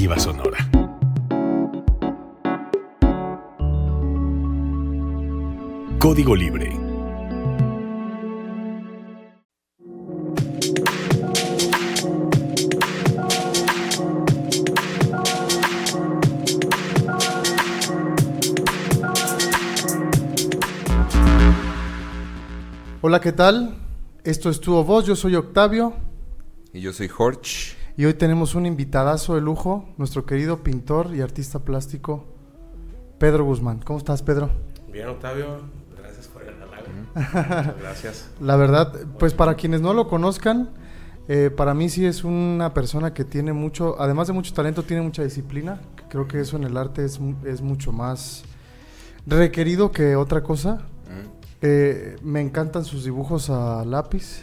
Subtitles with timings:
[0.00, 0.58] Sonora.
[5.98, 6.74] Código Libre.
[23.02, 23.76] Hola, ¿qué tal?
[24.24, 25.92] Esto es Tu Voz, yo soy Octavio.
[26.72, 27.59] Y yo soy Jorge.
[28.00, 32.24] Y hoy tenemos un invitadazo de lujo, nuestro querido pintor y artista plástico,
[33.18, 33.80] Pedro Guzmán.
[33.84, 34.48] ¿Cómo estás, Pedro?
[34.90, 35.58] Bien, Octavio.
[35.98, 37.74] Gracias por el halago.
[37.78, 38.30] Gracias.
[38.40, 40.70] La verdad, pues para quienes no lo conozcan,
[41.28, 45.02] eh, para mí sí es una persona que tiene mucho, además de mucho talento, tiene
[45.02, 45.82] mucha disciplina.
[46.08, 48.44] Creo que eso en el arte es, es mucho más
[49.26, 50.86] requerido que otra cosa.
[51.60, 54.40] Eh, me encantan sus dibujos a lápiz.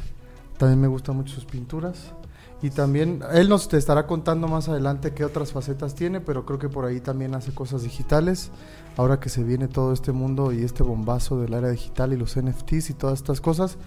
[0.59, 2.13] También me gustan mucho sus pinturas.
[2.61, 6.57] Y también, él nos te estará contando más adelante qué otras facetas tiene, pero creo
[6.57, 8.49] que por ahí también hace cosas digitales.
[8.95, 12.35] Ahora que se viene todo este mundo y este bombazo del área digital y los
[12.35, 13.77] NFTs y todas estas cosas,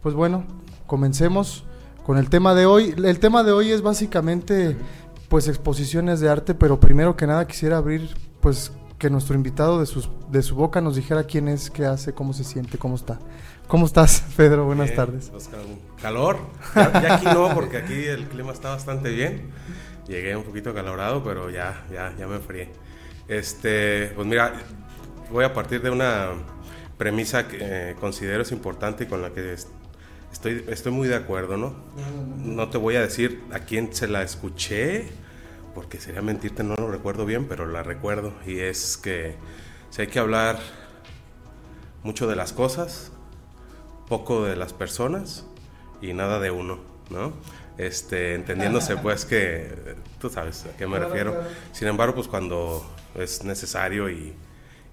[0.00, 0.44] pues bueno,
[0.86, 1.64] comencemos
[2.06, 2.94] con el tema de hoy.
[2.96, 4.76] El tema de hoy es básicamente
[5.28, 8.10] pues exposiciones de arte, pero primero que nada quisiera abrir
[8.40, 12.12] pues que nuestro invitado de, sus, de su boca nos dijera quién es, qué hace,
[12.12, 13.18] cómo se siente, cómo está.
[13.70, 14.64] ¿Cómo estás, Pedro?
[14.66, 15.28] Buenas Bien, tardes.
[15.30, 15.60] pues, con
[16.02, 16.38] calor.
[16.74, 19.50] Ya, ya aquí no, porque aquí el clima está bastante bien.
[20.08, 22.68] Llegué un poquito acalorado, pero ya, ya, ya me enfrié.
[23.28, 24.54] Este, pues mira,
[25.30, 26.30] voy a partir de una
[26.98, 29.68] premisa que eh, considero es importante y con la que es-
[30.32, 31.76] estoy, estoy muy de acuerdo, ¿no?
[32.44, 35.08] No te voy a decir a quién se la escuché,
[35.76, 38.32] porque sería mentirte, no lo recuerdo bien, pero la recuerdo.
[38.46, 39.36] Y es que
[39.90, 40.58] si hay que hablar
[42.02, 43.09] mucho de las cosas,
[44.10, 45.46] poco de las personas
[46.02, 47.32] y nada de uno, ¿no?
[47.78, 49.72] Este, entendiéndose pues que
[50.20, 51.42] tú sabes a qué me refiero.
[51.72, 54.34] Sin embargo, pues cuando es necesario y,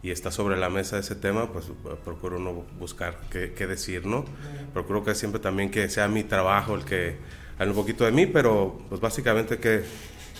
[0.03, 1.66] y está sobre la mesa ese tema, pues
[2.06, 4.23] procuro uno buscar qué, qué decir, ¿no?
[4.72, 7.17] Procuro que siempre también que sea mi trabajo el que
[7.57, 9.83] hable un poquito de mí, pero pues básicamente que,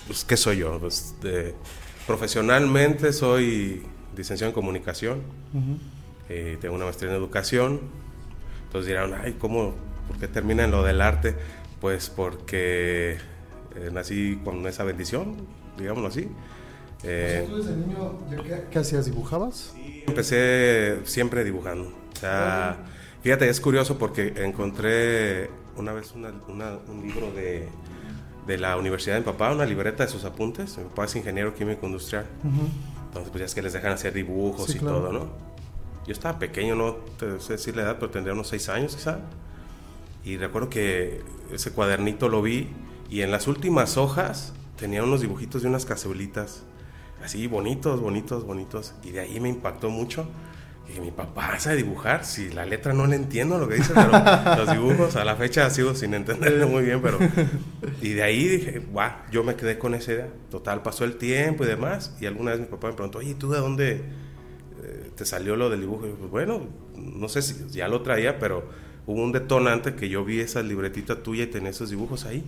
[0.06, 0.80] pues, ¿qué soy yo?
[0.80, 1.56] Pues, de-
[2.06, 3.84] profesionalmente soy
[4.16, 5.22] licenciado en comunicación,
[6.30, 7.82] eh, tengo una maestría en educación,
[8.78, 9.74] entonces dirán, ay, ¿cómo?
[10.08, 11.36] ¿Por qué termina en lo del arte?
[11.82, 13.18] Pues porque
[13.76, 15.36] eh, nací con esa bendición,
[15.78, 16.28] digámoslo así.
[17.04, 19.06] Eh, ¿Tú desde niño qué, qué hacías?
[19.06, 19.74] ¿Dibujabas?
[20.08, 21.90] Empecé siempre dibujando.
[22.16, 22.78] O sea,
[23.22, 27.68] fíjate, es curioso porque encontré una vez una- una- un libro de,
[28.48, 30.78] de la Universidad de mi papá, una libreta de sus apuntes.
[30.78, 32.26] Mi papá es ingeniero químico industrial.
[33.08, 34.98] Entonces, pues ya es que les dejan hacer dibujos Sí, y claro.
[35.02, 35.47] todo, ¿no?
[36.08, 39.20] Yo estaba pequeño, no te sé decir la edad, pero tendría unos seis años quizá.
[40.24, 41.22] Y recuerdo que
[41.54, 42.70] ese cuadernito lo vi
[43.10, 46.64] y en las últimas hojas tenía unos dibujitos de unas cazuelitas.
[47.24, 48.94] Así bonitos, bonitos, bonitos.
[49.04, 50.28] Y de ahí me impactó mucho.
[50.96, 52.24] Y mi papá sabe dibujar.
[52.24, 54.12] Si la letra no le entiendo lo que dice, pero
[54.58, 57.02] los dibujos a la fecha sigo sin entenderlo muy bien.
[57.02, 57.20] pero
[58.02, 60.30] Y de ahí dije, guau, yo me quedé con esa idea.
[60.50, 62.16] Total, pasó el tiempo y demás.
[62.22, 64.04] Y alguna vez mi papá me preguntó, oye, ¿tú de dónde
[65.18, 66.08] te salió lo del dibujo?
[66.08, 66.62] Y pues bueno,
[66.96, 68.70] no sé si ya lo traía, pero
[69.06, 72.46] hubo un detonante que yo vi esa libretita tuya y tenía esos dibujos ahí.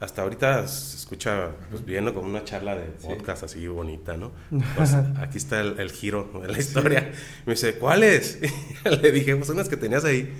[0.00, 4.32] Hasta ahorita se escucha pues, bien como una charla de podcast así bonita, ¿no?
[4.76, 7.12] Pues, aquí está el, el giro de la historia.
[7.46, 8.38] Me dice, ¿cuáles?
[8.84, 10.32] Le dije, pues unas que tenías ahí.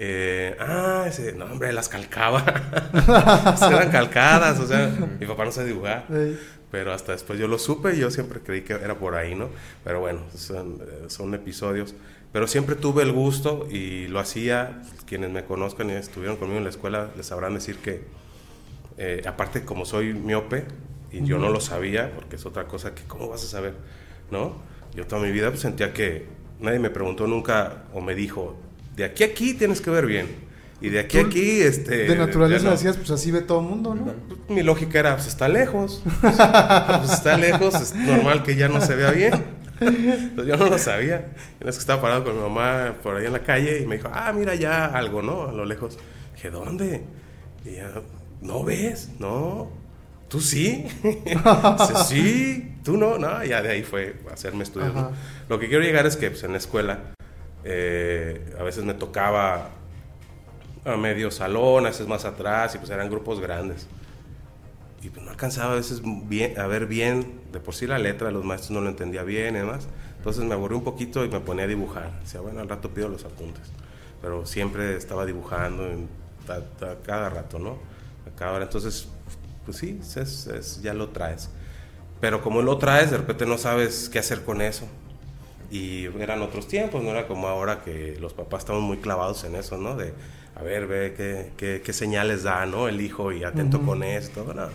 [0.00, 2.44] Eh, ah, ese, no, hombre, las calcaba.
[3.72, 6.06] eran calcadas, o sea, mi papá no sabe dibujar.
[6.10, 6.38] Ey.
[6.70, 9.48] Pero hasta después yo lo supe y yo siempre creí que era por ahí, ¿no?
[9.84, 11.94] Pero bueno, son, eh, son episodios.
[12.32, 14.82] Pero siempre tuve el gusto y lo hacía.
[15.06, 18.02] Quienes me conozcan y estuvieron conmigo en la escuela les sabrán decir que,
[18.98, 20.66] eh, aparte como soy miope,
[21.10, 23.74] y yo no lo sabía, porque es otra cosa que, ¿cómo vas a saber?
[24.30, 24.56] ¿No?
[24.94, 26.26] Yo toda mi vida pues, sentía que
[26.60, 28.56] nadie me preguntó nunca o me dijo,
[28.96, 30.47] de aquí a aquí tienes que ver bien.
[30.80, 32.08] Y de aquí a aquí, este...
[32.08, 32.70] De naturaleza no.
[32.70, 34.14] decías, pues así ve todo el mundo, ¿no?
[34.54, 36.02] Mi lógica era, pues está lejos.
[36.20, 36.36] Pues,
[36.98, 39.32] pues, está lejos, es normal que ya no se vea bien.
[39.80, 41.32] Entonces yo no lo sabía.
[41.60, 43.96] Una vez que estaba parado con mi mamá por ahí en la calle y me
[43.96, 45.48] dijo, ah, mira ya algo, ¿no?
[45.48, 45.98] A lo lejos.
[46.34, 47.02] Dije, ¿dónde?
[47.64, 47.90] Y ella,
[48.40, 49.10] ¿no ves?
[49.18, 49.70] No.
[50.28, 50.86] ¿Tú sí?
[51.02, 52.74] Dice, sí.
[52.84, 53.18] ¿Tú no?
[53.18, 54.92] No, ya de ahí fue hacerme estudios.
[55.48, 57.00] Lo que quiero llegar es que pues, en la escuela
[57.64, 59.70] eh, a veces me tocaba
[60.92, 63.86] a medio salón, a veces más atrás, y pues eran grupos grandes.
[65.02, 68.30] Y pues no alcanzaba a veces bien, a ver bien, de por sí la letra,
[68.32, 69.86] los maestros no lo entendía bien y demás.
[70.16, 72.18] Entonces me aburrí un poquito y me ponía a dibujar.
[72.20, 73.62] Decía, bueno, al rato pido los apuntes.
[74.20, 75.84] Pero siempre estaba dibujando
[76.48, 77.78] a- a cada rato, ¿no?
[78.26, 78.64] A cada hora.
[78.64, 79.08] Entonces
[79.64, 81.50] pues sí, es, es- ya lo traes.
[82.20, 84.86] Pero como lo traes, de repente no sabes qué hacer con eso.
[85.70, 89.54] Y eran otros tiempos, no era como ahora que los papás estamos muy clavados en
[89.54, 89.96] eso, ¿no?
[89.96, 90.14] De,
[90.58, 92.88] a ver, ve qué, qué, qué señales da, ¿no?
[92.88, 94.52] El hijo y atento con esto.
[94.54, 94.68] No,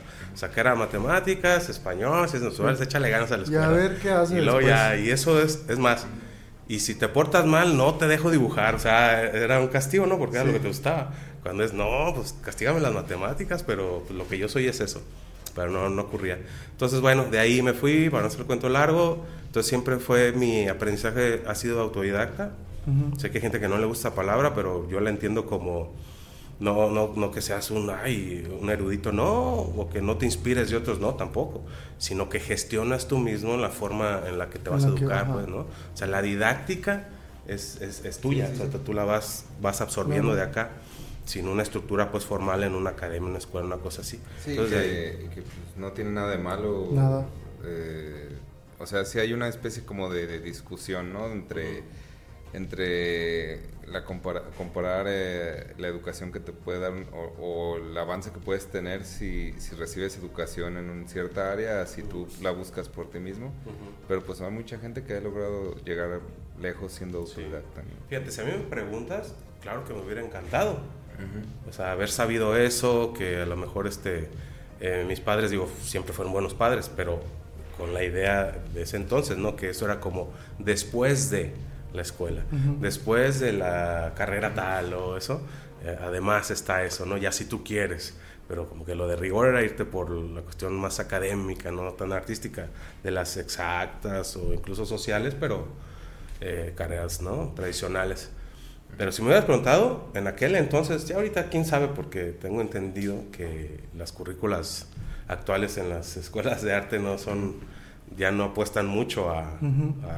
[0.50, 3.68] que era matemáticas, español, ciencias naturales, échale ganas a la Y a escuela.
[3.70, 6.06] ver qué hace Y luego ya, y eso es, es más.
[6.70, 8.76] Y si te portas mal, no te dejo dibujar.
[8.76, 10.18] O sea, era un castigo, ¿no?
[10.18, 11.12] Porque era lo que te gustaba.
[11.42, 15.04] Cuando es, no, pues castígame las matemáticas, pero lo que yo soy es eso.
[15.54, 16.40] Pero no, no ocurría.
[16.72, 19.26] Entonces, bueno, de ahí me fui, para no hacer el cuento largo.
[19.46, 22.52] Entonces, siempre fue mi aprendizaje, ha sido autodidacta.
[22.88, 23.20] Ujú.
[23.20, 25.94] Sé que hay gente que no le gusta la palabra, pero yo la entiendo como
[26.60, 30.70] no, no, no que seas un, ay, un erudito, no, o que no te inspires
[30.70, 31.64] de otros, no, tampoco,
[31.98, 35.32] sino que gestionas tú mismo la forma en la que te En vas a educar,
[35.34, 35.58] pues, ¿no?
[35.60, 37.10] O sea, la didáctica
[37.48, 40.72] es, es, es tuya, o sea, tú la vas, vas absorbiendo de acá,
[41.26, 44.20] sin una estructura pues formal en una academia, una escuela, una cosa así.
[44.44, 46.90] Sí, Entonces, que, que, pues, no tiene nada de malo.
[46.92, 47.26] Nada.
[47.64, 48.30] eh,
[48.80, 51.28] o sea, sí hay una especie como de, de discusión, ¿no?
[51.32, 51.84] Entre,
[52.54, 57.98] entre la compara- comparar eh, la educación que te puede dar un- o, o el
[57.98, 62.52] avance que puedes tener si, si recibes educación en una cierta área, si tú la
[62.52, 63.52] buscas por ti mismo.
[64.08, 66.22] Pero pues hay mucha gente que ha logrado llegar
[66.60, 67.82] lejos siendo autodidacta.
[67.82, 67.90] ¿no?
[68.10, 70.80] Fíjate, si a mí me preguntas, claro que me hubiera encantado.
[71.70, 74.28] O sea, haber sabido eso, que a lo mejor este,
[74.80, 77.22] eh, mis padres, digo, siempre fueron buenos padres, pero
[77.78, 79.56] con la idea de ese entonces, ¿no?
[79.56, 81.54] Que eso era como después de
[81.94, 82.44] la escuela,
[82.80, 85.42] después de la carrera tal o eso,
[85.84, 87.18] eh, además está eso, ¿no?
[87.18, 88.16] Ya si tú quieres,
[88.48, 92.12] pero como que lo de rigor era irte por la cuestión más académica, no tan
[92.14, 92.68] artística,
[93.04, 95.68] de las exactas o incluso sociales, pero
[96.42, 97.54] eh, carreras, ¿no?
[97.56, 98.30] Tradicionales.
[98.98, 103.24] Pero si me hubieras preguntado, en aquel entonces, ya ahorita quién sabe, porque tengo entendido
[103.32, 104.88] que las currículas
[105.28, 107.56] actuales en las escuelas de arte no son,
[108.16, 109.58] ya no apuestan mucho a,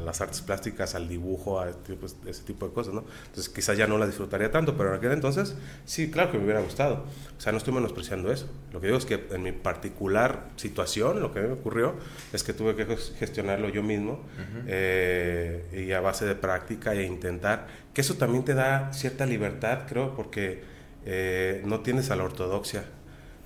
[0.02, 1.98] las artes plásticas, al dibujo, a este
[2.28, 3.06] ese tipo de cosas, ¿no?
[3.28, 5.56] Entonces quizás ya no las disfrutaría tanto, pero en aquel entonces
[5.86, 7.06] sí, claro que me hubiera gustado.
[7.38, 8.50] O sea, no estoy menospreciando eso.
[8.74, 11.96] Lo que digo es que en mi particular situación, lo que me ocurrió
[12.34, 14.20] es que tuve que ges- gestionarlo yo mismo
[14.68, 19.84] eh, y a base de práctica e intentar, que eso también te da cierta libertad,
[19.88, 20.64] creo, porque
[21.06, 22.84] eh, no tienes a la ortodoxia,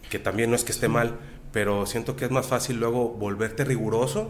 [0.09, 1.17] que también no es que esté mal,
[1.51, 4.29] pero siento que es más fácil luego volverte riguroso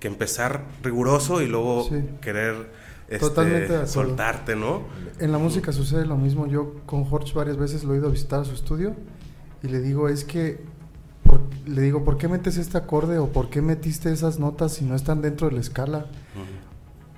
[0.00, 1.96] que empezar riguroso y luego Sí.
[2.20, 2.70] querer
[3.08, 4.82] este, soltarte, ¿no?
[5.20, 6.46] En la música sucede lo mismo.
[6.46, 8.94] Yo con Jorge varias veces lo he ido a visitar a su estudio
[9.62, 10.60] y le digo, es que,
[11.22, 14.84] por- le digo, ¿por qué metes este acorde o por qué metiste esas notas si
[14.84, 16.06] no están dentro de la escala?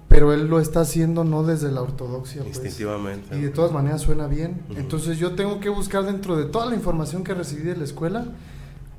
[0.08, 2.42] Pero él lo está haciendo no desde la ortodoxia.
[2.42, 2.56] pues.
[2.56, 3.36] Instintivamente.
[3.36, 4.62] Y de todas maneras suena bien.
[4.70, 4.78] Ujú.
[4.80, 8.26] Entonces yo tengo que buscar dentro de toda la información que recibí de la escuela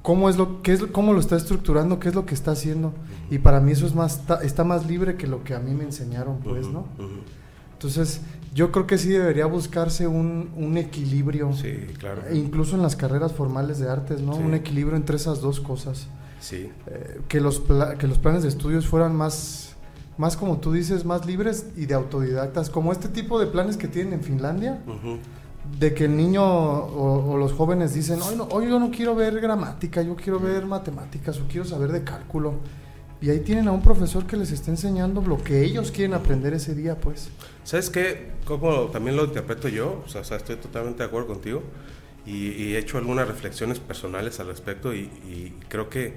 [0.06, 2.94] cómo es lo qué es cómo lo está estructurando, qué es lo que está haciendo.
[3.32, 5.74] Y para mí eso es más está, está más libre que lo que a mí
[5.74, 6.86] me enseñaron, pues, ¿no?
[7.74, 8.22] Entonces,
[8.54, 11.52] yo creo que sí debería buscarse un, un equilibrio.
[11.54, 12.22] Sí, claro.
[12.30, 14.36] E incluso en las carreras formales de artes, ¿no?
[14.36, 14.42] Sí.
[14.44, 16.08] Un equilibrio entre esas dos cosas.
[16.40, 16.70] Sí.
[16.88, 19.76] Eh, que, los pla- que los planes de estudios fueran más,
[20.18, 23.88] más, como tú dices, más libres y de autodidactas, como este tipo de planes que
[23.88, 25.18] tienen en Finlandia, Ujú.
[25.80, 29.16] De que el niño o, o los jóvenes dicen, hoy, no, hoy yo no quiero
[29.16, 32.54] ver gramática, yo quiero ver matemáticas o quiero saber de cálculo.
[33.22, 36.54] Y ahí tienen a un profesor que les está enseñando lo que ellos quieren aprender
[36.54, 37.30] ese día, pues.
[37.64, 38.32] ¿Sabes qué?
[38.46, 41.64] Como también lo interpreto yo, o sea, estoy totalmente de acuerdo contigo
[42.26, 46.14] y, y he hecho algunas reflexiones personales al respecto y, y creo que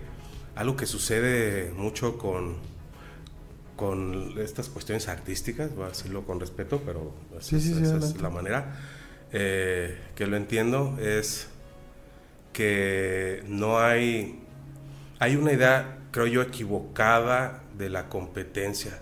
[0.57, 2.57] algo que sucede mucho con,
[3.77, 8.19] con estas cuestiones artísticas, voy a decirlo con respeto, pero Sí, esa, sí, es- sí,
[8.21, 8.77] la manera
[9.33, 11.49] eh, que lo entiendo, es
[12.53, 14.41] que no hay,
[15.19, 19.01] hay una idea, creo yo, equivocada de la competencia,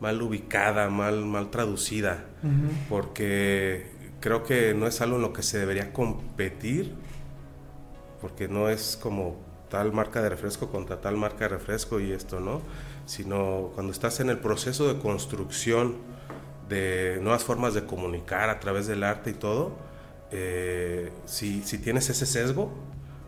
[0.00, 2.72] mal ubicada, mal, mal traducida, Ujú.
[2.88, 3.90] porque
[4.20, 6.94] creo que no es algo en lo que se debería competir,
[8.20, 9.36] porque no es como
[9.68, 12.62] tal marca de refresco contra tal marca de refresco y esto, ¿no?
[13.04, 15.96] Sino cuando estás en el proceso de construcción
[16.68, 19.72] de nuevas formas de comunicar a través del arte y todo,
[20.32, 22.72] eh, si, si tienes ese sesgo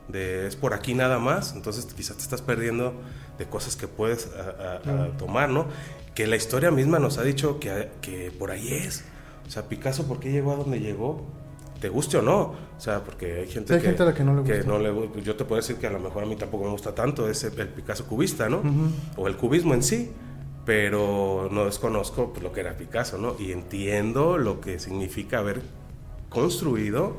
[0.08, 2.94] de es por aquí nada más, entonces quizás te estás perdiendo
[3.38, 5.66] de cosas que puedes a- a- a tomar, ¿no?
[6.14, 9.04] Que la historia misma nos ha dicho que, que por ahí es.
[9.46, 11.24] O sea, Picasso, ¿por qué llegó a donde llegó?
[11.80, 12.38] Te guste o no.
[12.76, 14.66] O sea, porque hay gente, hay que, gente a la que no le gusta.
[14.66, 16.94] no le yo te puedo decir que a lo mejor a mí tampoco me gusta
[16.94, 18.58] tanto ese, el Picasso cubista, ¿no?
[18.58, 18.90] Ujú.
[19.16, 20.10] O el cubismo en sí.
[20.68, 23.36] Pero no desconozco pues, lo que era Picasso, ¿no?
[23.38, 25.62] Y entiendo lo que significa haber
[26.28, 27.16] construido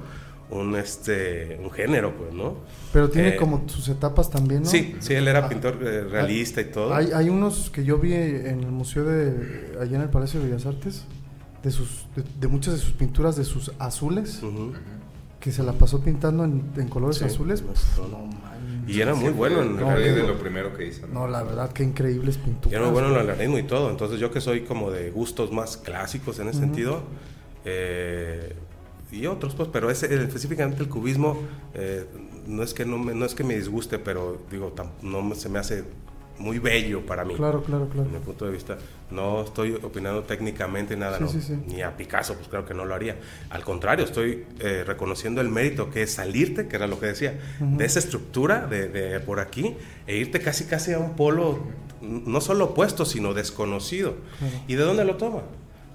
[0.51, 2.57] un, este, un género, pues, ¿no?
[2.93, 4.69] Pero tiene Eh, como sus etapas también, ¿no?
[4.69, 6.93] Sí, sí, él era Ah, pintor eh, realista y todo.
[6.93, 10.45] Hay, hay unos que yo vi en el museo de allá en el Palacio de
[10.47, 11.05] Bellas Artes
[11.63, 14.41] de sus de, de muchas de sus pinturas de sus azules
[15.39, 17.63] que se la pasó pintando en, en colores Sí, azules.
[17.63, 18.07] no, Pues, no.
[18.09, 18.29] no.
[18.89, 21.05] Y era muy bueno en No, de digo- lo primero que hizo.
[21.07, 22.71] No, la verdad, qué increíbles pinturas.
[22.71, 23.89] Y era muy bueno en el realismo y todo.
[23.91, 27.03] Entonces yo que soy como de gustos más clásicos en ese sentido,
[27.65, 28.55] eh,
[29.11, 31.41] y otros pues, pero ese, el- específicamente el cubismo,
[31.73, 32.05] eh,
[32.47, 35.49] no, es que no, me, no es que me disguste, pero digo, tam- no se
[35.49, 35.83] me hace
[36.39, 37.35] muy bello para mí.
[37.35, 38.05] Claro, claro, claro.
[38.05, 38.77] desde mi punto de vista.
[39.11, 41.29] No estoy opinando técnicamente nada, Sí, no.
[41.29, 41.57] sí, sí.
[41.67, 43.17] Ni a Picasso, pues claro que no lo haría.
[43.49, 47.39] Al contrario, estoy eh, reconociendo el mérito que es salirte, que era lo que decía,
[47.59, 49.75] de esa estructura de, de por aquí
[50.07, 51.59] e irte casi casi a un polo
[52.01, 54.15] no solo opuesto, sino desconocido.
[54.67, 55.41] ¿Y de dónde lo toma?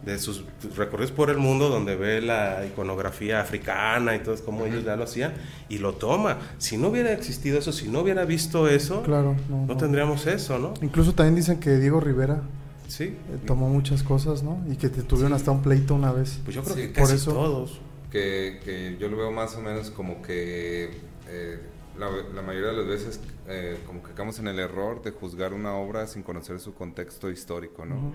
[0.04, 0.44] De sus
[0.76, 5.04] recorridos por el mundo donde ve la iconografía africana y todo, como ellos ya lo
[5.04, 5.32] hacían,
[5.68, 6.38] y lo toma.
[6.58, 9.76] Si no hubiera existido eso, si no hubiera visto eso, Claro, no, no no.
[9.76, 10.75] tendríamos eso, ¿no?
[10.82, 12.42] Incluso también dicen que Diego Rivera
[12.88, 13.04] Sí.
[13.04, 14.62] eh, tomó muchas cosas, ¿no?
[14.70, 16.38] Y que te tuvieron hasta un pleito una vez.
[16.44, 17.80] Pues yo creo Sí, que por casi eso- todos.
[18.11, 20.90] que, que yo lo veo más o menos como que
[21.28, 21.58] eh,
[21.99, 25.54] la, la mayoría de las veces eh, como que caemos en el error de juzgar
[25.54, 28.12] una obra sin conocer su contexto histórico, ¿no?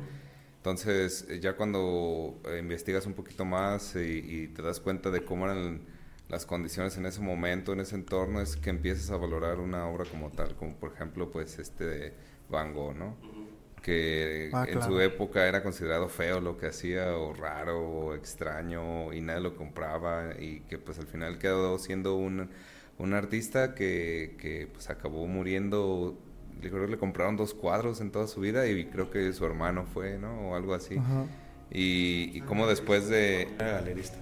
[0.60, 4.00] Entonces, eh, ya cuando eh, investigas un poquito más y,
[4.44, 5.82] y te das cuenta de cómo eran
[6.28, 10.06] las condiciones en ese momento, en ese entorno, es que empiezas a valorar una obra
[10.06, 12.14] como tal, como por ejemplo, pues este de
[12.50, 13.18] Van Gogh, ¿no?
[13.82, 19.14] Que Ah, en su época era considerado feo lo que hacía, o raro, o extraño,
[19.14, 22.50] y nadie lo compraba, y que pues al final quedó siendo un,
[22.98, 26.18] un artista que, que pues acabó muriendo
[26.60, 29.86] creo que le compraron dos cuadros en toda su vida y creo que su hermano
[29.94, 30.50] fue, ¿no?
[30.50, 30.98] O algo así.
[30.98, 31.26] Ajá.
[31.72, 33.44] Y, y como después de...
[33.60, 34.18] Era galerista.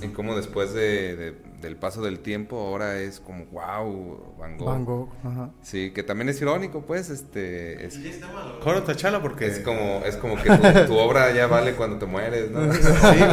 [0.00, 4.66] Y como después de, de- del paso del tiempo ahora es como, wow, Van Gogh.
[4.68, 5.50] Van Gogh, ajá.
[5.62, 7.84] Sí, que también es irónico, pues, este...
[7.84, 9.46] Es, Mejor tachala porque...
[9.46, 12.72] es como, es como que tu, tu obra ya vale cuando te mueres, ¿no?
[12.72, 12.80] Sí,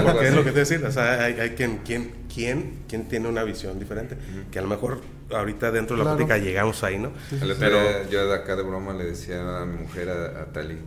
[0.04, 0.80] porque es lo que te decía.
[0.88, 4.18] O sea, hay, hay quien, quien, quien, quien tiene una visión diferente.
[4.52, 6.18] Que a lo mejor ahorita dentro de la Claro.
[6.26, 7.12] plática llegamos ahí, ¿no?
[7.32, 10.42] El otro Pero- día, yo de acá de broma le decía a mi mujer, a,
[10.42, 10.78] a Tali,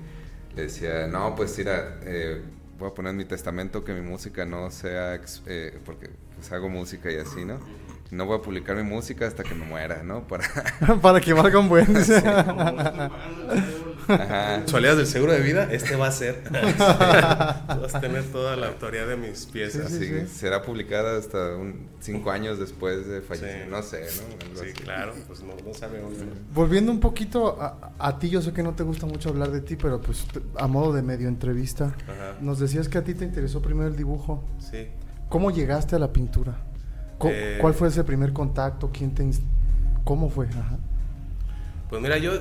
[0.57, 2.43] le decía, no, pues mira, eh,
[2.79, 6.51] voy a poner en mi testamento que mi música no sea, ex- eh, porque pues
[6.53, 7.59] hago música y así, ¿no?
[8.13, 10.29] No voy a publicar mi música hasta que me muera, ¿no?
[10.29, 10.45] Para...
[11.03, 11.87] Para que valga un buen.
[14.09, 14.63] Ajá.
[14.67, 16.43] Soledad del seguro de vida, este va a ser.
[16.51, 19.91] Vas a tener toda la autoría de mis piezas.
[19.93, 23.71] Sí, será publicada hasta un, cinco años después de fallecer, Sí.
[23.71, 24.45] no sé, ¿no?
[24.47, 24.83] Algo Sí, así.
[24.83, 26.13] claro, pues no, no sabemos.
[26.53, 29.61] Volviendo un poquito a, a ti, yo sé que no te gusta mucho hablar de
[29.61, 30.27] ti, pero pues
[30.59, 32.37] a modo de medio entrevista, Ajá.
[32.41, 34.45] nos decías que a ti te interesó primero el dibujo.
[34.59, 34.89] Sí.
[35.29, 36.59] ¿Cómo llegaste a la pintura?
[37.31, 38.91] Eh, ¿Cuál fue ese primer contacto?
[38.93, 39.29] ¿Quién te
[40.05, 40.49] ¿Cómo fue?
[40.49, 40.79] Ajá.
[41.89, 42.33] Pues mira, yo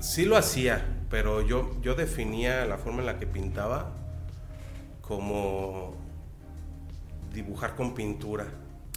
[0.00, 3.92] sí lo hacía, pero yo, yo definía la forma en la que pintaba
[5.00, 5.94] como
[7.34, 8.46] dibujar con pintura,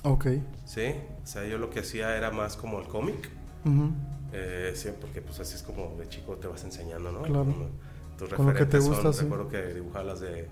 [0.04, 0.28] Ok.
[0.66, 0.94] ¿sí?
[1.24, 3.30] O sea, yo lo que hacía era más como el cómic,
[3.66, 3.92] Ujú.
[4.34, 7.22] eh, sí, porque pues así es como de chico te vas enseñando, ¿no?
[7.24, 7.46] Claro.
[7.46, 7.66] Como
[8.18, 9.22] Tus Con lo que te referentes gusta, son, sí.
[9.24, 10.48] recuerdo que dibujaba las de,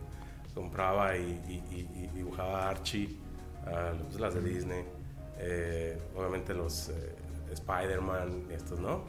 [0.53, 3.17] compraba y, y- y- y dibujaba Archie,
[3.63, 4.83] pues, las de Disney,
[5.39, 7.15] eh, obviamente los eh,
[7.51, 9.01] Spider-Man, estos, ¿no?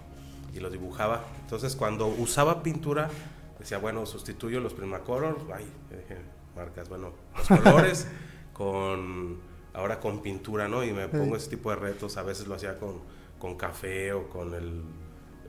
[0.52, 1.24] Y los dibujaba.
[1.40, 3.08] Entonces cuando usaba pintura,
[3.58, 5.66] decía, bueno, sustituyo los Primacolor, ay,
[6.54, 8.06] marcas, bueno, los colores
[8.52, 9.38] con,
[9.72, 10.84] ahora con pintura, ¿no?
[10.84, 13.00] Y me pongo ese tipo de retos, a veces lo hacía con,
[13.38, 14.82] con café o con el,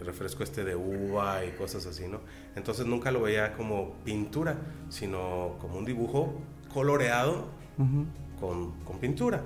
[0.01, 2.19] refresco este de uva y cosas así, ¿no?
[2.57, 4.57] Entonces nunca lo veía como pintura,
[4.89, 6.33] sino como un dibujo
[6.74, 7.45] coloreado
[7.77, 8.05] Ujú.
[8.39, 9.42] Con, con pintura.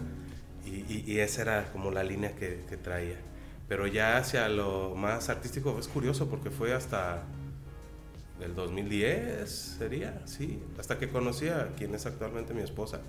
[0.66, 3.18] Y, y- y esa era como la línea que, que traía.
[3.68, 7.24] Pero ya hacia lo más artístico es curioso porque fue hasta
[8.40, 13.02] el 2010, sería, sí, hasta que conocí a quien es actualmente mi esposa.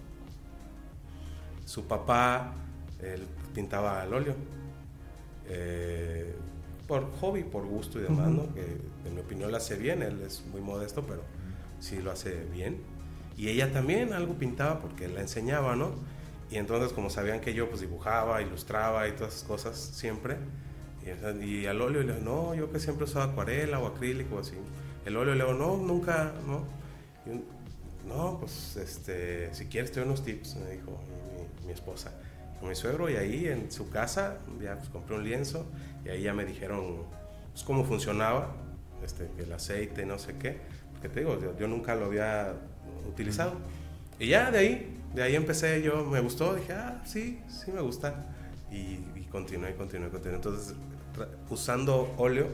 [1.65, 2.55] Su papá,
[3.01, 4.35] él pintaba al óleo.
[5.47, 6.35] eh,
[6.87, 8.53] por hobby, por gusto y demás, ¿no?
[8.53, 8.63] Que
[9.05, 11.23] en mi opinión lo hace bien, él es muy modesto, pero
[11.79, 12.79] sí lo hace bien.
[13.37, 15.93] Y ella también algo pintaba porque la enseñaba, ¿no?
[16.51, 20.37] Y entonces como sabían que yo pues dibujaba, ilustraba y todas esas cosas siempre,
[21.41, 24.55] y, y al óleo le digo, no, yo que siempre usaba acuarela o acrílico así.
[25.07, 26.65] El óleo le digo, no, nunca, ¿no?
[27.31, 27.43] Y
[28.07, 31.01] no, pues este, si quieres te doy unos tips, me dijo
[31.37, 32.13] mi, mi esposa.
[32.59, 35.67] Con mi suegro y ahí en su casa ya pues, compré un lienzo
[36.05, 37.05] y ahí ya me dijeron
[37.53, 38.55] pues, cómo funcionaba,
[39.03, 40.59] este, el aceite, no sé qué.
[40.93, 42.55] Porque te digo, yo, yo nunca lo había
[43.09, 43.55] utilizado.
[44.19, 47.81] Y ya de ahí de ahí empecé yo, me gustó, dije, ah, sí, sí me
[47.81, 48.27] gusta.
[48.71, 50.37] Y, y continué, continué, continué.
[50.37, 50.75] Entonces,
[51.49, 52.49] usando óleo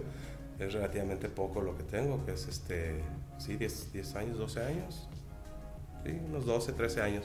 [0.59, 3.03] es relativamente poco lo que tengo, que es este,
[3.39, 5.09] sí, 10, 10 años, 12 años,
[6.05, 7.25] sí, unos 12, 13 años.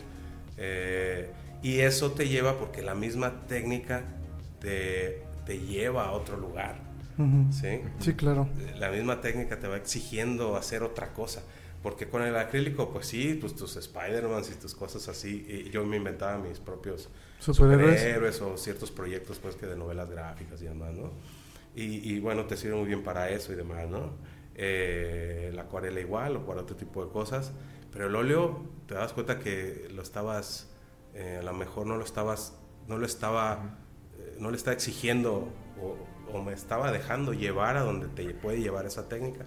[0.58, 1.32] Eh,
[1.64, 4.04] y eso te lleva porque la misma técnica
[4.60, 6.76] te, te lleva a otro lugar.
[7.52, 7.82] ¿sí?
[8.00, 8.50] sí, claro.
[8.78, 11.44] La misma técnica te va exigiendo hacer otra cosa.
[11.82, 15.46] Porque con el acrílico, pues sí, pues tus Spider-Man y tus cosas así.
[15.48, 17.10] Y yo me inventaba mis propios
[17.40, 21.12] superhéroes, o ciertos proyectos, pues que de novelas gráficas y demás, ¿no?
[21.76, 24.12] Y, y bueno, te sirve muy bien para eso y demás, ¿no?
[24.56, 27.52] Eh, la acuarela igual o para otro tipo de cosas.
[27.92, 30.70] Pero el óleo, te das cuenta que lo estabas,
[31.16, 33.80] eh, a lo mejor no lo estabas, no lo estaba,
[34.20, 35.98] eh, no le está exigiendo o,
[36.32, 39.46] o me estaba dejando llevar a donde te puede llevar esa técnica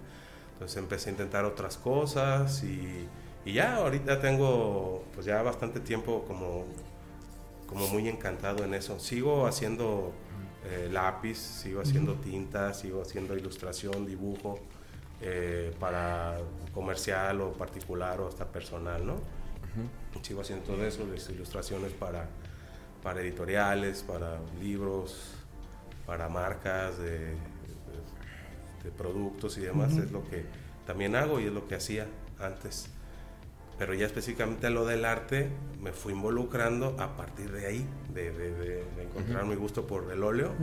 [0.55, 3.07] entonces empecé a intentar otras cosas y,
[3.43, 6.65] y, ya ahorita tengo pues ya bastante tiempo como,
[7.67, 8.97] como muy encantado en eso.
[8.99, 10.13] Sigo haciendo
[10.63, 14.59] eh, lápiz, sigo haciendo tinta, sigo haciendo ilustración, dibujo
[15.21, 16.37] eh, para
[16.73, 19.15] comercial o particular o hasta personal, ¿no?
[20.21, 22.29] Sigo haciendo todo eso, las ilustraciones para,
[23.03, 25.33] para editoriales, para libros,
[26.05, 28.24] para marcas de de
[28.91, 30.45] productos y demás, es lo que
[30.85, 32.07] también hago y es lo que hacía
[32.39, 32.89] antes.
[33.77, 35.49] Pero ya específicamente lo del arte
[35.81, 40.53] me fui involucrando a partir de ahí, de, de, encontrar mi gusto por el óleo.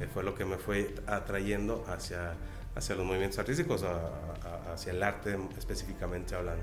[0.00, 2.34] El fue lo que me fue atrayendo hacia,
[2.76, 3.84] hacia los movimientos artísticos,
[4.72, 6.62] hacia el arte específicamente hablando.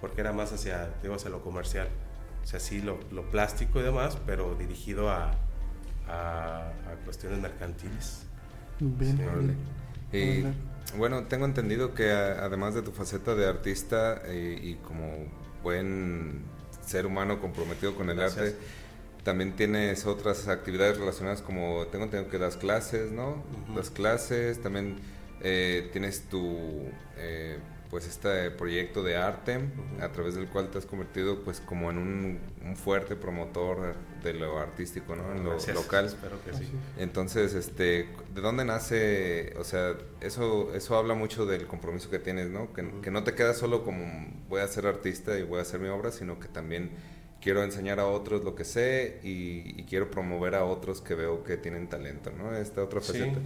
[0.00, 1.88] Porque era más hacia, digo, hacia lo comercial.
[2.42, 5.32] O sea, sí, lo, lo plástico y demás, pero dirigido a,
[6.08, 6.72] a,
[7.04, 8.26] cuestiones mercantiles.
[8.78, 9.56] Bien.
[10.12, 10.44] Y
[10.96, 15.26] bueno, tengo entendido que además de tu faceta de artista eh, y como
[15.62, 16.42] buen
[16.84, 18.54] ser humano comprometido con el arte,
[19.22, 23.42] también tienes otras actividades relacionadas como tengo entendido que das clases, ¿no?
[23.74, 24.96] Das clases, también
[25.40, 27.58] eh, tienes tu eh,
[27.92, 29.60] pues este proyecto de arte
[30.00, 32.40] a través del cual te has convertido pues como en un,
[32.76, 36.06] fuerte promotor de lo artístico no en lo local.
[36.06, 36.70] espero que sí.
[36.98, 42.48] Entonces este de dónde nace o sea eso eso habla mucho del compromiso que tienes
[42.50, 45.62] no que, que no te quedas solo como voy a ser artista y voy a
[45.62, 46.90] hacer mi obra sino que también
[47.40, 51.56] quiero enseñar a otros lo que sé y, quiero promover a otros que veo que
[51.56, 53.38] tienen talento no esta otra faceta.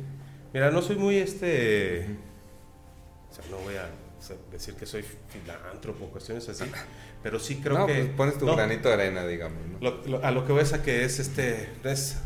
[0.52, 2.06] Mira no soy muy este
[3.30, 3.88] o sea no voy a
[4.50, 6.64] decir que soy filántropo, cuestiones así,
[7.26, 7.94] pero sí creo no, que...
[7.94, 9.58] Pues pones tu granito de arena, digamos.
[10.22, 11.68] a lo que ves a que es este...
[11.82, 12.18] Es,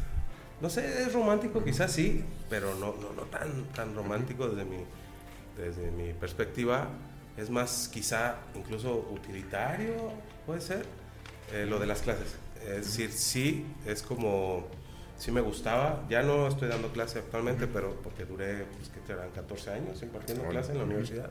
[0.60, 4.84] no sé, es romántico quizás sí, pero no, no, no tan, tan romántico desde mi,
[5.56, 6.88] desde mi perspectiva.
[7.38, 9.94] Es más quizá incluso utilitario,
[10.44, 10.84] puede ser,
[11.54, 12.36] eh, lo de las clases.
[12.62, 14.66] Es decir, sí, es como
[15.16, 16.04] sí me gustaba.
[16.10, 20.46] Ya no estoy dando clase actualmente, pero porque duré, pues que eran 14 años impartiendo
[20.46, 21.30] clase en la universidad.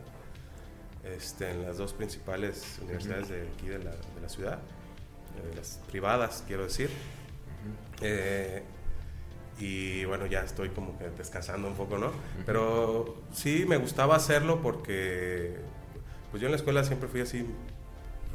[1.16, 4.60] Este, en las dos principales universidades de aquí de la, de la ciudad,
[5.38, 6.90] eh, las privadas, quiero decir.
[8.02, 8.64] Eh,
[9.60, 12.12] y bueno, ya estoy como que descansando un poco, ¿no?
[12.46, 15.58] Pero sí me gustaba hacerlo porque,
[16.32, 17.46] pues yo en la escuela siempre fui así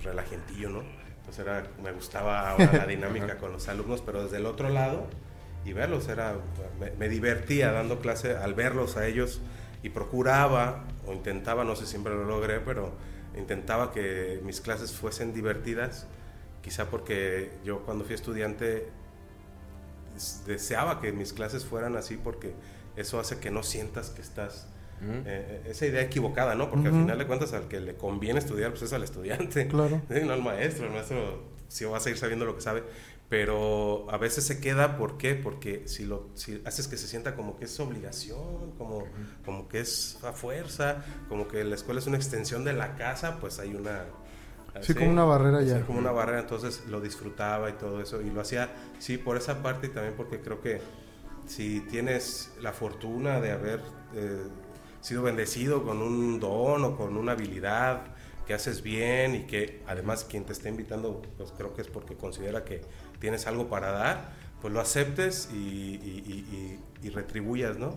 [0.03, 0.83] relajentillo, ¿no?
[1.19, 5.07] Entonces era, me gustaba la dinámica con los alumnos, pero desde el otro lado
[5.65, 6.35] y verlos era,
[6.79, 9.41] me, me divertía dando clase al verlos a ellos
[9.85, 12.91] y procuraba o intentaba, no sé, siempre lo logré, pero
[13.37, 16.07] intentaba que mis clases fuesen divertidas,
[16.63, 18.89] quizá porque yo cuando fui estudiante
[20.47, 22.55] deseaba que mis clases fueran así porque
[22.97, 24.69] eso hace que no sientas que estás...
[25.03, 26.71] Eh, eh, esa idea equivocada, ¿no?
[26.71, 30.01] Porque al final de cuentas al que le conviene estudiar pues es al estudiante, claro.
[30.09, 32.85] no al maestro, el maestro si va a seguir sabiendo lo que sabe,
[33.29, 35.35] pero a veces se queda, ¿por qué?
[35.35, 39.05] Porque si, lo, si haces que se sienta como que es obligación, como,
[39.45, 43.39] como que es a fuerza, como que la escuela es una extensión de la casa,
[43.41, 44.05] pues hay una...
[44.81, 45.83] Sí, como una barrera ya.
[45.83, 49.63] como una barrera, entonces lo disfrutaba y todo eso, y lo hacía, sí, por esa
[49.63, 50.81] parte y también porque creo que
[51.47, 53.81] si tienes la fortuna de haber
[54.15, 54.43] eh,
[55.01, 58.14] sido bendecido con un don o con una habilidad
[58.47, 62.15] que haces bien y que además quien te está invitando, pues creo que es porque
[62.17, 62.83] considera que
[63.19, 67.95] tienes algo para dar, pues lo aceptes y, y, retribuyas, ¿no?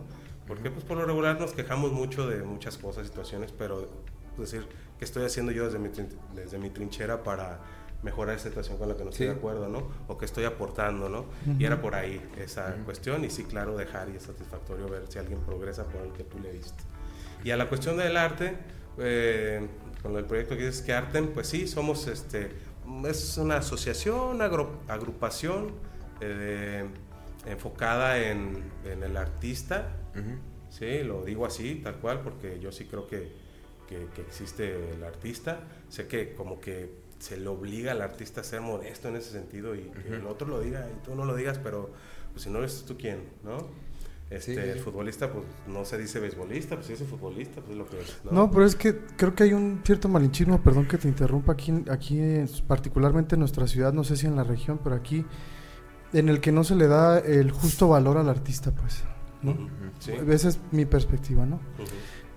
[0.48, 3.90] Porque pues por lo regular nos quejamos mucho de muchas cosas, situaciones, pero
[4.36, 4.68] pues, decir,
[5.00, 5.90] ¿qué estoy haciendo yo desde mi,
[6.36, 7.60] desde mi trinchera para
[8.04, 9.88] mejorar esa situación con la que no estoy de acuerdo, ¿no?
[10.08, 11.26] O que estoy aportando, ¿no?
[11.58, 15.20] Y era por ahí esa cuestión y sí, claro, dejar y es satisfactorio ver si
[15.20, 16.84] alguien progresa por el que tú le diste.
[17.44, 18.58] Y a la cuestión del arte,
[19.00, 19.68] eh,
[20.08, 22.50] con el proyecto que dices que Arten, pues sí, somos este,
[23.06, 25.74] es una asociación, una agrupación
[26.22, 26.86] eh,
[27.46, 29.98] enfocada en, el artista.
[30.70, 33.34] Sí, lo digo así, tal cual, porque yo sí creo que,
[33.88, 35.60] que, existe el artista.
[35.90, 36.90] Sé que como que
[37.20, 40.48] se le obliga al artista a ser modesto en ese sentido y que el otro
[40.48, 41.92] lo diga y tú no lo digas, pero
[42.32, 43.68] pues, si no eres tú quién, ¿no?
[44.30, 47.86] Este, El futbolista, pues no se dice beisbolista, pues si es futbolista, pues es lo
[47.88, 48.20] que es.
[48.30, 48.52] ¿no?
[48.52, 52.20] pero es que creo que hay un cierto malinchismo, perdón que te interrumpa, aquí, aquí
[52.68, 55.26] particularmente en nuestra ciudad, no sé si en la región, pero aquí,
[56.12, 59.04] en el que no se le da el justo valor al artista, pues.
[59.42, 59.56] ¿no?
[60.32, 61.62] Esa es mi perspectiva, ¿no?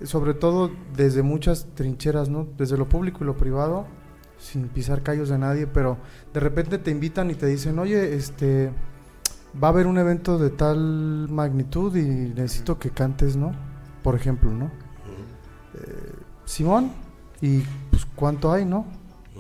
[0.05, 2.49] Sobre todo desde muchas trincheras, ¿no?
[2.57, 3.87] Desde lo público y lo privado,
[4.39, 5.99] sin pisar callos de nadie, pero
[6.33, 8.71] de repente te invitan y te dicen, oye, este
[9.63, 13.53] va a haber un evento de tal magnitud y necesito que cantes, ¿no?
[14.03, 14.71] Por ejemplo, ¿no?
[15.75, 16.13] Eh,
[16.45, 16.93] Simón,
[17.41, 17.61] ¿y
[17.91, 18.87] pues cuánto hay, no?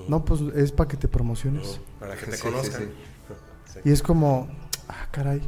[0.08, 1.80] No, pues es para que te promociones.
[1.98, 2.90] para que te conozcan.
[3.84, 4.48] Y es como,
[4.88, 5.42] ah, caray.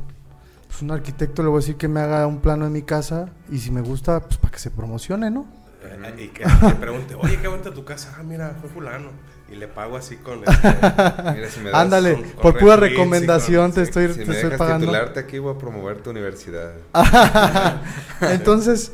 [0.67, 3.31] Pues un arquitecto le voy a decir que me haga un plano en mi casa
[3.51, 5.47] y si me gusta, pues para que se promocione, ¿no?
[5.83, 8.15] Eh, y que te pregunte, oye, qué bonita tu casa.
[8.19, 9.11] Ah, mira, fue fulano
[9.53, 14.35] y le pago así con este, Ándale, por pura recomendación te estoy, si te me
[14.35, 14.87] estoy pagando.
[14.87, 16.73] titularte aquí voy a promover tu universidad.
[18.23, 18.93] Entonces,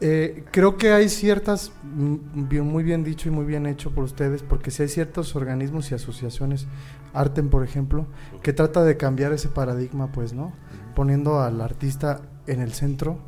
[0.00, 4.42] eh, creo que hay ciertas, mm, muy bien dicho y muy bien hecho por ustedes,
[4.42, 6.66] porque si hay ciertos organismos y asociaciones,
[7.14, 8.06] Arten por ejemplo,
[8.42, 10.52] que trata de cambiar ese paradigma, pues, ¿no?
[10.94, 13.18] Poniendo al artista en el centro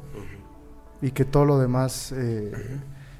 [1.01, 2.53] y que todo lo demás eh,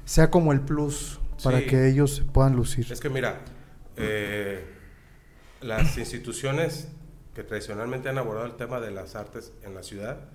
[0.05, 2.91] sea como el plus para que ellos puedan lucir.
[2.91, 3.39] Es que mira,
[3.97, 4.63] eh,
[5.61, 6.87] las instituciones
[7.35, 10.29] que tradicionalmente han abordado el tema de las artes en la ciudad,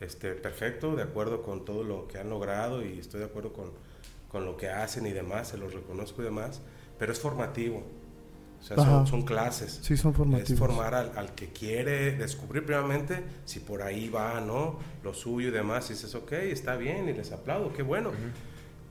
[0.00, 3.72] este, perfecto, de acuerdo con todo lo que han logrado y estoy de acuerdo con,
[4.28, 6.60] con lo que hacen y demás, se los reconozco y demás,
[6.98, 7.84] pero es formativo.
[8.60, 9.78] O sea, son, clases.
[9.82, 10.50] Sí, son formativos.
[10.50, 14.80] Es formar al, al, que quiere descubrir primeramente si por ahí va, ¿no?
[15.04, 15.88] Lo suyo y demás.
[15.90, 18.10] Y dices, ok, está bien y les aplaudo, qué bueno.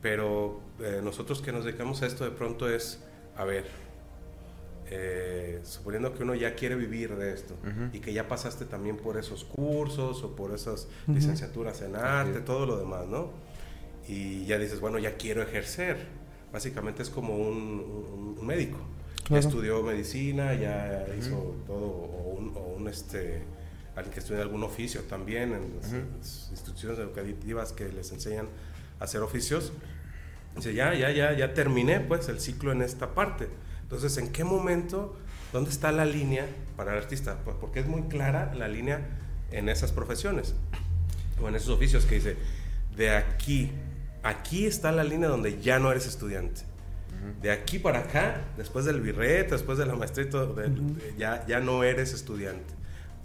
[0.02, 3.00] Pero eh, nosotros que nos dedicamos a esto de pronto es,
[3.36, 3.66] a ver,
[4.90, 7.56] eh, suponiendo que uno ya quiere vivir de esto
[7.92, 12.66] y que ya pasaste también por esos cursos o por esas licenciaturas en arte, todo
[12.66, 13.32] lo demás, ¿no?
[14.08, 15.98] Y ya dices, bueno, ya quiero ejercer.
[16.54, 18.78] Básicamente es como un, médico.
[19.30, 23.44] Ya estudió medicina, ya hizo todo, o un, este,
[23.94, 28.48] alguien que estudia algún oficio también en las instituciones educativas que les enseñan
[29.00, 29.74] hacer oficios,
[30.56, 33.48] dice, ya, ya, ya, ya terminé pues el ciclo en esta parte.
[33.84, 35.18] Entonces, ¿en qué momento,
[35.54, 37.38] dónde está la línea para el artista?
[37.44, 39.02] Pues porque es muy clara la línea
[39.52, 40.56] en esas profesiones
[41.42, 42.38] o en esos oficios que dice,
[42.96, 43.72] de aquí,
[44.24, 46.62] aquí está la línea donde ya no eres estudiante.
[47.42, 50.28] De aquí para acá, después del birrete, después de la maestría,
[51.18, 52.77] ya, ya no eres estudiante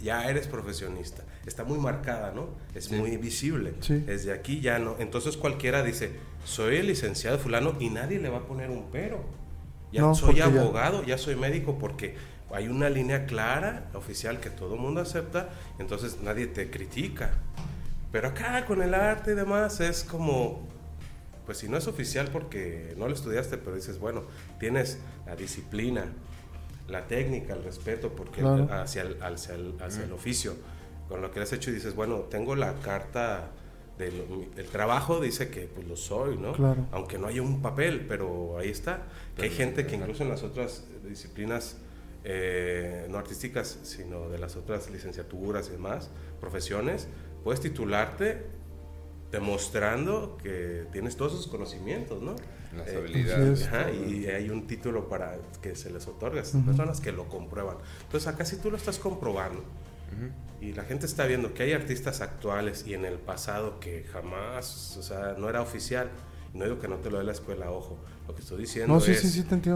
[0.03, 1.23] ya eres profesionista.
[1.45, 2.49] Está muy marcada, ¿no?
[2.75, 3.73] Es muy visible.
[3.87, 4.97] Desde aquí ya no.
[4.99, 6.11] Entonces cualquiera dice,
[6.45, 9.23] soy el licenciado fulano y nadie le va a poner un pero.
[9.91, 11.17] Ya soy abogado, ya...
[11.17, 12.15] soy médico porque
[12.51, 17.31] hay una línea clara, oficial, que todo el mundo acepta, entonces nadie te critica.
[18.11, 20.67] Pero acá con el arte y demás es como,
[21.45, 24.23] pues si no es oficial porque no lo estudiaste, pero dices, bueno,
[24.59, 26.05] tienes la disciplina,
[26.87, 30.55] la técnica, el respeto porque hacia, el, hacia, el, hacia el oficio,
[31.07, 33.51] con lo que has hecho y dices, bueno, tengo la carta
[33.97, 36.53] del trabajo, dice que pues lo soy, ¿no?
[36.91, 39.03] Aunque no haya un papel, pero ahí está.
[39.35, 41.77] Que hay gente que incluso en las otras disciplinas,
[42.23, 47.07] eh, no artísticas, sino de las otras licenciaturas y demás, profesiones,
[47.43, 48.45] puedes titularte
[49.31, 52.35] demostrando que tienes todos esos conocimientos, ¿no?
[52.77, 53.69] Las eh, habilidades.
[54.07, 57.77] y hay un título para que se les otorga a esas personas que lo comprueban.
[58.03, 59.63] Entonces acá sí tú lo estás comprobando
[60.61, 64.95] y la gente está viendo que hay artistas actuales y en el pasado que jamás,
[64.97, 66.09] o sea, no era oficial.
[66.53, 67.97] No digo que no te lo dé la escuela, ojo.
[68.27, 69.03] Lo que estoy diciendo es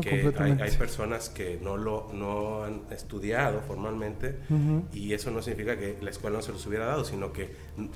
[0.01, 4.37] que hay, personas que no lo no han estudiado formalmente
[4.93, 7.49] y eso no significa que la escuela no se los hubiera dado, sino que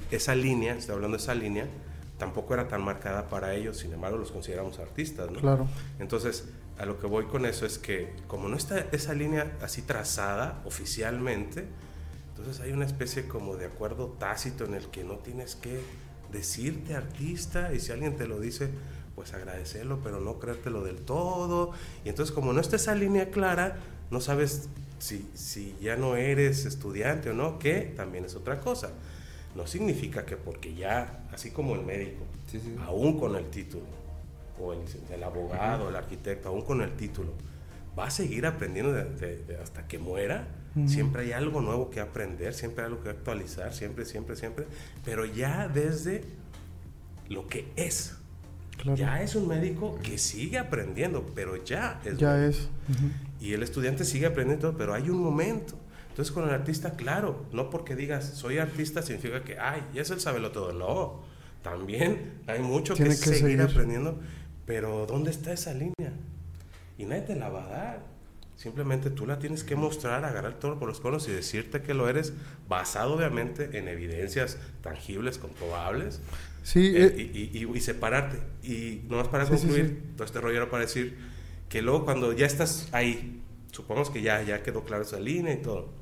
[0.09, 1.67] esa línea, estoy hablando de esa línea,
[2.21, 5.39] tampoco era tan marcada para ellos, sin embargo los consideramos artistas, ¿no?
[5.39, 5.67] Claro.
[5.97, 6.45] Entonces,
[6.77, 10.61] a lo que voy con eso es que como no está esa línea así trazada
[10.63, 11.65] oficialmente,
[12.29, 15.79] entonces hay una especie como de acuerdo tácito en el que no tienes que
[16.31, 18.69] decirte artista y si alguien te lo dice,
[19.15, 21.71] pues agradecerlo, pero no creértelo del todo.
[22.05, 23.77] Y entonces como no está esa línea clara,
[24.11, 28.91] no sabes si, si ya no eres estudiante o no, que también es otra cosa
[29.55, 32.23] no significa que porque ya, así como el médico,
[32.85, 33.85] aún con el título,
[34.59, 37.33] o el, abogado, el arquitecto, aún con el título,
[37.97, 38.95] va a seguir aprendiendo
[39.61, 40.47] hasta que muera.
[40.85, 44.67] Siempre hay algo nuevo que aprender, siempre hay algo que actualizar, siempre, siempre, siempre.
[45.03, 46.23] Pero ya desde
[47.27, 48.15] lo que es.
[48.95, 52.17] Ya es un médico que sigue aprendiendo, pero ya es.
[52.17, 52.69] Ya es.
[53.41, 55.77] Y el estudiante sigue aprendiendo, pero hay un momento.
[56.11, 60.09] Entonces con el artista, claro, no porque digas soy artista significa que, ay, ya es
[60.11, 60.73] el sabelo todo.
[60.73, 61.21] No,
[61.63, 64.19] también hay mucho que, seguir, aprendiendo,
[64.65, 66.11] pero ¿dónde está esa línea?
[66.97, 68.11] Y nadie te la va a dar.
[68.57, 72.09] Simplemente tú la tienes que mostrar, agarrar todo por los conos y decirte que lo
[72.09, 72.33] eres,
[72.67, 76.19] basado obviamente en evidencias tangibles, comprobables.
[76.61, 76.91] Sí.
[76.93, 77.67] Eh, eh.
[77.73, 78.37] y, separarte.
[78.61, 81.17] Y nomás para concluir, todo este rollo era para decir
[81.69, 85.61] que luego cuando ya estás ahí, supongamos que ya, ya quedó claro esa línea y
[85.61, 86.00] todo,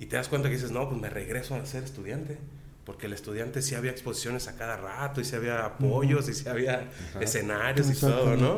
[0.00, 2.38] y te das cuenta que dices, no, pues me regreso a ser estudiante.
[2.86, 6.48] Porque el estudiante sí había exposiciones a cada rato, y sí había apoyos, y sí
[6.48, 6.88] había
[7.20, 8.56] escenarios y todo, ¿no?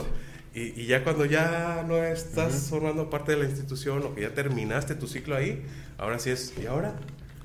[0.54, 4.94] Y, ya cuando ya no estás formando parte de la institución o que ya terminaste
[4.94, 5.64] tu ciclo ahí,
[5.98, 6.94] ahora sí es, ¿y ahora?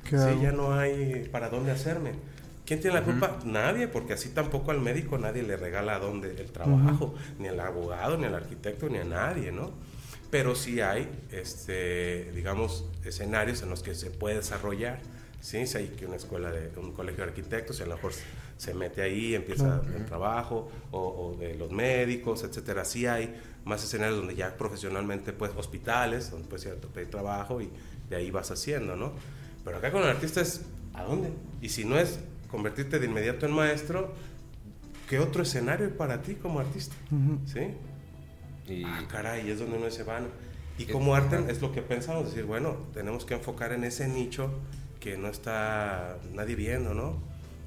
[0.04, 2.12] Sí, ya no hay para dónde hacerme.
[2.66, 3.40] ¿Quién tiene la culpa?
[3.46, 8.18] Nadie, porque así tampoco al médico nadie le regala dónde el trabajo, ni al abogado,
[8.18, 9.72] ni al arquitecto, ni a nadie, ¿no?
[10.30, 15.00] Pero sí hay, este, digamos, escenarios en los que se puede desarrollar.
[15.40, 15.66] ¿sí?
[15.66, 18.12] Si hay que una escuela de un colegio de arquitectos, y a lo mejor
[18.58, 22.84] se mete ahí, empieza el trabajo, o, de los médicos, etcétera.
[22.84, 27.62] Sí hay más escenarios donde ya profesionalmente, pues, hospitales, donde puedes ir a pedir trabajo
[27.62, 27.70] y
[28.10, 29.13] de ahí vas haciendo, ¿no?
[29.63, 30.62] Pero acá con el artista es,
[30.94, 31.30] ¿a dónde?
[31.62, 34.13] Y si no es convertirte de inmediato en maestro,
[35.10, 36.96] ¿qué otro escenario para ti como artista?
[37.46, 37.74] ¿Sí?
[38.67, 40.27] Y, ah, caray, es donde uno se van.
[40.77, 44.51] Y como arte es lo que pensamos, decir, bueno, tenemos que enfocar en ese nicho
[44.99, 47.17] que no está nadie viendo, ¿no?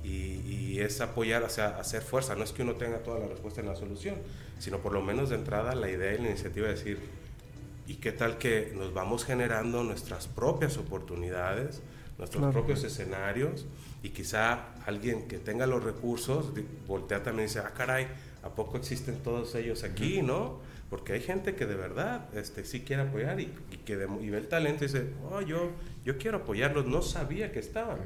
[0.04, 2.34] Y, es apoyar, o sea, hacer fuerza.
[2.34, 4.14] No es que uno tenga toda la respuesta en la solución,
[4.58, 6.98] sino por lo menos de entrada la idea y la iniciativa de decir,
[7.86, 11.82] ¿y qué tal que nos vamos generando nuestras propias oportunidades,
[12.16, 13.66] nuestros propios escenarios?
[14.02, 16.46] Y quizá alguien que tenga los recursos
[16.86, 18.08] voltea también y dice, ah, caray,
[18.42, 20.61] ¿a poco existen todos ellos aquí, no?
[20.88, 23.46] Porque hay gente que de verdad este, sí quiere apoyar y,
[23.85, 25.70] que de, y ve el talento y dice, oh, yo,
[26.05, 27.98] yo quiero apoyarlos, no sabía que estaban.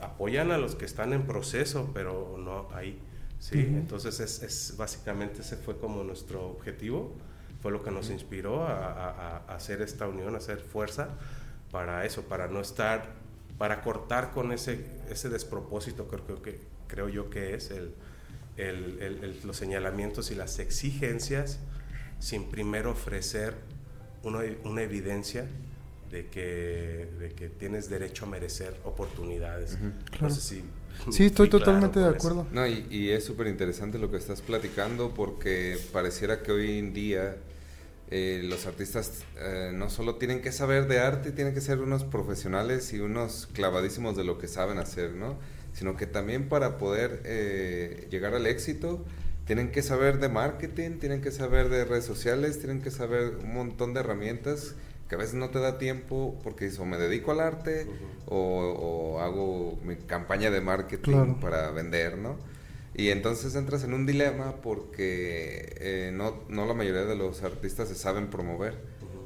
[0.00, 3.00] Apoyan a los que están en proceso, pero no ahí.
[3.40, 3.58] ¿sí?
[3.58, 7.12] Entonces es, es, básicamente ese fue como nuestro objetivo,
[7.60, 11.08] fue lo que nos inspiró a, a, hacer esta unión, a hacer fuerza
[11.70, 13.14] para eso, para no estar,
[13.58, 17.94] para cortar con ese, ese despropósito, creo, que, creo yo que es el
[18.56, 21.58] el, los señalamientos y las exigencias
[22.18, 23.54] sin primero ofrecer
[24.22, 25.46] una, una evidencia
[26.10, 29.76] de que, de que, tienes derecho a merecer oportunidades.
[31.10, 32.46] sí, estoy totalmente de acuerdo.
[32.52, 36.94] No, y, y es súper interesante lo que estás platicando porque pareciera que hoy en
[36.94, 37.36] día
[38.10, 42.04] eh, los artistas eh, no solo tienen que saber de arte, tienen que ser unos
[42.04, 45.36] profesionales y unos clavadísimos de lo que saben hacer, ¿no?
[45.74, 49.04] Sino que también para poder eh, llegar al éxito
[49.44, 53.52] tienen que saber de marketing, tienen que saber de redes sociales, tienen que saber un
[53.52, 54.74] montón de herramientas
[55.08, 57.86] que a veces no te da tiempo porque o me dedico al arte
[58.26, 62.36] o, hago mi campaña de marketing para vender, ¿no?
[62.94, 67.88] Y entonces entras en un dilema porque eh, no, no la mayoría de los artistas
[67.88, 68.78] se saben promover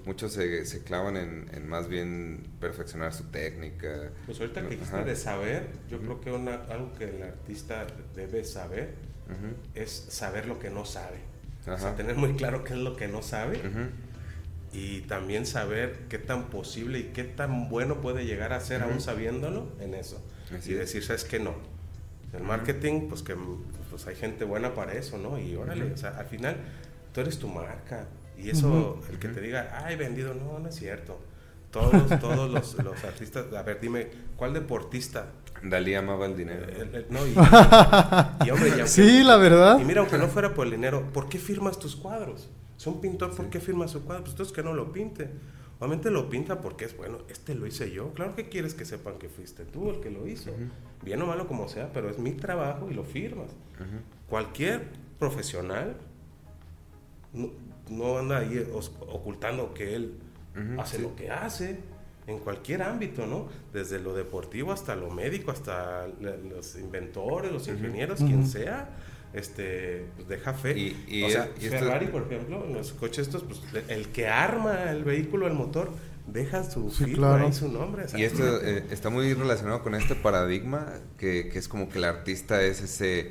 [0.08, 4.10] muchos se, se clavan en, más bien perfeccionar su técnica.
[4.24, 8.42] Pues ahorita que dijiste de saber, yo creo que una, algo que el artista debe
[8.42, 8.94] saber
[9.74, 11.18] es saber lo que no sabe.
[11.70, 13.60] O sea, tener muy claro qué es lo que no sabe
[14.72, 19.02] y también saber qué tan posible y qué tan bueno puede llegar a ser aún
[19.02, 20.24] sabiéndolo en eso.
[20.64, 21.54] y decir, ¿sabes qué no?
[22.32, 23.36] El marketing, pues que
[23.90, 25.38] pues hay gente buena para eso, ¿no?
[25.38, 26.56] Y órale, o sea, al final
[27.12, 28.06] tú eres tu marca,
[28.38, 31.18] y eso, el que te diga, ay, vendido, no, no es cierto.
[31.70, 35.32] Todos, todos los, los, artistas, a ver, dime, ¿cuál deportista?
[35.62, 36.66] Dalí amaba el dinero.
[36.68, 39.78] Eh, no, y, hombre, sí, la verdad.
[39.80, 42.48] Y mira, aunque no fuera por el dinero, ¿por qué firmas tus cuadros?
[42.76, 44.22] Es un pintor, ¿por qué firma su cuadro?
[44.22, 45.30] Pues entonces que no lo pinte.
[45.80, 48.12] Obviamente lo pinta porque es bueno, este lo hice yo.
[48.14, 50.50] Claro que quieres que sepan que fuiste tú el que lo hizo.
[51.02, 53.50] Bien o malo como sea, pero es mi trabajo y lo firmas.
[54.28, 55.96] Cualquier profesional
[57.90, 58.66] no anda ahí
[59.00, 60.14] ocultando que él
[60.78, 61.78] hace lo que hace
[62.26, 63.48] en cualquier ámbito, ¿no?
[63.72, 68.90] Desde lo deportivo hasta lo médico, hasta los inventores, los ingenieros, quien sea,
[69.32, 70.78] este, pues deja fe.
[70.78, 75.04] Y, o sea, Ferrari, por ejemplo, en los coches estos, pues el que arma el
[75.04, 75.90] vehículo, el motor,
[76.26, 77.50] deja su sí, claro.
[77.52, 78.04] su nombre.
[78.14, 82.04] Y esto eh, está muy relacionado con este paradigma que, que, es como que el
[82.04, 83.30] artista es ese,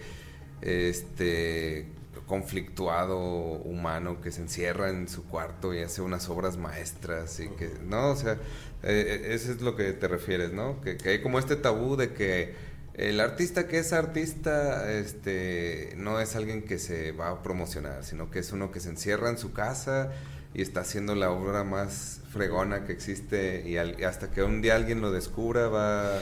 [0.61, 1.87] este,
[2.25, 7.71] conflictuado humano que se encierra en su cuarto y hace unas obras maestras y que,
[7.83, 8.37] no, o sea, eh,
[8.83, 10.81] eh, eso es lo que te refieres, ¿no?
[10.81, 12.55] Que, que hay como este tabú de que
[12.97, 18.31] el artista que es artista, este, no es alguien que se va a promocionar, sino
[18.31, 20.11] que es uno que se encierra en su casa
[20.55, 25.01] y está haciendo la obra más fregona que existe y, hasta que un día alguien
[25.01, 26.19] lo descubra va...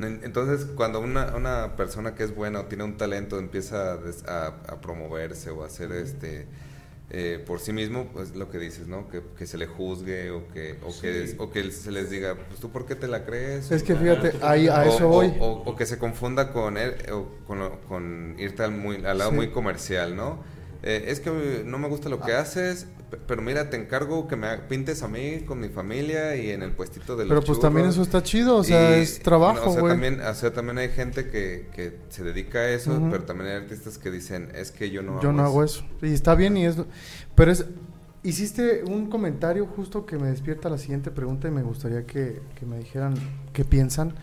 [0.00, 4.80] Entonces, cuando una, una persona que es buena o tiene un talento empieza a, a
[4.80, 6.46] promoverse o a hacer este
[7.10, 9.06] eh, por sí mismo, pues lo que dices, ¿no?
[9.08, 12.70] Que, se le juzgue o que, o, que, o que se les diga, pues tú
[12.70, 13.70] por qué te la crees.
[13.70, 15.32] Es que fíjate, ahí a eso voy.
[15.38, 20.16] O, que se confunda con él, o con, irte al, muy, al lado muy comercial,
[20.16, 20.42] ¿no?
[20.82, 22.40] Eh, es que no me gusta lo que ah.
[22.40, 26.62] haces, pero mira, te encargo que me pintes a mí con mi familia y en
[26.62, 29.76] el puestito de los Pero pues también eso está chido, o sea, es trabajo, güey.
[29.76, 33.24] o, sea, también, o sea, también hay gente que, que se dedica a eso, pero
[33.24, 35.84] también hay artistas que dicen, es que yo no yo no hago eso.
[36.02, 36.76] Y está bien y es...
[37.34, 37.66] Pero es...
[38.22, 42.64] Hiciste un comentario justo que me despierta la siguiente pregunta y me gustaría que, que
[42.64, 43.14] me dijeran
[43.52, 44.14] qué piensan.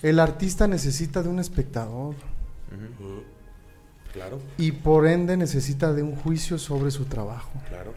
[0.00, 2.14] El artista necesita de un espectador.
[4.14, 4.38] Claro.
[4.58, 7.50] Y por ende necesita de un juicio sobre su trabajo.
[7.68, 7.92] Claro.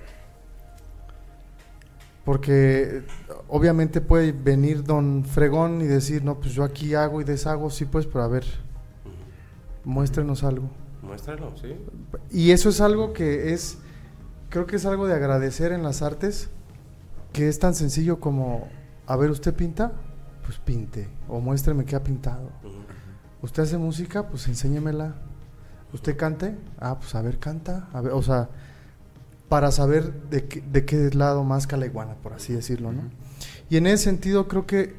[2.25, 3.03] Porque
[3.47, 7.86] obviamente puede venir don Fregón y decir, no, pues yo aquí hago y deshago, sí,
[7.86, 8.45] pues, pero a ver,
[9.86, 10.71] muéstrenos algo.
[11.03, 11.75] Muéstralo, sí.
[12.32, 13.77] Y eso es algo que es,
[14.49, 16.49] creo que es algo de agradecer en las artes,
[17.32, 18.67] que es tan sencillo como,
[19.06, 19.93] a ver, ¿usted pinta?
[20.43, 22.49] Pues pinte, o muéstreme qué ha pintado.
[23.41, 24.27] ¿Usted hace música?
[24.27, 25.15] Pues enséñemela
[25.93, 26.56] ¿Usted cante?
[26.80, 27.88] Ah, pues a ver, canta.
[27.93, 28.50] A ver, o sea,
[29.50, 33.04] para saber de, qué, de qué lado más iguana, por así decirlo, ¿no?
[33.69, 34.95] Y en ese sentido creo que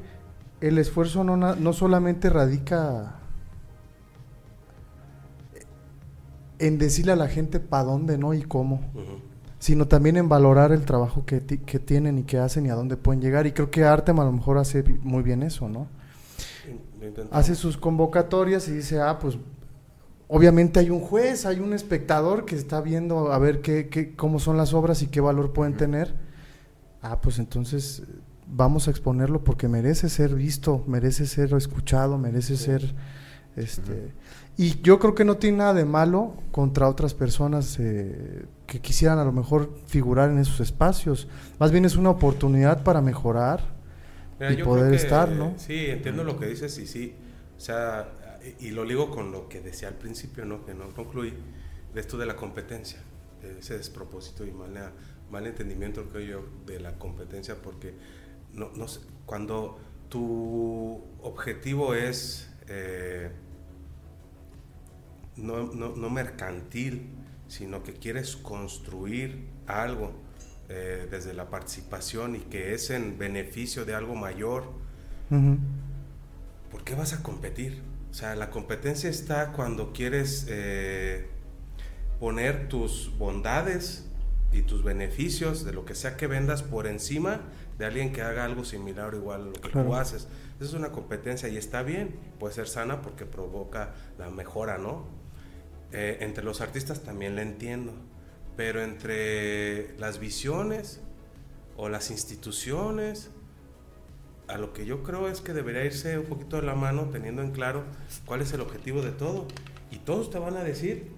[0.61, 3.15] el esfuerzo no, no solamente radica
[6.57, 8.33] en decirle a la gente para dónde, ¿no?
[8.33, 8.81] Y cómo.
[9.59, 12.97] Sino también en valorar el trabajo que, que, tienen y que hacen y a dónde
[12.97, 13.47] pueden llegar.
[13.47, 15.87] Y creo que Artem a lo mejor hace muy bien eso, ¿no?
[17.31, 19.37] Hace sus convocatorias y dice, ah, pues
[20.29, 24.39] obviamente hay un juez, hay un espectador que está viendo a ver qué, qué, cómo
[24.39, 26.15] son las obras y qué valor pueden tener.
[27.01, 28.03] Ah, pues entonces
[28.47, 32.95] vamos a exponerlo porque merece ser visto, merece ser escuchado, merece ser...
[33.55, 34.13] Este,
[34.55, 39.17] Y yo creo que no tiene nada de malo contra otras personas eh, que quisieran
[39.17, 41.27] a lo mejor figurar en esos espacios.
[41.59, 43.61] Más bien es una oportunidad para mejorar
[44.39, 45.53] y poder estar, ¿no?
[45.57, 47.15] Sí, entiendo lo que dices y sí.
[47.57, 48.07] O sea,
[48.59, 50.65] y lo ligo con lo que decía al principio, ¿no?
[50.65, 51.33] que no concluí,
[51.93, 52.99] de esto de la competencia,
[53.41, 54.93] de ese despropósito y mal,
[55.29, 57.93] mal entendimiento creo yo de la competencia, porque
[58.53, 63.31] no, no sé, cuando tu objetivo es eh,
[65.37, 67.09] no, no, no, mercantil,
[67.47, 70.11] sino que quieres construir algo
[70.67, 74.65] eh, desde la participación y que es en beneficio de algo mayor,
[76.71, 77.81] ¿por qué vas a competir?
[78.09, 81.27] O sea, la competencia está cuando quieres eh,
[82.19, 84.05] poner tus bondades
[84.51, 87.41] y tus beneficios de lo que sea que vendas por encima
[87.77, 90.27] de alguien que haga algo similar o igual a lo que tú haces.
[90.55, 95.05] Esa es una competencia y está bien, puede ser sana porque provoca la mejora, ¿no?
[95.91, 97.93] Eh, entre los artistas también la entiendo,
[98.57, 100.99] pero entre las visiones
[101.77, 103.31] o las instituciones
[104.49, 107.41] a lo que yo creo es que debería irse un poquito de la mano teniendo
[107.41, 107.83] en claro
[108.25, 109.47] cuál es el objetivo de todo.
[109.91, 111.11] Y todos te van a decir,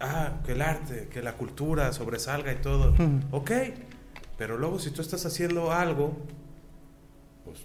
[0.00, 2.94] ah, que el arte, que la cultura sobresalga y todo.
[3.30, 3.52] Ok,
[4.36, 6.16] pero luego si tú estás haciendo algo,
[7.44, 7.60] pues,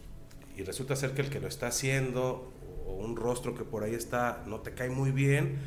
[0.55, 2.51] y resulta ser que el que lo está haciendo,
[2.85, 5.57] o un rostro que por ahí está, no te cae muy bien,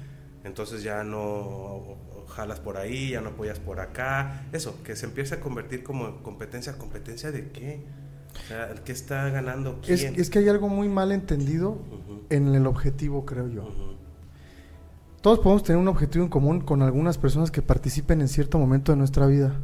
[0.45, 1.97] entonces ya no
[2.29, 4.47] jalas por ahí, ya no apoyas por acá.
[4.53, 6.79] Eso, que se empieza a convertir como competencia.
[6.79, 7.85] ¿Competencia de qué?
[8.71, 9.81] ¿El que está ganando?
[9.87, 11.79] Es, que hay algo muy mal entendido
[12.31, 13.69] en el objetivo, creo yo.
[15.21, 18.93] Todos podemos tener un objetivo en común con algunas personas que participen en cierto momento
[18.93, 19.55] de nuestra vida,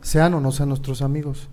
[0.00, 1.48] sean o no sean nuestros amigos.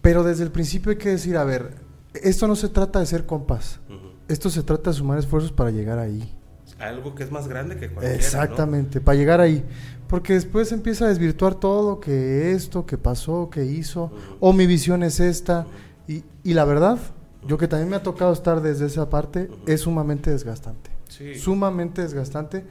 [0.00, 1.76] Pero desde el principio hay que decir, a ver,
[2.14, 3.80] esto no se trata de ser compas,
[4.28, 6.34] esto se trata de sumar esfuerzos para llegar ahí.
[6.78, 8.14] Algo que es más grande que cualquiera.
[8.14, 9.64] Exactamente, para llegar ahí.
[10.12, 15.02] Porque después empieza a desvirtuar todo, que esto, que pasó, que hizo, o mi visión
[15.02, 15.66] es esta.
[16.06, 16.98] Y, y, la verdad,
[17.46, 20.90] yo que también me ha tocado estar desde esa parte, es sumamente desgastante.
[21.38, 22.66] Sumamente desgastante.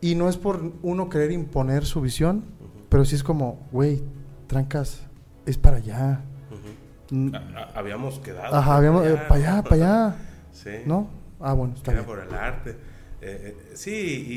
[0.00, 2.44] Y no es por uno querer imponer su visión,
[2.88, 4.04] pero sí es como, güey,
[4.46, 5.02] trancas,
[5.46, 6.20] es para allá.
[7.74, 8.54] habíamos quedado.
[8.54, 10.16] Ajá, habíamos, para allá, para allá.
[10.52, 10.70] sí.
[10.86, 11.10] ¿No?
[11.40, 12.04] Ah, bueno, está bien.
[12.04, 12.76] por el arte.
[13.20, 13.90] Eh, eh, sí,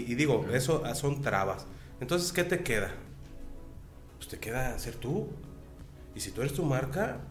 [0.08, 1.68] y, y digo, eso ah, son trabas.
[2.00, 2.92] Entonces, ¿qué te queda?
[4.18, 5.30] Pues te queda ser tú.
[6.16, 7.22] Y si tú eres tu marca,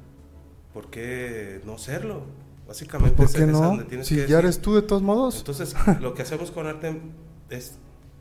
[0.72, 2.24] ¿por qué no serlo?
[2.66, 3.76] Básicamente ¿Por qué no?
[4.02, 4.36] Si ya decir.
[4.38, 5.38] eres tú de todos modos.
[5.38, 7.00] Entonces, lo que hacemos con arte
[7.50, 7.78] es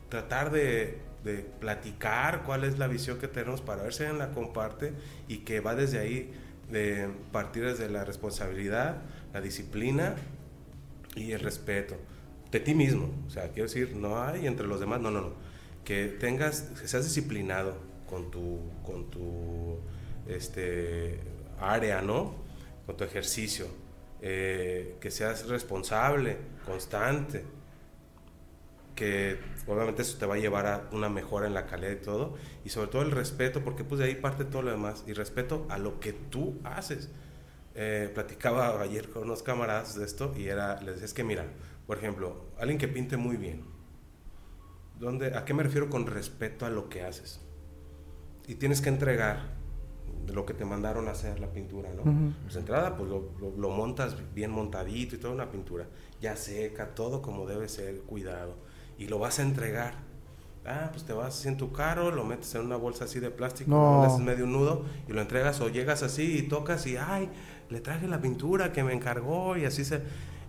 [0.09, 4.31] tratar de, de platicar cuál es la visión que tenemos para ver si alguien la
[4.31, 4.93] comparte
[5.27, 6.31] y que va desde ahí,
[6.69, 9.01] de partir desde la responsabilidad,
[9.33, 10.15] la disciplina
[11.15, 11.95] y el respeto
[12.51, 13.09] de ti mismo.
[13.27, 15.33] O sea, quiero decir, no hay entre los demás, no, no, no.
[15.85, 17.75] Que tengas, que seas disciplinado
[18.07, 19.79] con tu, con tu
[20.27, 21.19] este,
[21.59, 22.35] área, ¿no?
[22.85, 23.67] Con tu ejercicio.
[24.21, 27.43] Eh, que seas responsable, constante.
[28.95, 32.35] Que obviamente eso te va a llevar a una mejora en la calidad y todo.
[32.63, 35.03] Y sobre todo el respeto, porque pues de ahí parte todo lo demás.
[35.07, 37.09] Y respeto a lo que tú haces.
[37.73, 41.45] Eh, platicaba ayer con unos camaradas de esto y era, les decía, es que mira,
[41.87, 43.63] por ejemplo, alguien que pinte muy bien.
[45.01, 47.41] ¿Dónde, ¿A qué me refiero con respeto a lo que haces?
[48.47, 49.59] Y tienes que entregar
[50.31, 52.03] lo que te mandaron a hacer la pintura, ¿no?
[52.03, 52.33] Ujú.
[52.43, 55.87] Pues de entrada, pues lo, lo- lo montas bien montadito y toda una pintura,
[56.21, 58.55] ya seca, todo como debe ser, cuidado.
[58.99, 59.95] Y lo vas a entregar.
[60.63, 63.31] Ah, pues te vas así en tu carro, lo metes en una bolsa así de
[63.31, 64.01] plástico, No.
[64.01, 67.29] le haces medio un nudo y lo entregas o llegas así y tocas y, ay,
[67.71, 70.01] le traje la pintura que me encargó y así se...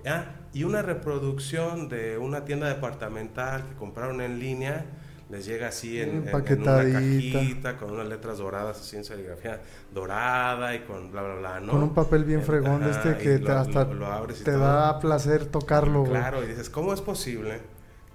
[0.06, 4.84] Ah, y una reproducción de una tienda departamental que compraron en línea,
[5.30, 7.38] les llega así en, en- en una Empaquetadita.
[7.38, 9.62] cajita con unas letras doradas así en serigrafía
[9.94, 11.72] dorada y con bla bla bla, ¿no?
[11.72, 14.44] Con un papel bien fregón de este que te, lo- hasta lo- lo abres y
[14.44, 14.60] te todo.
[14.60, 16.00] da placer tocarlo.
[16.00, 16.12] güey.
[16.12, 17.60] Claro, y dices, ¿cómo es posible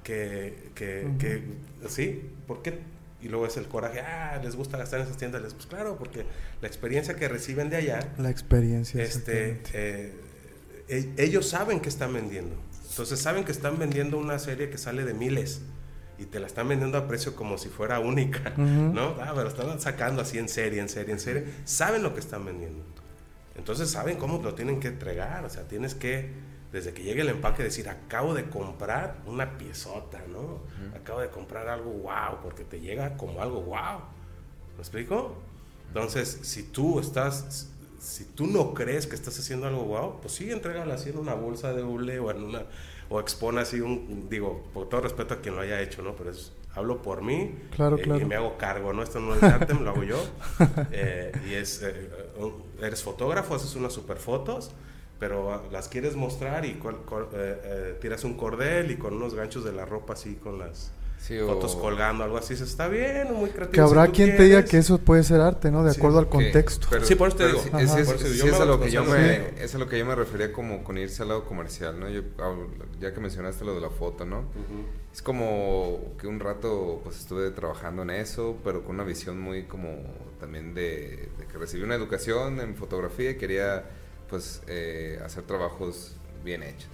[0.03, 1.41] que, que,
[1.87, 2.29] sí?
[2.45, 2.79] ¿Por qué?
[3.21, 5.41] Y luego es el coraje, ah, les gusta gastar en esas tiendas.
[5.41, 6.25] Les- Pues claro, porque
[6.61, 9.01] la experiencia que reciben de allá, La experiencia.
[9.01, 10.13] este, eh,
[10.87, 12.55] ellos saben que están vendiendo.
[12.89, 15.61] Entonces saben que están vendiendo una serie que sale de miles
[16.17, 18.53] y te la están vendiendo a precio como si fuera única.
[18.57, 19.15] ¿no?
[19.21, 21.45] Ah, pero están sacando así en serie, en serie, en serie.
[21.65, 22.83] Saben lo que están vendiendo.
[23.55, 25.45] Entonces saben cómo lo tienen que entregar.
[25.45, 26.31] O sea, tienes que,
[26.71, 30.61] desde que llegue el empaque, decir, acabo de comprar una piezota, ¿no?
[30.95, 33.99] Acabo de comprar algo wow, porque te llega como algo wow.
[34.75, 35.35] ¿Me explico?
[35.87, 37.69] Entonces, si tú estás,
[37.99, 41.33] si tú no crees que estás haciendo algo wow, pues sí, entrégala así en una
[41.33, 42.63] bolsa de hule o en una,
[43.09, 46.15] o expone así un, digo, por todo respeto a quien lo haya hecho, ¿no?
[46.15, 48.21] Pero es, hablo por mí Claro, eh, claro.
[48.21, 49.01] y me hago cargo, ¿no?
[49.03, 50.17] Esto no es arte, me lo hago yo.
[50.91, 52.09] Eh, y es, eh,
[52.81, 54.71] eres fotógrafo, haces unas super fotos,
[55.19, 59.33] pero las quieres mostrar y col- col- eh, eh, tiras un cordel y con unos
[59.33, 62.87] ganchos de la ropa así, con las Sí, o- fotos colgando, algo así, dices, está
[62.87, 63.71] bien, muy creativo.
[63.73, 64.69] Que habrá si quien te diga quieres".
[64.71, 65.83] que eso puede ser arte, ¿no?
[65.83, 66.87] De Sí, acuerdo al contexto.
[66.89, 67.59] pero- Sí, por eso te digo.
[67.59, 67.65] es,
[67.95, 69.89] es- Por eso sí yo es me a lo que yo me, es a lo
[69.89, 72.07] que yo me refería como con irse al lado comercial, ¿no?
[72.09, 72.21] Yo,
[73.01, 74.43] ya que mencionaste lo de la foto, ¿no?
[75.13, 79.63] Es como que un rato pues estuve trabajando en eso, pero con una visión muy
[79.63, 79.89] como
[80.39, 83.83] también de, de que recibí una educación en fotografía y quería
[84.29, 86.15] pues eh, hacer trabajos
[86.45, 86.87] bien hechos.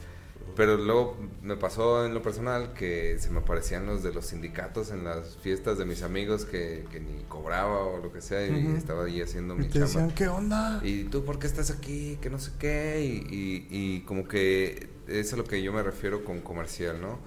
[0.56, 4.92] Pero luego me pasó en lo personal que se me aparecían los de los sindicatos
[4.92, 8.68] en las fiestas de mis amigos que, que ni cobraba o lo que sea y
[8.78, 9.86] estaba ahí haciendo Y mi te chamba.
[9.88, 10.80] decían, ¿qué onda?
[10.84, 12.20] ¿Y tú por qué estás aquí?
[12.22, 13.02] Que no sé qué.
[13.04, 17.18] Y, y- y como que es a lo que yo me refiero con comercial, ¿no?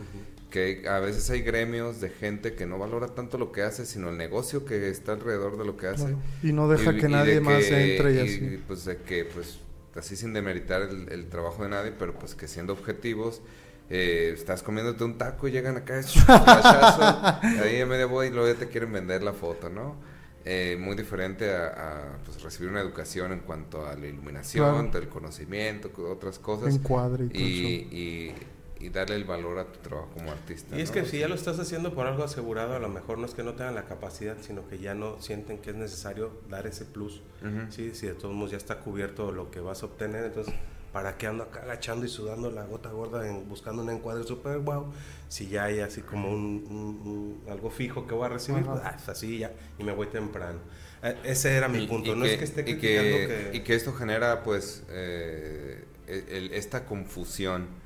[0.50, 4.08] Que a veces hay gremios de gente que no valora tanto lo que hace, sino
[4.10, 6.14] el negocio que está alrededor de lo que hace.
[6.44, 8.60] Y no deja Y- que y nadie más que- entre y y, así.
[8.68, 9.58] pues de que, pues,
[9.98, 13.42] así sin demeritar el, el trabajo de nadie, pero pues que siendo objetivos,
[13.88, 17.02] eh, estás comiéndote un taco y llegan acá, flashazo,
[17.62, 19.96] ahí a media voy y luego ya te quieren vender la foto, ¿no?
[20.44, 25.04] Eh, muy diferente a, a, pues, recibir una educación en cuanto a la iluminación, Claro.
[25.04, 26.74] el conocimiento, otras cosas.
[26.74, 27.94] Encuadre y todo y, eso.
[27.96, 28.34] y,
[28.78, 30.76] y darle el valor a tu trabajo como artista.
[30.76, 30.94] Y es ¿no?
[30.94, 33.42] que si ya lo estás haciendo por algo asegurado, a lo mejor no es que
[33.42, 37.22] no tengan la capacidad, sino que ya no sienten que es necesario dar ese plus.
[37.40, 37.70] Ujú.
[37.70, 40.52] Sí, si de todos modos ya está cubierto lo que vas a obtener, entonces,
[40.92, 44.58] ¿para qué ando acá agachando y sudando la gota gorda en, buscando un encuadre super
[44.58, 44.92] wow?
[45.28, 48.80] Si ya hay así como un, un- un- algo fijo que voy a recibir, pues,
[48.84, 50.58] ah, pues así ya, y me voy temprano.
[51.02, 53.56] Eh, ese era mi Y- punto, y no es que esté y criticando que, que...
[53.56, 57.85] y que esto genera pues eh, el- el- esta confusión.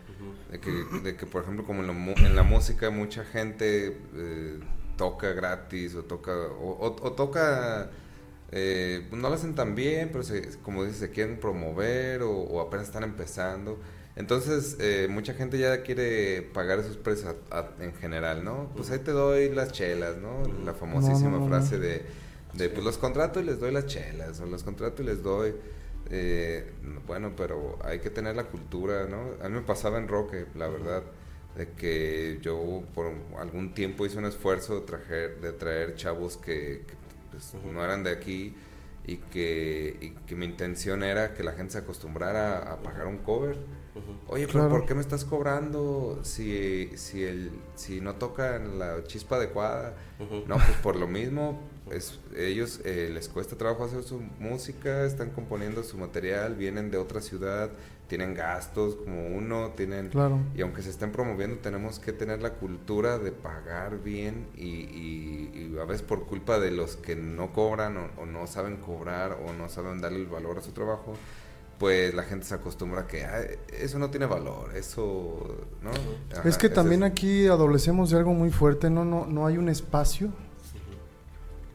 [0.51, 0.71] De que,
[1.03, 4.61] de que, por ejemplo como en la, mu- en la música mucha gente eh,
[4.97, 7.91] toca gratis o toca o, o- o toca
[8.53, 12.61] eh, no lo hacen tan bien pero se, como dices se quieren promover o, o
[12.61, 13.79] apenas están empezando.
[14.17, 18.91] Entonces eh, mucha gente ya quiere pagar esos precios a- a- en general no pues
[18.91, 21.47] ahí te doy las chelas no la famosísima no, no.
[21.49, 22.05] frase de
[22.53, 25.55] de pues los contrato y les doy las chelas o los contrato y les doy
[26.11, 26.73] eh,
[27.07, 30.47] bueno pero hay que tener la cultura no a mí me pasaba en rock eh,
[30.57, 31.05] la verdad
[31.57, 36.85] de que yo por algún tiempo hice un esfuerzo de traer, de traer chavos que,
[36.87, 36.95] que,
[37.31, 38.55] pues, no eran de aquí
[39.05, 43.19] y que, y que mi intención era que la gente se acostumbrara a pagar un
[43.19, 43.57] cover.
[44.29, 44.71] Oye, pero Claro.
[44.71, 49.97] ¿por qué me estás cobrando si, si, el, si no tocan la chispa adecuada?
[50.21, 50.45] Ujú.
[50.47, 51.61] No, pues por lo mismo,
[51.93, 56.99] es, ellos eh, les cuesta trabajo hacer su música, están componiendo su material, vienen de
[56.99, 57.71] otra ciudad,
[58.09, 60.09] tienen gastos como uno, tienen...
[60.09, 60.39] Claro.
[60.57, 65.73] Y aunque se estén promoviendo, tenemos que tener la cultura de pagar bien y, y-
[65.75, 69.39] y a veces por culpa de los que no cobran o, o no saben cobrar
[69.47, 71.15] o no saben darle el valor a su trabajo,
[71.79, 73.41] pues la gente se acostumbra a que "Ah,
[73.79, 75.91] eso no tiene valor, eso, ¿no?
[76.37, 79.05] Ajá, Es que también aquí adolecemos de algo muy fuerte, ¿no?
[79.05, 80.31] No, no hay un espacio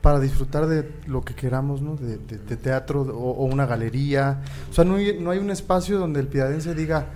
[0.06, 1.96] para disfrutar de lo que queramos, ¿no?
[1.96, 4.40] De, de- de teatro o, o una galería.
[4.70, 7.08] O sea, no hay, no hay un espacio donde el piadense diga,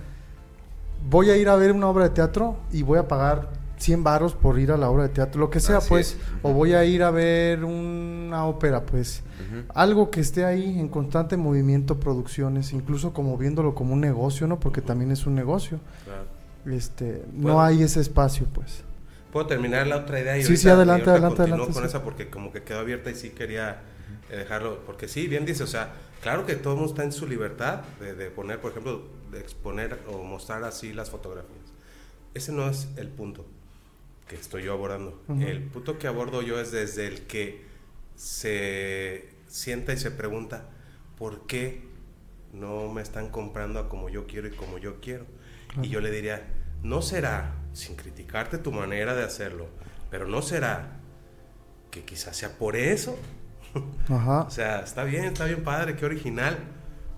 [1.08, 4.34] voy a ir a ver una obra de teatro y voy a pagar 100 varos
[4.34, 6.08] por ir a la obra de teatro, lo que sea, Así pues.
[6.14, 6.18] es.
[6.42, 9.22] O voy a ir a ver una ópera, pues.
[9.72, 14.58] Algo que esté ahí en constante movimiento, producciones, incluso como viéndolo como un negocio, ¿no?
[14.58, 15.78] Porque también es un negocio.
[16.04, 16.76] Claro.
[16.76, 17.54] Este, Bueno.
[17.58, 18.82] no hay ese espacio, pues.
[19.32, 21.88] Puedo terminar la otra idea y Sí, sí, adelante, adelante, adelante, con sí.
[21.88, 23.82] esa porque como que quedó abierta y sí quería
[24.30, 27.12] eh, dejarlo, porque sí, bien dice, o sea, claro que todo el mundo está en
[27.12, 31.58] su libertad de, de poner, por ejemplo, de exponer o mostrar así las fotografías.
[32.34, 33.46] Ese no es el punto
[34.28, 35.20] que estoy yo abordando.
[35.28, 35.42] Ujú.
[35.42, 37.64] El punto que abordo yo es desde el que
[38.16, 40.68] se sienta y se pregunta,
[41.18, 41.82] ¿por qué
[42.52, 45.26] no me están comprando a como yo quiero y como yo quiero?
[45.82, 46.46] Y yo le diría,
[46.82, 49.68] no será, sin criticarte tu manera de hacerlo,
[50.10, 51.00] pero no será
[51.90, 53.18] que quizás sea por eso.
[54.08, 54.42] Ajá.
[54.42, 56.58] O sea, está bien, está bien padre, qué original,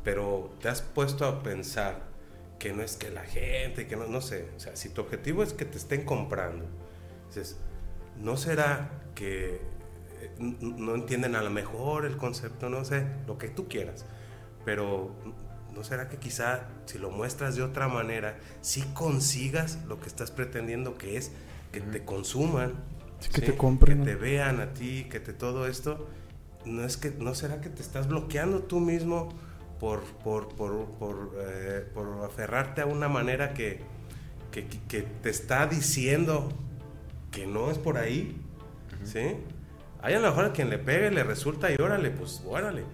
[0.05, 2.13] pero te has puesto a pensar
[2.59, 5.43] que no es que la gente, que no, no sé, o sea, si tu objetivo
[5.43, 6.65] es que te estén comprando,
[7.27, 7.57] dices,
[8.21, 9.61] ¿no será que
[10.21, 14.05] eh, no entienden a lo mejor el concepto, no sé, lo que tú quieras,
[14.65, 15.11] pero
[15.75, 20.31] ¿no será que quizá si lo muestras de otra manera, sí consigas lo que estás
[20.31, 21.33] pretendiendo que es
[21.73, 22.75] que te consuman,
[23.21, 26.09] Sí, que te compren, que te vean a ti, que te todo esto?
[26.65, 29.29] ¿No, es que, ¿No será que te estás bloqueando tú mismo
[29.81, 33.81] por, por, por, por, eh, por aferrarte a una manera que,
[34.51, 36.51] que, que- que te está diciendo
[37.31, 38.37] que no es por ahí?
[39.05, 39.37] ¿Sí?
[40.03, 42.85] Hay a lo mejor a quien le pegue, le resulta y órale, pues órale.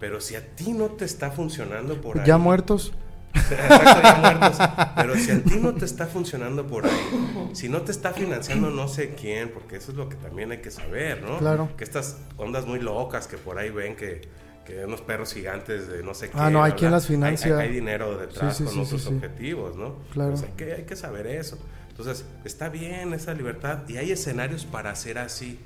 [0.00, 2.26] Pero si a ti no te está funcionando por ahí.
[2.26, 2.92] Ya muertos.
[3.34, 4.58] Exacto, ya muertos.
[4.96, 8.70] Pero si a ti no te está funcionando por ahí, si no te está financiando
[8.70, 11.38] no sé quién, porque eso es lo que también hay que saber, ¿no?
[11.38, 11.68] Claro.
[11.76, 14.22] Que estas ondas muy locas que por ahí ven que,
[14.64, 16.36] que unos perros gigantes de no sé qué.
[16.38, 17.58] Ah, no, hay quien las financia.
[17.58, 19.96] Hay, hay dinero detrás Sí, sí, con sí, otros objetivos, ¿no?
[20.12, 20.30] Claro.
[20.30, 21.58] Pues hay, que, hay que saber eso.
[21.90, 25.60] Entonces, está bien esa libertad y hay escenarios para hacer así.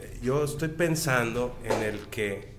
[0.00, 2.51] Eh, Yo estoy pensando en el que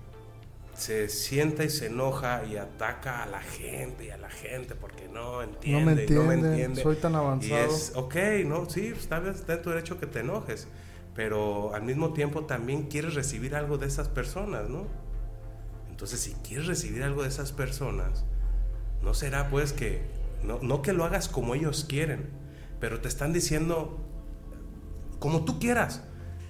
[0.74, 5.08] se sienta y se enoja y ataca a la gente y a la gente porque
[5.08, 6.82] no entiende, No no me entiende.
[6.82, 7.66] soy tan Y avanzado.
[7.76, 8.16] es, ok,
[8.46, 10.68] no, sí, está en tu derecho que te enojes,
[11.16, 14.88] pero al mismo tiempo también quieres recibir algo de esas personas, ¿no?
[15.90, 18.26] Entonces, si quieres recibir algo de esas personas,
[19.02, 20.02] no será pues que,
[20.44, 22.30] no, no que lo hagas como ellos quieren,
[22.80, 24.00] pero te están diciendo
[25.20, 26.04] como tú quieras,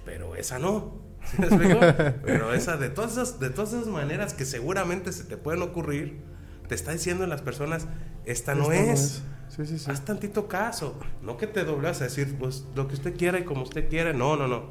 [0.04, 1.03] pero esa no.
[1.30, 1.78] ¿Sí me explico?
[2.24, 6.20] Pero esa, de todas, esas, de todas esas maneras que seguramente se te pueden ocurrir,
[6.68, 7.86] te está diciendo las personas,
[8.24, 9.22] esta no Esto es.
[9.54, 9.90] Sí, sí, sí.
[9.90, 10.98] Haz tantito caso.
[11.22, 14.12] No que te doblas a decir, pues lo que usted quiera y como usted quiera.
[14.12, 14.64] No, no, no.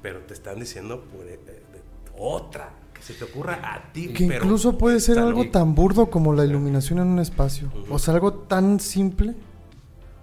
[0.00, 1.62] Pero te están diciendo por, eh, de-
[2.18, 2.70] otra.
[2.94, 4.08] Que se te ocurra a ti.
[4.12, 5.50] Que pero incluso puede ser algo loco.
[5.50, 7.68] tan burdo como la iluminación en un espacio.
[7.68, 7.94] Ujú.
[7.94, 9.34] O sea, algo tan simple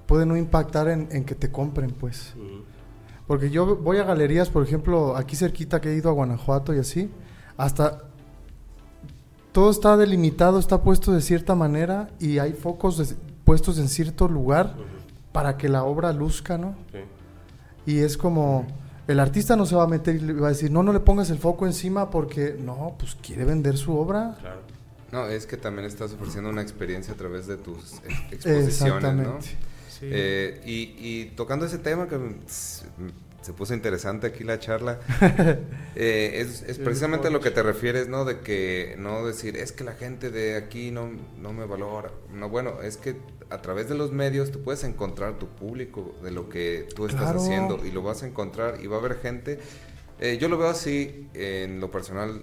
[0.08, 2.34] puede no impactar en, en que te compren, pues.
[2.36, 2.64] Ujú.
[3.30, 6.80] Porque yo voy a galerías, por ejemplo, aquí cerquita que he ido a Guanajuato y
[6.80, 7.12] así,
[7.58, 8.02] hasta
[9.52, 13.16] todo está delimitado, está puesto de cierta manera y hay focos de-
[13.46, 14.76] puestos en cierto lugar
[15.32, 16.74] para que la obra luzca, ¿no?
[16.92, 17.92] Sí.
[17.94, 18.66] Y es como,
[19.08, 21.00] el artista no se va a meter y le va a decir, no, no le
[21.00, 24.38] pongas el foco encima porque, no, pues quiere vender su obra.
[24.42, 24.62] Claro.
[25.12, 27.94] No, es que también estás ofreciendo una experiencia a través de tus
[28.32, 29.38] exposiciones, ¿no?
[30.00, 30.08] Sí.
[30.12, 32.18] Eh, y, y tocando ese tema que
[33.42, 35.00] se puso interesante aquí la charla,
[35.96, 38.26] eh, es, es precisamente lo que te refieres, ¿no?
[38.26, 42.12] De que no decir, es que la gente de aquí no, no me valora.
[42.34, 43.16] No, bueno, es que
[43.50, 47.24] a través de los medios tú puedes encontrar tu público de lo que tú estás
[47.24, 47.40] Claro.
[47.42, 49.60] haciendo y lo vas a encontrar y va a haber gente.
[50.20, 52.42] eh, yo lo veo así en lo personal.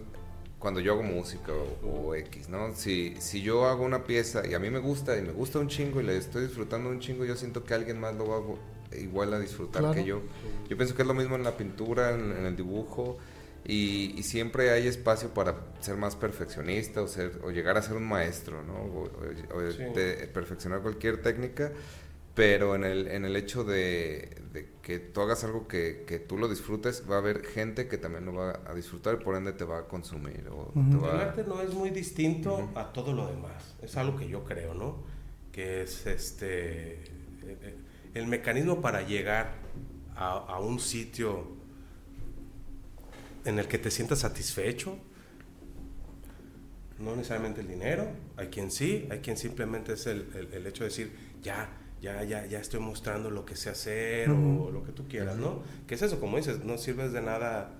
[0.58, 1.52] Cuando yo hago música
[1.84, 2.74] o, X, ¿no?
[2.74, 5.68] Si, si yo hago una pieza y a mí me gusta y me gusta un
[5.68, 8.40] chingo y le estoy disfrutando un chingo, yo siento que alguien más lo va
[8.98, 10.22] igual a disfrutar que yo.
[10.68, 13.18] Yo pienso que es lo mismo en la pintura, en, el dibujo.
[13.68, 18.06] Y, siempre hay espacio para ser más perfeccionista o, ser, o llegar a ser un
[18.06, 18.74] maestro, ¿no?
[18.74, 19.10] O,
[20.32, 21.72] perfeccionar cualquier técnica
[22.36, 24.42] pero en el, en el hecho de,
[24.82, 28.26] que tú hagas algo que, que, tú lo disfrutes, va a haber gente que también
[28.26, 30.46] lo va a disfrutar y por ende te va a consumir.
[30.50, 34.44] O El arte no es muy distinto a todo lo demás, es algo que yo
[34.44, 35.02] creo, ¿no?
[35.50, 37.04] Que es este
[38.12, 39.54] el mecanismo para llegar
[40.14, 41.56] a, a un sitio
[43.46, 44.98] en el que te sientas satisfecho,
[46.98, 48.06] no necesariamente el dinero,
[48.36, 51.70] hay quien sí, hay quien simplemente es el, el, el hecho de decir, ya,
[52.00, 55.62] ya, ya, ya estoy mostrando lo que sé hacer o lo que tú quieras, ¿no?
[55.86, 56.20] ¿Qué es eso?
[56.20, 57.70] Como dices, no sirves de nada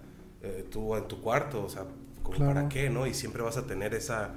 [0.43, 1.85] eh, tú en tu cuarto, o sea,
[2.23, 3.07] como para qué, ¿no?
[3.07, 4.35] Y siempre vas a tener esa,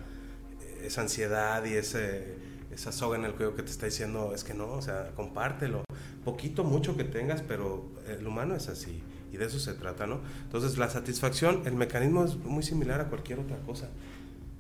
[0.84, 2.36] esa ansiedad y ese,
[2.72, 5.84] esa soga en el cuello que te está diciendo, es que no, o sea, compártelo.
[6.24, 9.02] Poquito, mucho que tengas, pero el humano es así
[9.32, 10.20] y de eso se trata, ¿no?
[10.44, 13.90] Entonces, la satisfacción, el mecanismo es muy similar a cualquier otra cosa.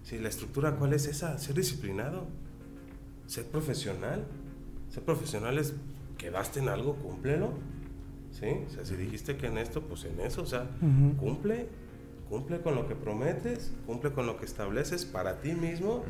[0.03, 1.37] Si la estructura, ¿cuál es esa?
[1.37, 2.27] Ser disciplinado,
[3.27, 4.25] ser profesional,
[4.89, 5.73] ser profesionales,
[6.17, 7.53] quedaste en algo, cúmplelo.
[8.31, 8.45] ¿Sí?
[8.67, 10.69] O sea, si dijiste que en esto, pues en eso, o sea,
[11.19, 11.67] cumple,
[12.29, 16.03] cumple con lo que prometes, cumple con lo que estableces para ti mismo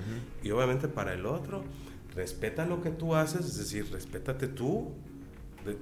[0.44, 1.64] y obviamente para el otro.
[2.14, 4.92] Respeta lo que tú haces, es decir, respétate tú.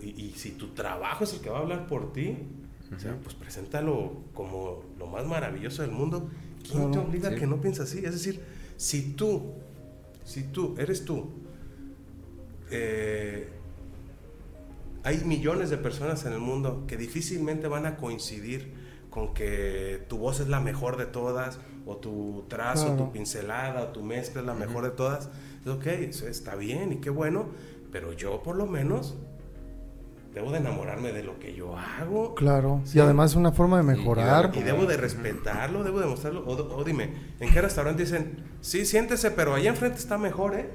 [0.01, 2.37] Y, si tu trabajo es el que va a hablar por ti,
[2.95, 6.29] o sea, pues preséntalo como lo más maravilloso del mundo.
[6.69, 8.05] ¿Quién te obliga a que no pienses así?
[8.05, 8.41] Es decir,
[8.75, 9.53] si tú,
[10.23, 11.31] si tú, eres tú,
[12.71, 13.49] eh,
[15.03, 18.73] hay millones de personas en el mundo que difícilmente van a coincidir
[19.09, 23.87] con que tu voz es la mejor de todas, o tu trazo, tu pincelada, o
[23.87, 25.29] tu mezcla es la mejor de todas.
[25.61, 27.47] Es ok, eso está bien y qué bueno,
[27.91, 29.15] pero yo por lo menos
[30.33, 32.35] debo de enamorarme de lo que yo hago.
[32.35, 34.51] Claro, y además es una forma de mejorar.
[34.53, 36.43] Y, debo de respetarlo, debo de mostrarlo.
[36.45, 40.69] O, o, dime, ¿en qué restaurante dicen, sí, siéntese, pero allá enfrente está mejor, eh?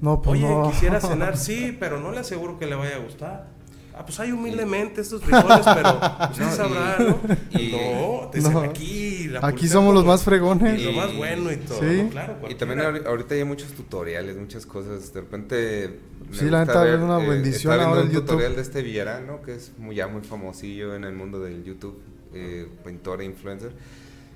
[0.00, 3.56] No, pues Oye, quisiera cenar, sí, pero no le aseguro que le vaya a gustar.
[3.98, 5.88] Ah, pues hay humildemente estos frijoles, pero
[6.30, 7.18] usted no, sabrá, ¿no?
[7.58, 8.60] Y, no, te no.
[8.60, 9.30] aquí.
[9.40, 10.78] aquí somos los más fregones.
[10.78, 11.80] Y lo más bueno y todo.
[11.80, 12.06] ¿Sí?
[12.10, 15.14] claro, y también ahorita hay muchos tutoriales, muchas cosas.
[15.14, 15.98] De repente.
[16.30, 18.26] Sí, la neta, es una eh, bendición ahora el YouTube.
[18.26, 21.98] tutorial de este Villarano, que es muy, ya muy famosillo en el mundo del YouTube,
[22.34, 23.72] eh, pintor e influencer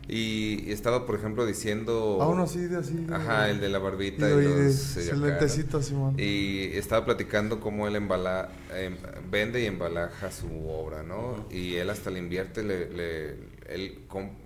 [0.08, 2.18] y, estaba, por ejemplo, diciendo...
[2.20, 3.06] Ah, uno así, de así.
[3.12, 4.96] ajá, el de la barbita y, los...
[4.96, 6.16] lentecito, Simón.
[6.18, 8.96] Y estaba platicando cómo él embala, em,
[9.30, 11.46] vende y embalaja su obra, ¿no?
[11.50, 13.30] Y él hasta le invierte, le, le
[13.68, 14.00] él,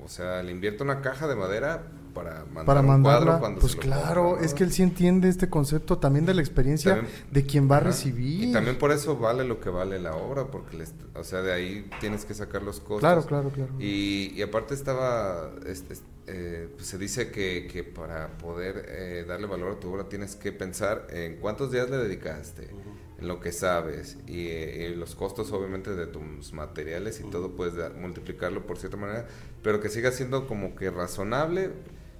[0.05, 1.83] o sea, le invierte una caja de madera
[2.15, 6.25] para mandar para mandarla, cuando pues claro, es que él sí entiende este concepto también
[6.25, 8.49] de la experiencia de quien va a recibir.
[8.49, 10.85] Y también por eso vale lo que vale la obra, porque
[11.15, 13.01] o sea, de ahí tienes que sacar los costos.
[13.01, 13.73] Claro, claro, claro.
[13.79, 15.95] Y, y aparte estaba, este,
[16.27, 20.37] eh, pues se dice que, que para poder eh, darle valor a tu obra tienes
[20.37, 22.71] que pensar en cuántos días le dedicaste,
[23.19, 27.95] en lo que sabes y, y, los costos obviamente de tus materiales y todo puedes
[27.97, 29.27] multiplicarlo por cierta manera,
[29.63, 31.73] pero que siga siendo como que razonable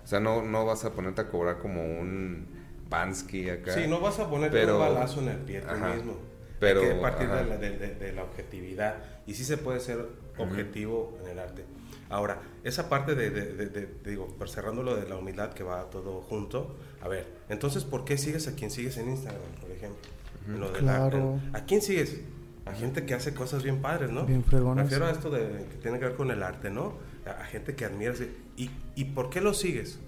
[0.05, 2.47] o sea, no, no vas a ponerte a cobrar como un
[2.89, 3.73] Bansky acá.
[3.73, 6.17] Sí, no vas a ponerte un balazo en el pie tú mismo.
[6.61, 8.97] Pero, Hay que partir de la, de, la, objetividad.
[9.27, 10.07] Y sí se puede ser
[10.39, 11.65] objetivo en el arte.
[12.11, 17.09] Ahora, esa parte de, digo, cerrando lo de la humildad que va todo junto, a
[17.09, 20.03] ver, entonces, ¿por qué sigues a quien sigues en Instagram, por ejemplo?
[20.47, 21.41] lo claro.
[21.55, 22.21] ¿A quién sigues?
[22.67, 24.25] A gente que hace cosas bien padres, ¿no?
[24.25, 24.85] Bien fregonas.
[24.85, 26.95] Refiero a esto de, que tiene que ver con el arte, ¿no?
[27.27, 28.21] A, gente que admiras.
[28.57, 29.99] ¿Y, ¿Y por qué lo sigues?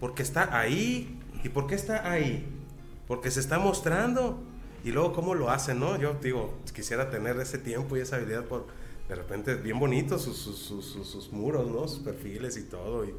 [0.00, 1.18] Porque está ahí.
[1.42, 2.46] ¿Y por qué está ahí?
[3.06, 4.42] Porque se está mostrando.
[4.84, 5.98] Y luego, ¿cómo lo hacen, no?
[5.98, 8.66] Yo digo, quisiera tener ese tiempo y esa habilidad por,
[9.08, 11.88] de repente, bien bonitos sus, sus, sus, muros, ¿no?
[11.88, 13.04] Sus perfiles y todo.
[13.04, 13.12] Y,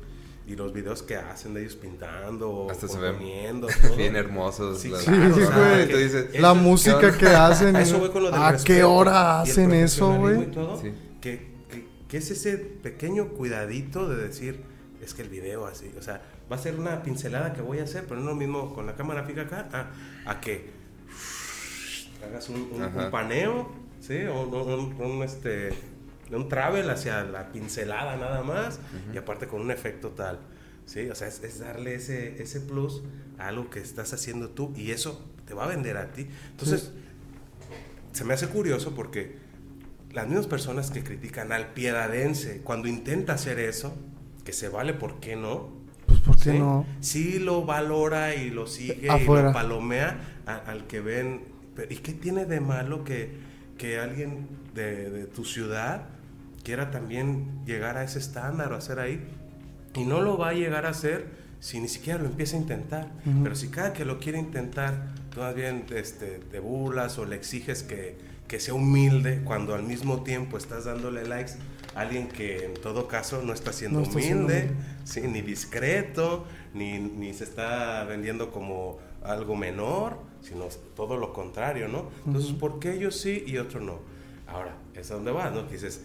[0.47, 3.17] y, los videos que hacen de ellos pintando, Hasta se ven
[3.61, 3.95] todo.
[3.97, 4.79] bien hermosos.
[4.79, 6.39] Sí, sí, güey.
[6.39, 7.75] la música que hacen.
[8.33, 10.49] A, qué hora hacen eso, güey?
[10.49, 11.56] Que, que,
[12.07, 14.63] que es ese pequeño cuidadito de decir
[15.01, 17.83] es que el video así, o sea, va a ser una pincelada que voy a
[17.83, 20.69] hacer, pero no lo mismo con la cámara fija acá, a, a que
[22.25, 22.67] hagas un,
[23.11, 24.23] paneo, ¿sí?
[24.25, 25.69] O un, este,
[26.31, 28.79] un travel hacia la pincelada nada más,
[29.13, 30.39] y aparte con un efecto tal,
[30.85, 31.09] ¿sí?
[31.09, 33.03] O sea, es, darle ese, ese plus
[33.37, 36.27] a algo que estás haciendo tú, y eso te va a vender a ti.
[36.51, 36.91] Entonces,
[38.13, 39.37] se me hace curioso porque
[40.13, 43.95] las mismas personas que critican al piedadense cuando intenta hacer eso,
[44.43, 45.69] que se vale, ¿por qué no?
[46.05, 46.59] Pues, ¿por qué ¿Sí?
[46.59, 46.85] no?
[47.01, 49.49] Sí lo valora y lo sigue y Afuera.
[49.49, 51.41] lo palomea a- al que ven.
[51.75, 53.31] Pero, ¿Y qué tiene de malo que,
[53.77, 56.07] que alguien de, de tu ciudad
[56.63, 59.21] quiera también llegar a ese estándar o hacer ahí?
[59.93, 61.27] Y no lo va a llegar a hacer
[61.59, 63.11] si ni siquiera lo empieza a intentar.
[63.25, 63.43] Ujú.
[63.43, 67.35] Pero si cada que lo quiere intentar, tú más bien este, te burlas o le
[67.35, 68.17] exiges que,
[68.47, 71.53] que sea humilde cuando al mismo tiempo estás dándole likes
[71.95, 74.71] a alguien que en todo caso no está siendo No está siendo humilde,
[75.03, 81.87] sí, ni discreto, ni, ni se está vendiendo como algo menor, sino todo lo contrario,
[81.87, 82.09] ¿no?
[82.25, 82.59] Entonces, Ujú.
[82.59, 83.99] ¿por qué ellos sí y otros no?
[84.47, 85.67] Ahora, es a donde vas, ¿no?
[85.67, 86.01] Que dices,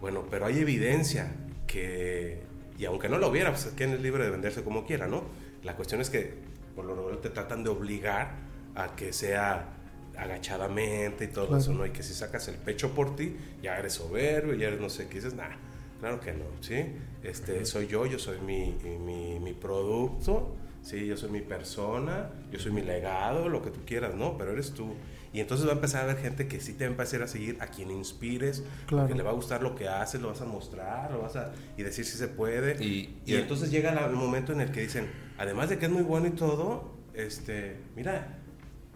[0.00, 1.32] bueno, pero hay evidencia
[1.66, 2.42] que,
[2.78, 5.24] y aunque no lo hubiera, pues quien es libre de venderse como quiera, ¿no?
[5.64, 6.34] La cuestión es que
[6.76, 8.34] por lo regular te tratan de obligar
[8.74, 9.79] a que sea
[10.16, 11.60] agachadamente y todo Claro.
[11.62, 11.86] eso, ¿no?
[11.86, 15.06] Y que si sacas el pecho por ti, ya eres soberbio, ya eres no sé
[15.08, 15.56] qué, dices, nah,
[16.00, 16.84] claro que no, ¿sí?
[17.22, 21.06] Este, soy yo, yo soy mi, mi, mi producto, ¿sí?
[21.06, 24.36] Yo soy mi persona, yo soy mi legado, lo que tú quieras, ¿no?
[24.38, 24.94] Pero eres tú.
[25.32, 27.28] Y entonces va a empezar a haber gente que sí te va a empezar a
[27.28, 29.06] seguir, a quien inspires, Claro.
[29.06, 31.52] que le va a gustar lo que haces, lo vas a mostrar, lo vas a...
[31.76, 32.82] y decir si se puede.
[32.84, 35.06] Y- Y, y- entonces llega el momento en el que dicen,
[35.38, 38.39] además de que es muy bueno y todo, este, mira,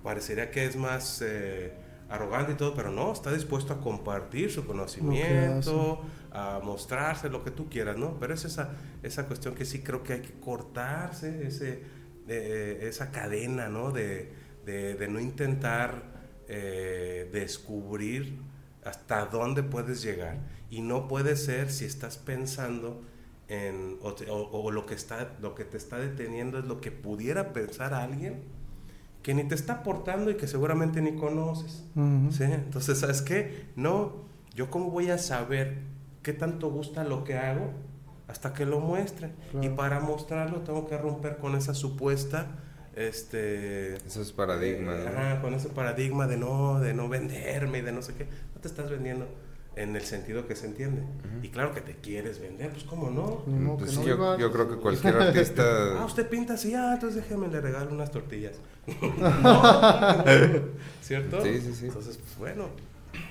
[0.04, 1.72] parecería que es más eh,
[2.08, 6.02] arrogante y todo, pero no, está dispuesto a compartir su conocimiento,
[6.32, 8.18] a mostrarse lo que tú quieras, ¿no?
[8.20, 8.70] Pero es esa,
[9.02, 11.82] esa cuestión que sí creo que hay que cortarse, ese,
[12.28, 13.90] eh, esa cadena, ¿no?
[13.92, 14.32] De,
[14.66, 16.14] de, de no intentar
[16.48, 18.38] eh, descubrir
[18.84, 20.38] hasta dónde puedes llegar.
[20.70, 23.02] Y no puede ser si estás pensando
[23.48, 26.80] en, o, te- o- o lo, que está, lo que te está deteniendo es lo
[26.80, 28.42] que pudiera pensar alguien
[29.24, 31.82] que ni te está aportando y que seguramente ni conoces.
[31.96, 32.30] Ujú.
[32.30, 32.44] ¿sí?
[32.44, 33.64] Entonces, ¿sabes qué?
[33.74, 34.12] No,
[34.54, 35.78] yo cómo voy a saber
[36.22, 37.72] qué tanto gusta lo que hago
[38.28, 39.32] hasta que lo muestre.
[39.50, 39.66] Claro.
[39.66, 42.46] Y para mostrarlo tengo que romper con esa supuesta...
[42.94, 45.18] Este, Esos paradigmas, eh, ¿no?
[45.18, 48.26] ajá, con ese paradigma de no, de no venderme y de no sé qué.
[48.54, 49.26] No te estás vendiendo
[49.76, 51.02] en el sentido que se entiende.
[51.42, 53.44] Y claro que te quieres vender, pues cómo no.
[53.76, 55.64] Pues que sí, no yo, creo que cualquier artista...
[55.98, 58.56] Ah, usted pinta así, ah, entonces déjeme le regalo unas tortillas.
[61.02, 61.42] ¿Cierto?
[61.42, 61.86] Sí, sí, sí.
[61.86, 62.68] Entonces, pues, bueno.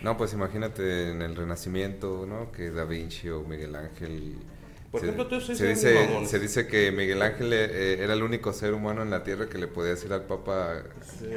[0.02, 2.52] No, pues imagínate en el Renacimiento, ¿no?
[2.52, 4.38] Que Da Vinci o Miguel Ángel...
[4.92, 8.22] Por se, ejemplo, tú se un dice, se dice que Miguel Ángel eh, era el
[8.22, 10.84] único ser humano en la Tierra que le podía decir al Papa
[11.20, 11.34] Sí.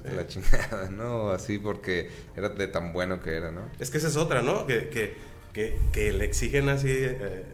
[0.00, 1.30] De la chingada, ¿no?
[1.30, 3.68] Así porque era de tan bueno que era, ¿no?
[3.78, 4.66] Es que esa es otra, ¿no?
[4.66, 5.14] Que, que,
[5.52, 7.44] que, que le exigen así eh,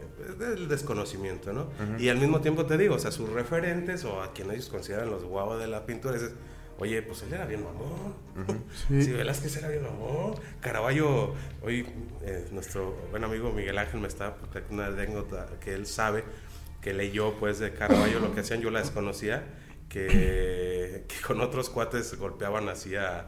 [0.40, 1.68] el desconocimiento, ¿no?
[1.98, 5.10] Y al mismo tiempo te digo, o sea, sus referentes o a quien ellos consideran
[5.10, 6.30] los guavos de la pintura, es,
[6.78, 8.14] oye, pues él era bien mamón.
[8.88, 9.02] Sí.
[9.02, 10.34] Sí, Velázquez era bien mamón.
[10.60, 11.86] Caravaggio, hoy
[12.22, 16.24] eh, nuestro buen amigo Miguel Ángel me está platicando una anécdota que él sabe
[16.80, 19.44] que leyó pues de Caravaggio lo que hacían, yo la desconocía,
[19.88, 23.26] que, que con otros cuates golpeaban así a,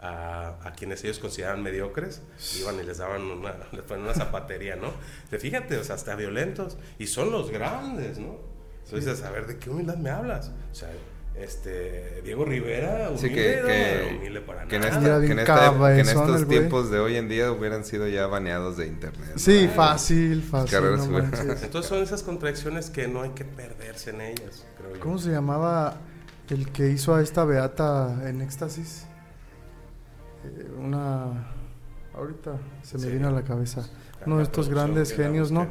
[0.00, 2.22] a, a quienes ellos consideraban mediocres,
[2.58, 4.92] iban y les daban una, les ponían una zapatería, ¿no?
[5.28, 8.38] Te fíjate, o sea, hasta violentos, y son los grandes, ¿no?
[8.84, 10.50] Entonces dices, a ver, ¿de qué humildad me hablas?
[10.70, 10.90] O sea,
[11.34, 14.96] este, Diego Rivera, humilde, Sí, que, no, que, humilde para que en, nada.
[14.98, 17.84] esta- que bien en esta- que en cabezón estos tiempos de hoy en día hubieran
[17.84, 19.30] sido ya baneados de internet.
[19.32, 19.38] ¿no?
[19.38, 20.78] Sí, fácil, fácil.
[20.80, 21.18] no.
[21.18, 25.00] Entonces son esas contradicciones que no hay que perderse en ellas, creo yo.
[25.00, 25.96] ¿Cómo se llamaba
[26.50, 29.06] el que hizo a esta Beata en éxtasis?
[30.44, 31.54] Eh, una...
[32.14, 33.10] Ahorita se me Sí.
[33.12, 33.88] vino a la cabeza.
[34.26, 35.66] Uno de estos grandes genios, ¿no?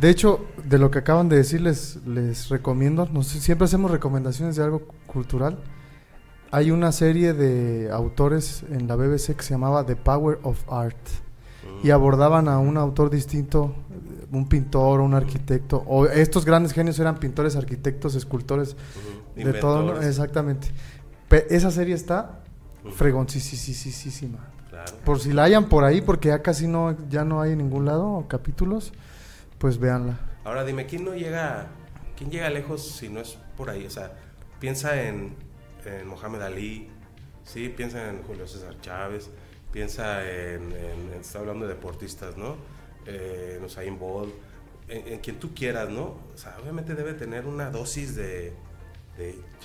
[0.00, 3.06] De hecho, de lo que acaban de decir, les, les recomiendo.
[3.12, 5.58] No sé, siempre hacemos recomendaciones de algo cultural.
[6.50, 10.96] Hay una serie de autores en la BBC que se llamaba The Power of Art.
[11.84, 13.74] Y abordaban a un autor distinto,
[14.32, 15.82] un pintor, un arquitecto.
[15.86, 18.74] O estos grandes genios eran pintores, arquitectos, escultores,
[19.36, 20.00] de todo.
[20.08, 20.68] Exactamente.
[21.28, 22.40] Pe- esa serie está
[22.96, 24.38] fregoncísima.
[24.72, 24.92] Claro.
[25.04, 27.84] Por si la hayan por ahí, porque ya casi no, ya no hay en ningún
[27.84, 28.92] lado capítulos,
[29.58, 30.18] pues véanla.
[30.44, 31.66] Ahora dime, ¿quién no llega,
[32.16, 33.84] quién llega lejos si no es por ahí?
[33.86, 34.12] O sea,
[34.60, 35.34] piensa en,
[35.84, 36.88] en Mohamed Ali,
[37.44, 37.68] ¿sí?
[37.68, 39.28] Piensa en Julio César Chávez,
[39.70, 42.56] piensa en, en- está hablando de deportistas, ¿no?
[43.06, 44.32] Eh, en Usain Bolt,
[44.88, 46.02] en, en quien tú quieras, ¿no?
[46.34, 48.54] O sea, obviamente debe tener una dosis de...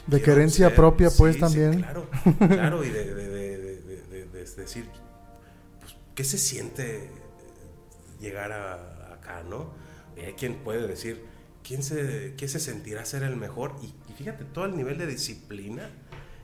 [0.08, 1.82] De, querencia propia, pues, sí, también.
[1.82, 2.06] claro,
[2.38, 3.47] claro, y de, de- de-
[4.56, 4.90] de decir,
[5.80, 7.10] pues, ¿qué se siente
[8.20, 9.72] llegar a, acá, no?
[10.16, 11.24] Y hay quien puede decir,
[11.64, 13.76] ¿quién se, ¿qué se sentirá ser el mejor?
[13.82, 15.90] Y, y fíjate todo el nivel de disciplina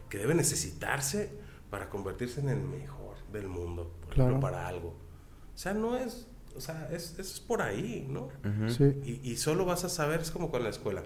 [0.09, 1.31] que debe necesitarse
[1.69, 4.29] para convertirse en el mejor del mundo, por Claro.
[4.31, 4.89] ejemplo, para algo.
[5.53, 8.29] O sea, no es o sea, es, es por ahí, ¿no?
[8.69, 8.83] Sí.
[9.03, 11.01] Y, y solo vas a saber, es como con la escuela.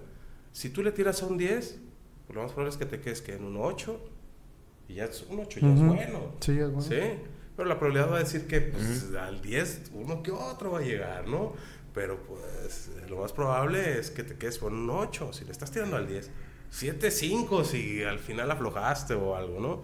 [0.52, 1.80] Si tú le tiras a un 10,
[2.26, 3.98] pues lo más probable es que te quedes que en un 8.
[4.90, 5.94] Y ya es, un 8 ya es Ujú.
[5.94, 6.20] bueno.
[6.40, 6.82] Sí, es bueno.
[6.82, 7.00] Sí.
[7.56, 10.84] Pero la probabilidad va a decir que pues, al 10 uno que otro va a
[10.84, 11.54] llegar, ¿no?
[11.94, 15.34] Pero pues lo más probable es que te quedes con un 8.
[15.34, 16.30] Si le estás tirando al 10.
[16.70, 19.82] 7, 5 si al final aflojaste o algo, ¿no?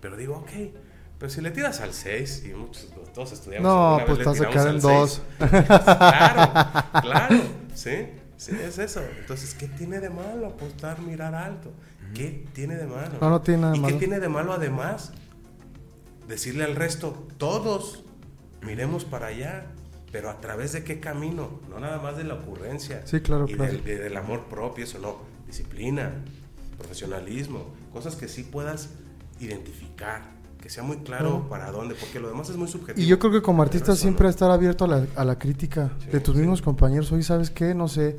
[0.00, 0.50] Pero digo, ok.
[1.18, 3.66] Pero si le tiras al 6, y muchos, todos estudiamos.
[3.66, 5.22] No, pues vas a quedar en tiramos dos.
[5.40, 5.64] al seis.
[5.66, 7.36] claro, claro,
[7.74, 9.00] sí, sí, es eso.
[9.18, 11.72] Entonces, ¿qué tiene de malo apostar, mirar alto?
[12.14, 13.12] ¿Qué tiene de malo?
[13.20, 13.94] No, no tiene nada ¿Y malo.
[13.94, 15.12] qué tiene de malo además?
[16.28, 18.02] Decirle al resto, todos,
[18.62, 19.66] miremos para allá,
[20.10, 23.02] pero a través de qué camino, no nada más de la ocurrencia.
[23.06, 23.72] Sí, claro, y claro.
[23.72, 26.12] Del, de- del amor propio, eso no, disciplina,
[26.78, 28.90] profesionalismo, cosas que sí puedas
[29.40, 30.22] identificar,
[30.60, 33.04] que sea muy claro para dónde, porque lo demás es muy subjetivo.
[33.04, 34.30] Y yo creo que como artista siempre no.
[34.30, 36.40] estar abierto a la, a la crítica Sí, de tus sí.
[36.40, 37.12] mismos compañeros.
[37.12, 37.72] Hoy, ¿sabes qué?
[37.74, 38.18] No sé,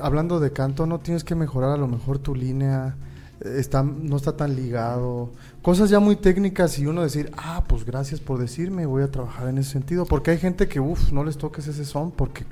[0.00, 2.96] hablando de canto, no tienes que mejorar a lo mejor tu línea,
[3.40, 5.30] eh, está, no está tan ligado.
[5.62, 9.48] Cosas ya muy técnicas y uno decir, ah, pues gracias por decirme, voy a trabajar
[9.48, 10.04] en ese sentido.
[10.06, 12.44] Porque hay gente que, uff, no les toques ese son porque...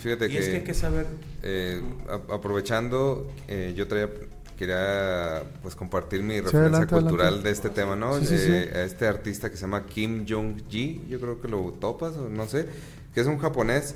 [0.00, 1.06] Fíjate Y es que hay que saber
[1.42, 4.08] Eh, a- aprovechando, eh, yo traía,
[4.56, 7.48] quería pues compartir mi Sí, referencia adelante, cultural adelante.
[7.48, 8.18] de este tema, ¿no?
[8.18, 8.50] Sí, sí, sí.
[8.50, 12.28] Eh, A este artista que se llama Kim Jong-ji, yo creo que lo topas, o
[12.30, 12.66] no sé,
[13.14, 13.94] que es un japonés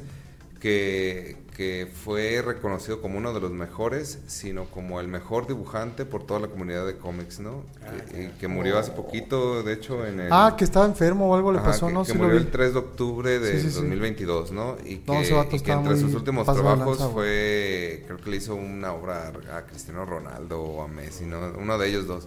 [0.60, 6.26] que, que fue reconocido como uno de los mejores, sino como el mejor dibujante por
[6.26, 7.62] toda la comunidad de cómics, ¿no?
[8.10, 10.28] que, y que murió hace poquito, de hecho, en el...
[10.32, 12.04] Ah, que estaba enfermo o algo le Ajá, pasó, que, ¿no?
[12.04, 12.46] que Sí lo murió vi.
[12.46, 13.76] el 3 de octubre de Sí, sí, sí.
[13.76, 14.76] 2022, ¿no?
[14.84, 18.56] Y que, No, y que entre sus últimos trabajos lanza, fue, creo que le hizo
[18.56, 21.38] una obra a Cristiano Ronaldo o a Messi, ¿no?
[21.56, 22.26] Uno de ellos dos.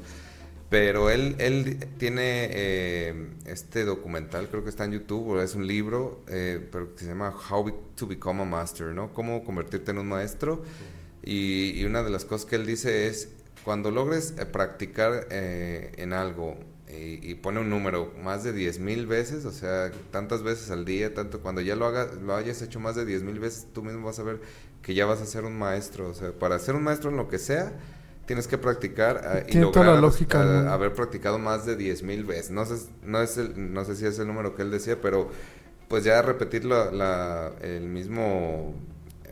[0.69, 5.65] Pero él, él tiene eh, este documental, creo que está en YouTube, o es un
[5.65, 9.13] libro, eh, pero que se llama How to Become a Master, ¿no?
[9.13, 10.63] Cómo convertirte en un maestro.
[11.23, 13.29] Y, y una de las cosas que él dice es,
[13.63, 16.57] cuando logres eh, practicar eh, en algo
[16.89, 20.85] y, y pone un número más de 10 mil veces, o sea, tantas veces al
[20.85, 23.83] día, tanto cuando ya lo, hagas, lo hayas hecho más de 10 mil veces, tú
[23.83, 24.39] mismo vas a ver
[24.81, 26.09] que ya vas a ser un maestro.
[26.09, 27.73] O sea, para ser un maestro en lo que sea,
[28.27, 30.71] tienes que practicar ah, y Tiene toda lograr la lógica, ah, ¿no?
[30.71, 32.51] haber practicado más de 10 mil veces.
[32.51, 35.29] No sé, no, es el- no sé si es el número que él decía, pero
[35.87, 38.75] pues ya repetir la, la- el mismo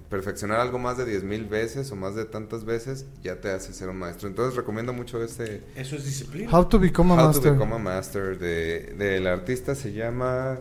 [0.09, 3.73] perfeccionar algo más de 10 mil veces o más de tantas veces ya te hace
[3.73, 4.27] ser un maestro.
[4.29, 6.49] Entonces recomiendo mucho este Eso es disciplina.
[6.55, 7.43] How to become a How master.
[7.43, 10.59] to Become a Master de, del artista se llama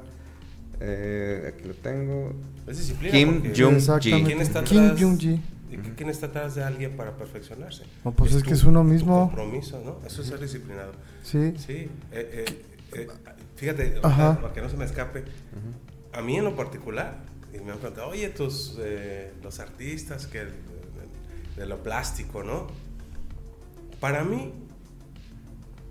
[0.80, 2.32] eh, aquí lo tengo
[2.66, 3.12] Es disciplina.
[3.12, 3.28] Kim
[3.76, 4.26] Exactamente.
[4.26, 4.98] ¿Quién está Kim atrás?
[5.76, 5.80] Jong-ji.
[5.88, 7.84] ¿Y qué- ¿Quién está atrás de alguien para perfeccionarse?
[8.04, 9.26] No, pues es tu- que es uno mismo.
[9.26, 10.06] compromiso, ¿no?
[10.06, 10.92] Eso es ser disciplinado.
[11.22, 11.54] Sí.
[11.58, 11.88] Sí.
[12.12, 13.08] eh, eh, eh,
[13.56, 14.40] fíjate, Ajá.
[14.40, 15.24] para que no se me escape,
[16.12, 17.18] a mí en lo particular,
[17.52, 18.78] y me han preguntado, oye, tus,
[19.42, 20.52] los artistas que de,
[21.56, 22.66] de lo plástico, ¿no?
[24.00, 24.52] Para mí,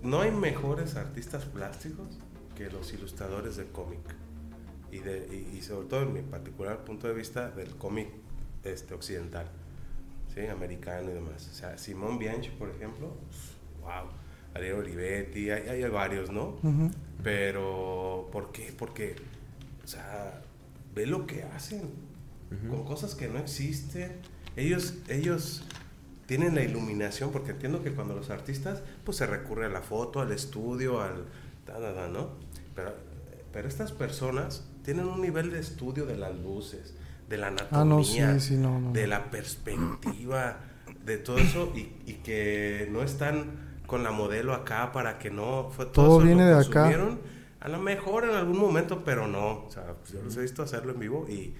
[0.02, 2.06] no hay mejores artistas plásticos
[2.56, 4.00] que los ilustradores de cómic.
[4.92, 8.08] Y, de, y, y sobre todo en mi particular punto de vista del cómic
[8.62, 9.46] este, occidental,
[10.34, 10.46] ¿sí?
[10.46, 11.48] americano y demás.
[11.50, 13.14] O sea, Simón Bianchi, por ejemplo,
[13.80, 14.10] wow.
[14.54, 16.58] Ariel Olivetti, hay, hay varios, ¿no?
[16.62, 16.90] Ujú.
[17.22, 18.72] Pero, ¿por qué?
[18.76, 19.16] Porque,
[19.82, 20.42] o sea,
[20.94, 21.90] ve lo que hacen
[22.70, 24.12] con cosas que no existen.
[24.54, 25.64] Ellos, ellos
[26.26, 30.20] tienen la iluminación, porque entiendo que cuando los artistas, pues se recurre a la foto,
[30.20, 31.24] al estudio, al...
[31.66, 32.30] ta, ta, ta, ¿no?
[32.76, 32.94] Pero,
[33.52, 36.94] pero estas personas tienen un nivel de estudio de las luces,
[37.28, 38.92] de la anatomía, Ah, no, sí, sí, no, no.
[38.92, 40.60] de la perspectiva,
[41.04, 45.70] de todo eso, y, y que no están con la modelo acá para que no...
[45.70, 46.82] Fue, Todo eso viene lo de acá.
[46.82, 47.20] consumieron,
[47.60, 49.64] A lo mejor en algún momento, pero no.
[49.66, 51.54] O sea, pues, yo los he visto hacerlo en vivo y, y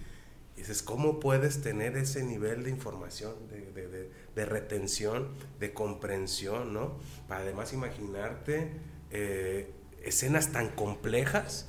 [0.58, 5.28] dices, ¿cómo puedes tener ese nivel de información, de, de- de- de retención,
[5.60, 6.96] de comprensión, ¿no?
[7.28, 8.72] Para además imaginarte
[9.10, 9.70] eh,
[10.02, 11.68] escenas tan complejas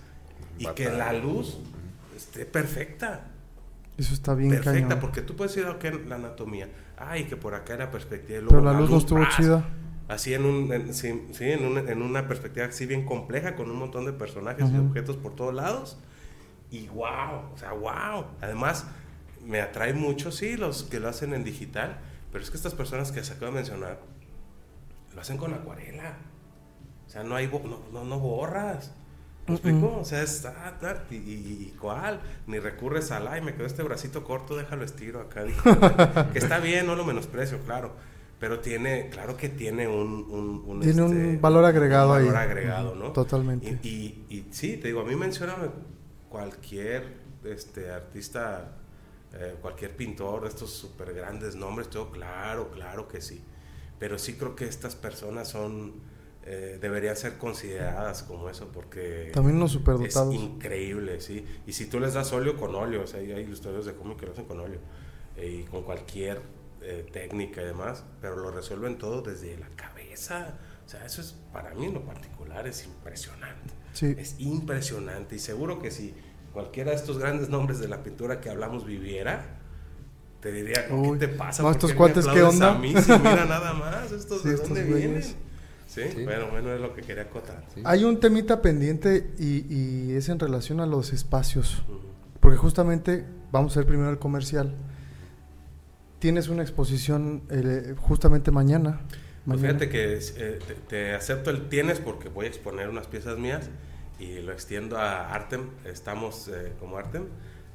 [0.58, 1.58] y que la luz
[2.16, 3.32] esté perfecta.
[3.98, 5.00] Eso está bien perfecta, cañón.
[5.00, 5.78] porque tú puedes ir a
[6.08, 6.70] la anatomía.
[6.98, 8.40] Ay, que por acá la perspectiva.
[8.40, 9.36] y Pero luego la luz no estuvo ¡pras!
[9.38, 9.66] chida.
[10.08, 13.72] Así en, un, en- sí, sí, en, una, en una perspectiva así bien compleja, con
[13.72, 15.98] un montón de personajes y objetos por todos lados.
[16.70, 18.26] Y wow, o sea, wow.
[18.42, 18.86] Además,
[19.46, 21.98] me atrae mucho, sí, los que lo hacen en digital,
[22.32, 24.00] pero es que estas personas que se acabo de mencionar,
[25.16, 26.18] lo hacen con acuarela.
[27.08, 28.94] O sea, no hay, no, no, no borras.
[29.48, 29.98] ¿Me explico?
[30.00, 30.74] O sea, es, ah,
[31.12, 35.44] y, y- cuál, ni recurres al, ay, me quedó este bracito corto, déjalo estiro acá.
[35.44, 36.30] digital".
[36.34, 37.94] que está bien, no lo menosprecio, claro.
[38.40, 40.26] Pero tiene, claro que tiene un...
[40.30, 42.26] un, un, Tiene un este, valor agregado un ahí.
[42.26, 43.12] valor agregado, ¿no?
[43.12, 43.80] Totalmente.
[43.84, 45.70] Y, y, y sí, te digo, a mí mencioname
[46.30, 48.78] cualquier este artista,
[49.34, 53.42] eh, cualquier pintor de estos súper grandes nombres, todo claro, claro que sí.
[54.00, 55.94] Pero sí creo que estas personas son,
[56.46, 59.32] eh, deberían ser consideradas como eso porque...
[59.34, 60.34] También los Es superdotados.
[60.36, 61.46] increíble, sí.
[61.66, 64.26] Y si tú les das óleo con óleo, o sea, hay ilustradores de cómic que
[64.28, 64.80] lo hacen con óleo
[65.38, 66.42] eh, y con cualquier
[66.82, 70.58] eh, técnica y demás, pero lo resuelven todo desde la cabeza.
[70.86, 73.74] O sea, eso es para mí en lo particular es impresionante.
[73.94, 74.16] Sí.
[74.18, 76.14] Es impresionante y seguro que si
[76.54, 79.58] cualquiera de estos grandes nombres de la pintura que hablamos viviera,
[80.42, 81.64] te diría, ¿qué Uy, te pasa?
[81.64, 82.76] no, ¿Por estos qué cuates, ¿qué onda?
[82.76, 85.10] A mí, si mira nada más, estos Sí, de estos dónde güeyes.
[85.12, 85.46] vienen.
[85.96, 86.02] ¿Sí?
[86.16, 86.24] Sí.
[86.26, 87.64] Bueno, bueno, es lo que quería acotar.
[87.74, 87.82] Sí.
[87.86, 91.84] Hay un temita pendiente y, y es en relación a los espacios.
[92.40, 94.76] Porque justamente, vamos a ver primero el comercial.
[96.20, 99.02] Tienes una exposición eh, justamente mañana.
[99.46, 99.80] Pues mañana.
[99.80, 103.70] fíjate que eh, te, te acepto el tienes porque voy a exponer unas piezas mías
[104.20, 105.70] y lo extiendo a Artem.
[105.86, 107.26] Estamos eh, como Artem,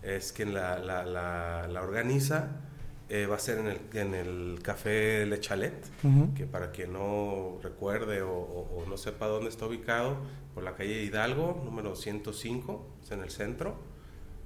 [0.03, 2.49] es quien la, la, la- la organiza.
[3.13, 6.33] Eh, va a ser en el, en el Café Le Chalet, Ujú.
[6.33, 10.17] que para quien no recuerde o, o- o no sepa dónde está ubicado,
[10.55, 13.75] por la calle Hidalgo, número 105, es en el centro.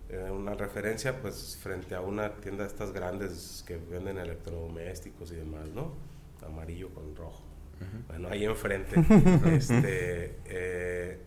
[0.08, 5.36] Eh, una referencia pues frente a una tienda de estas grandes que venden electrodomésticos y
[5.36, 5.92] demás, ¿no?
[6.46, 7.42] Amarillo con rojo.
[8.08, 8.94] Bueno, ahí enfrente.
[9.54, 11.18] este, eh,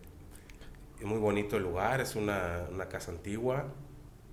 [1.00, 3.68] es muy bonito el lugar, es una, una casa antigua,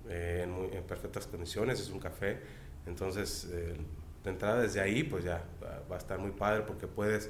[0.09, 2.39] eh, en, muy- en perfectas condiciones, es un café.
[2.85, 3.75] Entonces, eh,
[4.23, 7.29] de entrada desde ahí, pues ya va, a estar muy padre porque puedes,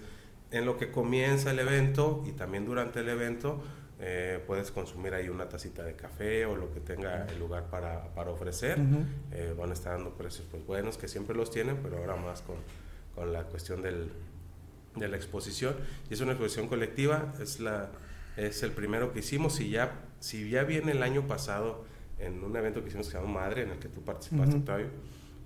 [0.52, 3.62] en lo que comienza el evento y también durante el evento,
[4.00, 8.14] eh, puedes consumir ahí una tacita de café o lo que tenga el lugar para,
[8.14, 8.80] para ofrecer.
[8.80, 9.06] Ujú.
[9.32, 12.42] Eh, van a estar dando precios pues buenos, que siempre los tienen, pero ahora más
[12.42, 12.58] con,
[13.14, 14.12] con la cuestión del,
[14.96, 15.76] de la exposición.
[16.10, 17.90] Y es una exposición colectiva, es, la,
[18.38, 19.60] es el primero que hicimos.
[19.60, 21.86] Y ya, si ya viene el año pasado
[22.20, 24.60] en un evento que hicimos que se llama Madre, en el que tú participaste, Ujú.
[24.60, 24.88] Octavio,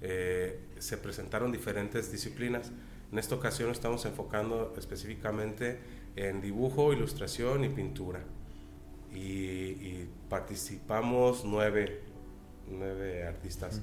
[0.02, 2.72] eh, se presentaron diferentes disciplinas.
[3.12, 5.80] En esta ocasión estamos enfocando específicamente
[6.16, 8.20] en dibujo, ilustración y pintura.
[9.14, 12.02] Y, y participamos nueve,
[12.70, 13.82] nueve artistas.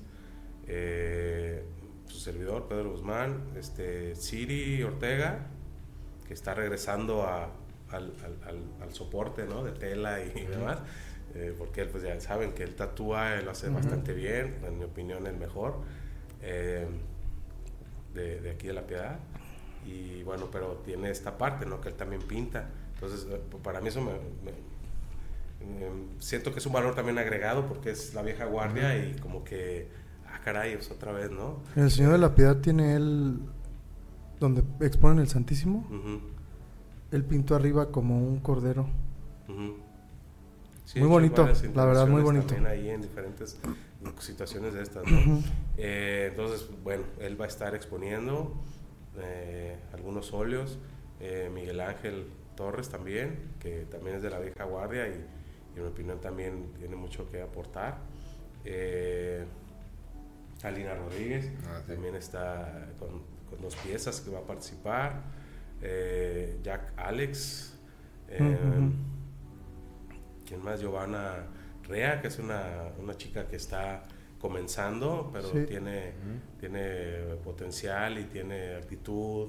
[0.69, 1.65] Eh,
[2.07, 5.47] su servidor, Pedro Guzmán, este, Siri Ortega,
[6.29, 7.51] que está regresando a-
[7.91, 9.65] al, al- al- al soporte ¿no?
[9.65, 10.79] de tela y, demás,
[11.35, 14.79] eh, porque él, pues ya saben que él tatúa, él lo hace bastante bien, en
[14.79, 15.81] mi opinión el mejor,
[16.47, 16.87] eh,
[18.15, 19.19] de, de aquí de La Piedad.
[19.87, 21.81] Y bueno, pero tiene esta parte, ¿no?
[21.81, 22.69] Que él también pinta.
[22.95, 24.67] Entonces, eh, para mí eso me, me-
[26.19, 29.89] siento que es un valor también agregado porque es la vieja guardia y como que,
[30.29, 31.61] ah, caray, es otra vez, ¿no?
[31.75, 33.41] El Señor de la Piedad tiene él,
[34.39, 36.21] donde exponen el Santísimo, Ujú,
[37.13, 38.87] él pintó arriba como un cordero.
[39.49, 39.77] ujú.
[40.85, 42.47] Sí, Muy bonito, la verdad, muy bonito.
[42.47, 43.59] También ahí en diferentes
[44.19, 45.43] situaciones de estas, ¿no?
[45.79, 48.55] Eh, entonces, bueno, él va a estar exponiendo
[49.19, 50.79] eh, algunos óleos.
[51.21, 52.27] eh, Miguel Ángel
[52.57, 55.13] Torres también, que también es de la vieja guardia y,
[55.75, 57.99] y en mi opinión también tiene mucho que aportar.
[60.63, 61.93] Alina Rodríguez Ah, sí.
[61.93, 65.23] también está con, con dos piezas que va a participar.
[66.63, 67.79] Jack Alex.
[68.29, 68.93] Ujú.
[70.47, 70.81] ¿Quién más?
[70.81, 71.47] Giovanna
[71.89, 74.03] Rea, que es una, una chica que está
[74.41, 75.65] comenzando, pero Sí.
[75.67, 76.13] tiene,
[76.61, 79.49] tiene potencial y tiene actitud.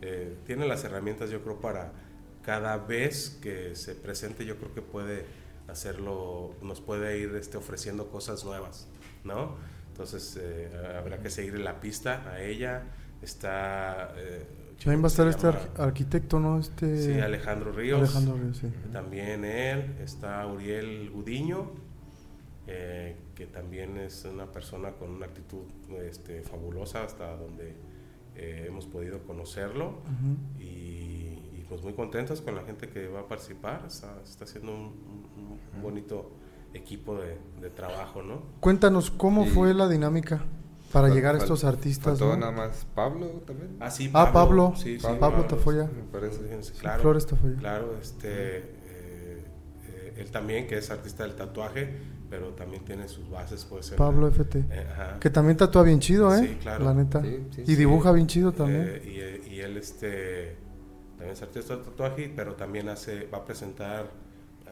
[0.00, 1.90] eh, tiene las herramientas, yo creo, para
[2.44, 5.24] cada vez que se presente, yo creo que puede
[5.66, 8.86] hacerlo, nos puede ir este, ofreciendo cosas nuevas,
[9.24, 9.56] ¿no?
[9.88, 12.84] Entonces, eh, habrá que seguir la pista a ella.
[13.22, 14.14] Está...
[14.16, 14.46] eh,
[14.84, 16.58] También va a estar este arquitecto, ¿no?
[16.58, 18.00] Este Sí, Alejandro Ríos.
[18.00, 18.68] Alejandro Ríos, sí.
[18.92, 21.70] También él, está Uriel Gudiño,
[22.66, 25.62] eh, que también es una persona con una actitud
[26.02, 27.74] este, fabulosa hasta donde
[28.36, 29.94] eh, hemos podido conocerlo
[30.60, 34.72] y, y, pues muy contentos con la gente que va a participar, está, está haciendo
[34.72, 36.30] un, un- un bonito
[36.74, 38.42] equipo de, de trabajo, ¿no?
[38.60, 39.50] Cuéntanos, ¿cómo Sí.
[39.50, 40.44] fue la dinámica
[40.92, 42.18] para Fal- llegar a estos artistas?
[42.18, 42.40] Faltó ¿no?
[42.40, 43.76] nada más Pablo también.
[43.80, 44.72] Ah, sí, Ah, Pablo.
[44.76, 45.84] sí, sí, Pablo Tafoya.
[45.84, 46.38] Me parece.
[46.40, 47.02] Fíjense, claro.
[47.02, 47.56] Flores Tafoya.
[47.56, 48.28] Claro, este,
[48.58, 49.44] eh,
[49.86, 51.94] eh, él también, que es artista del tatuaje,
[52.30, 53.90] pero también tiene sus bases, pues.
[53.90, 54.58] en- Pablo FT.
[54.70, 55.18] eh, ajá.
[55.20, 56.40] Que también tatúa bien chido, ¿eh?
[56.46, 56.84] Sí, claro.
[56.84, 57.22] La neta.
[57.22, 57.76] Sí, sí, y sí.
[57.76, 58.84] dibuja bien chido también.
[58.86, 60.56] Eh, y, y él, este,
[61.16, 64.10] también es artista del tatuaje, pero también hace, va a presentar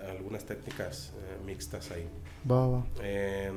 [0.08, 2.08] algunas técnicas eh, mixtas ahí.
[2.50, 2.86] Va, va.
[3.02, 3.50] Eh,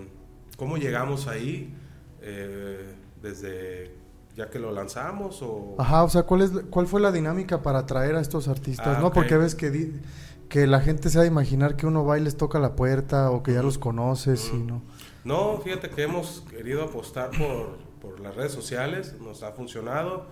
[0.58, 1.74] ¿Cómo llegamos ahí?
[2.22, 3.92] Eh, desde
[4.36, 7.80] ya que lo lanzamos o Ajá, o sea, ¿cuál, es, ¿cuál fue la dinámica para
[7.80, 8.98] atraer a estos artistas?
[8.98, 9.12] Ah, ¿no?
[9.12, 10.00] Porque ves que di-
[10.48, 13.30] que la gente se ha de imaginar que uno va y les toca la puerta
[13.32, 14.82] o que ya los conoces y no.
[15.26, 20.28] No, fíjate que hemos querido apostar por, por las redes sociales, nos ha funcionado.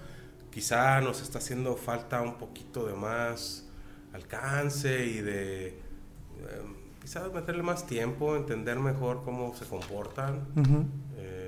[0.50, 3.68] Quizá nos está haciendo falta un poquito de más
[4.14, 5.76] alcance y de eh,
[7.02, 10.48] quizás meterle más tiempo, entender mejor cómo se comportan.
[11.18, 11.47] Eh,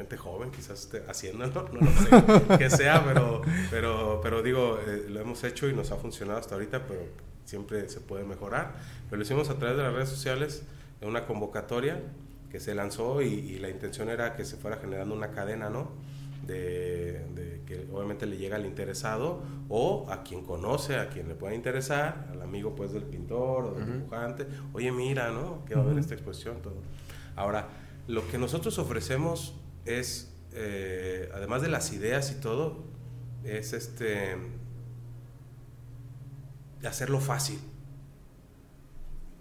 [0.00, 5.06] gente joven quizás esté haciéndolo, no lo sé que sea, pero, pero, pero digo, eh,
[5.10, 7.00] lo hemos hecho y nos ha funcionado hasta ahorita, pero
[7.44, 8.72] siempre se puede mejorar.
[9.08, 10.62] Pero lo hicimos a través de las redes sociales,
[11.00, 12.00] en una convocatoria
[12.50, 15.90] que se lanzó y, y la intención era que se fuera generando una cadena, ¿no?
[16.46, 21.34] De, de que obviamente le llega al interesado o a quien conoce, a quien le
[21.34, 23.92] pueda interesar, al amigo pues del pintor o del Ujú.
[23.92, 25.64] dibujante, oye mira, ¿no?
[25.66, 26.76] Que va a haber esta exposición, todo.
[27.36, 27.68] Ahora,
[28.08, 29.54] lo que nosotros ofrecemos
[29.84, 32.84] es, eh, además de las ideas y todo,
[33.44, 34.36] es este
[36.84, 37.58] hacerlo fácil.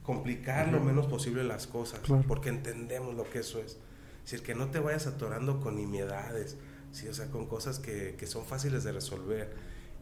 [0.04, 2.24] Complicar lo menos posible las cosas, Claro.
[2.28, 3.78] porque entendemos lo que eso es.
[4.26, 6.58] Es decir, que no te vayas atorando con nimiedades,
[6.92, 7.08] ¿sí?
[7.08, 9.54] o sea, con cosas que, que son fáciles de resolver,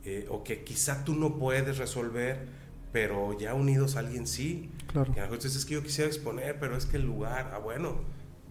[0.06, 2.48] eh, o que quizá tú no puedes resolver,
[2.94, 4.72] pero ya unidos a alguien sí.
[4.88, 5.14] Claro.
[5.14, 7.98] Que a es que yo quisiera exponer, pero es que el lugar, ah, bueno,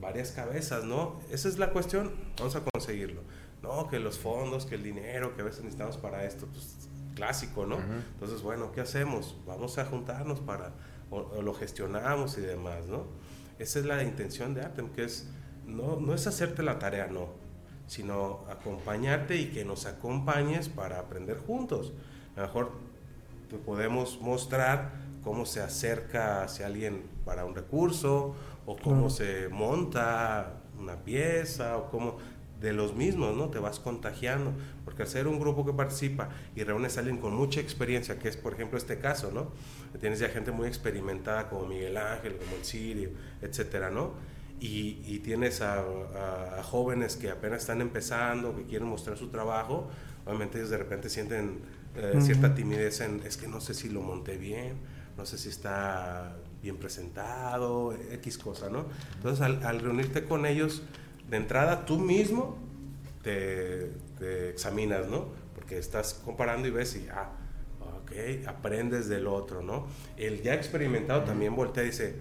[0.01, 1.20] varias cabezas, ¿no?
[1.30, 3.22] Esa es la cuestión, vamos a conseguirlo.
[3.62, 7.66] No, que los fondos, que el dinero, que a veces necesitamos para esto, pues clásico,
[7.66, 7.76] ¿no?
[7.76, 7.84] Ujú.
[8.14, 9.36] Entonces, bueno, ¿qué hacemos?
[9.47, 10.72] Vamos a juntarnos para,
[11.11, 13.05] o, o lo gestionamos y demás, ¿no?
[13.59, 15.28] Esa es la intención de Artem, que es,
[15.66, 17.28] no, no es hacerte la tarea, no,
[17.86, 21.92] sino acompañarte y que nos acompañes para aprender juntos.
[22.36, 22.72] A lo mejor
[23.49, 24.92] te podemos mostrar
[25.24, 28.36] cómo se acerca hacia alguien para un recurso
[28.66, 29.10] o cómo Claro.
[29.10, 32.18] se monta una pieza o cómo
[32.60, 33.50] de los mismos, ¿no?
[33.50, 34.52] Te vas contagiando,
[34.84, 38.28] porque al ser un grupo que participa y reúnes a alguien con mucha experiencia, que
[38.28, 39.52] es por ejemplo este caso, ¿no?
[40.00, 43.10] Tienes ya gente muy experimentada como Miguel Ángel, como el Sirio,
[43.42, 44.14] etcétera, ¿no?
[44.58, 49.28] Y, y tienes a, a- a jóvenes que apenas están empezando, que quieren mostrar su
[49.28, 49.88] trabajo,
[50.24, 51.60] obviamente ellos de repente sienten
[51.94, 52.22] eh, Ujú.
[52.22, 54.78] cierta timidez en, es que no sé si lo monté bien,
[55.16, 56.36] no sé si está
[56.66, 58.86] bien presentado, X cosa, ¿no?
[59.14, 60.82] Entonces al, al reunirte con ellos,
[61.30, 62.56] de entrada tú mismo
[63.22, 65.26] te, te examinas, ¿no?
[65.54, 67.30] Porque estás comparando y ves y, ah,
[68.02, 69.86] ok, aprendes del otro, ¿no?
[70.16, 72.16] El ya experimentado también voltea y dice,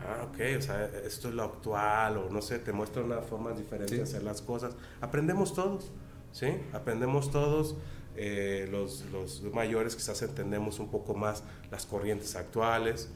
[0.00, 3.52] ah, ok, o sea, esto es lo actual, o no sé, te muestra una forma
[3.52, 4.10] diferente de Sí.
[4.10, 4.74] hacer las cosas.
[5.02, 5.90] Aprendemos todos,
[6.32, 6.46] ¿sí?
[6.72, 7.76] Aprendemos todos.
[8.14, 13.08] eh, los, los mayores quizás entendemos un poco más las corrientes actuales,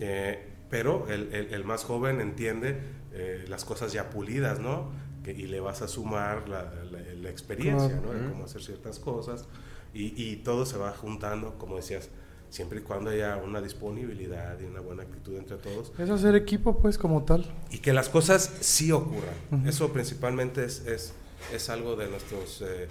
[0.00, 2.78] eh, pero el, el- el más joven entiende
[3.12, 4.90] eh, las cosas ya pulidas, ¿no?
[5.24, 8.00] Que, y le vas a sumar la, la- la experiencia.
[8.02, 8.12] ¿no?
[8.12, 9.46] De cómo hacer ciertas cosas
[9.94, 12.10] y, y todo se va juntando, como decías,
[12.50, 16.78] siempre y cuando haya una disponibilidad y una buena actitud entre todos Es hacer equipo,
[16.80, 17.44] pues, como tal.
[17.70, 19.34] y que las cosas sí ocurran.
[19.50, 19.68] Ujú.
[19.68, 21.12] Eso principalmente es, es,
[21.52, 22.88] es algo de nuestros eh,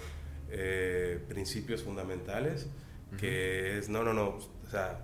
[0.50, 2.66] eh, principios fundamentales,
[3.18, 5.00] que es, no, no, no, o sea,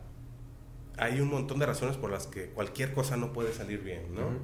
[0.99, 4.27] hay un montón de razones por las que cualquier cosa no puede salir bien, ¿no?
[4.27, 4.39] Ujú.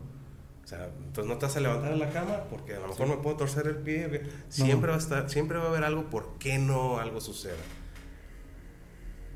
[0.64, 3.08] O sea, entonces no te vas a levantar en la cama porque a lo mejor
[3.08, 4.22] me puedo torcer el pie.
[4.48, 7.56] Siempre, va a estar, siempre va a haber algo por qué no algo suceda.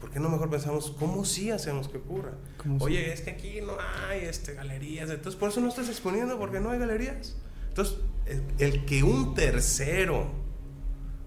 [0.01, 2.33] ¿Por qué no mejor pensamos cómo sí hacemos que ocurra?
[2.59, 2.85] ¿Cómo sí?
[2.85, 3.77] Oye, es que aquí no
[4.09, 7.37] hay este, galerías, entonces por eso no estás exponiendo porque no hay galerías.
[7.69, 7.97] Entonces,
[8.27, 10.31] el, el que un tercero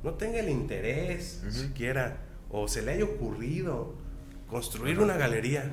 [0.04, 1.52] no tenga el interés Ujú.
[1.52, 3.96] siquiera o se le haya ocurrido
[4.50, 5.72] construir una galería,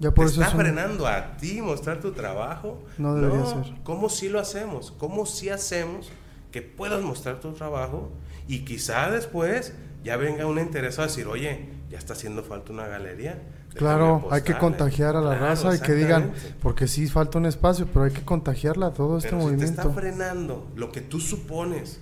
[0.00, 2.82] Ya por te eso está un- frenando a ti mostrar tu trabajo.
[2.98, 3.74] No debería ser.
[3.84, 4.92] ¿Cómo sí lo hacemos?
[4.98, 6.10] ¿Cómo sí hacemos
[6.50, 8.10] que puedas mostrar tu trabajo
[8.48, 9.72] y quizá después
[10.04, 13.42] ya venga un interesado a decir, oye, ya está haciendo falta una galería?
[13.74, 14.58] Claro, hay que apostarle".
[14.60, 16.32] contagiar a la Claro, raza y que digan,
[16.62, 19.52] porque sí falta un espacio, pero hay que contagiarla a todo este Pero si te
[19.56, 19.80] movimiento.
[19.82, 22.00] está frenando lo que tú supones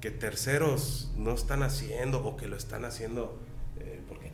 [0.00, 3.36] que terceros no están haciendo o que lo están haciendo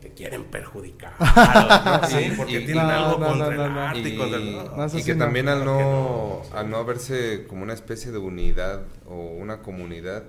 [0.04, 1.14] te quieren perjudicar.
[2.08, 3.80] Sí, porque Y- tienen algo no, contra no, el no, no.
[3.80, 4.54] arte y, Y, contra el...
[4.54, 8.18] No, eso y sí que también al no, al no verse como una especie de
[8.18, 10.24] unidad o una comunidad,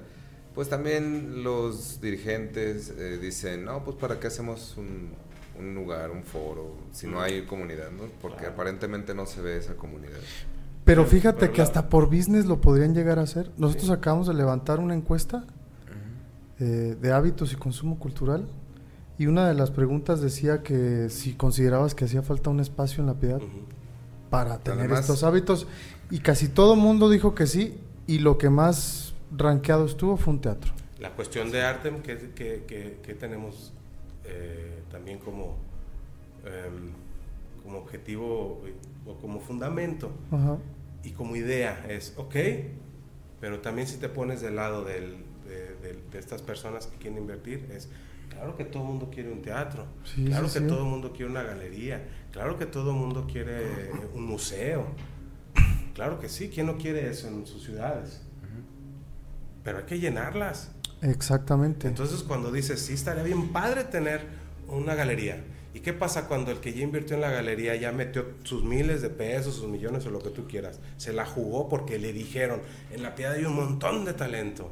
[0.53, 5.11] pues también los dirigentes eh, dicen, no, pues para qué hacemos un,
[5.59, 7.21] un lugar, un foro, si no Mm.
[7.21, 8.03] hay comunidad, ¿no?
[8.21, 8.53] Porque Claro.
[8.53, 10.19] aparentemente no se ve esa comunidad.
[10.85, 13.51] Pero fíjate pero que la- hasta por business lo podrían llegar a hacer.
[13.57, 13.91] Nosotros Sí.
[13.93, 15.43] acabamos de levantar una encuesta
[16.59, 18.47] eh, de hábitos y consumo cultural
[19.17, 23.07] y una de las preguntas decía que si considerabas que hacía falta un espacio en
[23.07, 23.39] la piedad
[24.29, 25.67] para tener Además- estos hábitos.
[26.11, 27.77] Y casi todo mundo dijo que sí
[28.07, 30.73] y lo que más rankeado estuvo fue un teatro.
[30.99, 33.71] La cuestión de arte que, que, que- que tenemos
[34.25, 35.55] eh, también como,
[36.45, 36.91] em,
[37.63, 38.61] como objetivo
[39.05, 40.09] o como fundamento
[41.03, 42.35] y como idea es, ok,
[43.39, 45.17] pero también si te pones del lado del-
[45.47, 47.87] de, de- de estas personas que quieren invertir, es,
[48.35, 50.67] claro que todo el mundo quiere un teatro, Sí, claro sí, que sí.
[50.67, 54.85] todo el mundo quiere una galería, claro que todo el mundo quiere un museo,
[55.93, 58.21] claro que sí, ¿quién no quiere eso en sus ciudades?
[59.63, 60.71] Pero hay que llenarlas.
[61.01, 61.87] Exactamente.
[61.87, 64.21] Entonces cuando dices, sí, estaría bien padre tener
[64.67, 65.43] una galería.
[65.73, 69.01] ¿Y qué pasa cuando el que ya invirtió en la galería ya metió sus miles
[69.01, 70.79] de pesos, sus millones o lo que tú quieras?
[70.97, 74.71] Se la jugó porque le dijeron, en la piedad hay un montón de talento.